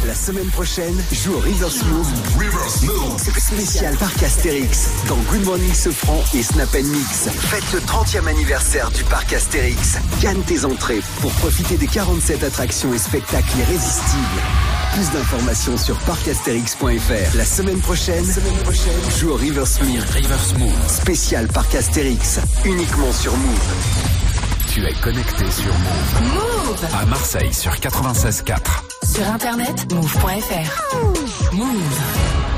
La 0.06 0.14
semaine 0.14 0.48
prochaine, 0.50 0.94
joue 1.12 1.34
au 1.34 1.70
Smooth. 1.70 2.06
C'est 3.18 3.40
spécial 3.40 3.96
parc 3.98 4.22
Astérix 4.22 4.90
dans 5.10 5.18
Good 5.32 5.46
Morning 5.46 5.74
Sofran 5.74 6.22
et 6.36 6.44
Snap 6.44 6.72
Mix. 6.76 7.28
Faites 7.28 7.74
le 7.74 7.80
30e 7.80 8.28
anniversaire 8.28 8.92
du 8.92 9.04
parc 9.06 9.34
Astérix. 9.34 9.98
Gagne 10.22 10.42
tes 10.44 10.64
entrées 10.64 11.02
pour 11.22 11.32
profiter 11.32 11.76
des 11.76 11.88
47 11.88 12.44
attractions 12.44 12.94
et 12.94 13.00
spectacles 13.00 13.58
irrésistibles. 13.58 14.42
Plus 14.94 15.10
d'informations 15.12 15.78
sur 15.78 15.98
parcastérix.fr. 16.02 17.36
La 17.36 17.46
semaine 17.46 17.80
prochaine, 17.80 18.26
joue 19.20 19.32
au 19.32 19.36
River 19.36 19.66
Smooth. 19.66 20.08
River 20.12 20.38
Smooth. 20.38 20.88
Spécial 20.88 21.48
parc 21.48 21.74
Astérix, 21.74 22.40
uniquement 22.64 23.12
sur 23.12 23.36
Move. 23.36 24.14
Tu 24.74 24.84
es 24.84 24.94
connecté 24.94 25.52
sur 25.52 25.72
Move. 25.72 26.34
Move 26.34 26.88
À 27.00 27.06
Marseille 27.06 27.54
sur 27.54 27.74
96.4. 27.74 28.82
Sur 29.04 29.28
internet, 29.28 29.94
move.fr. 29.94 31.54
Move. 31.54 32.44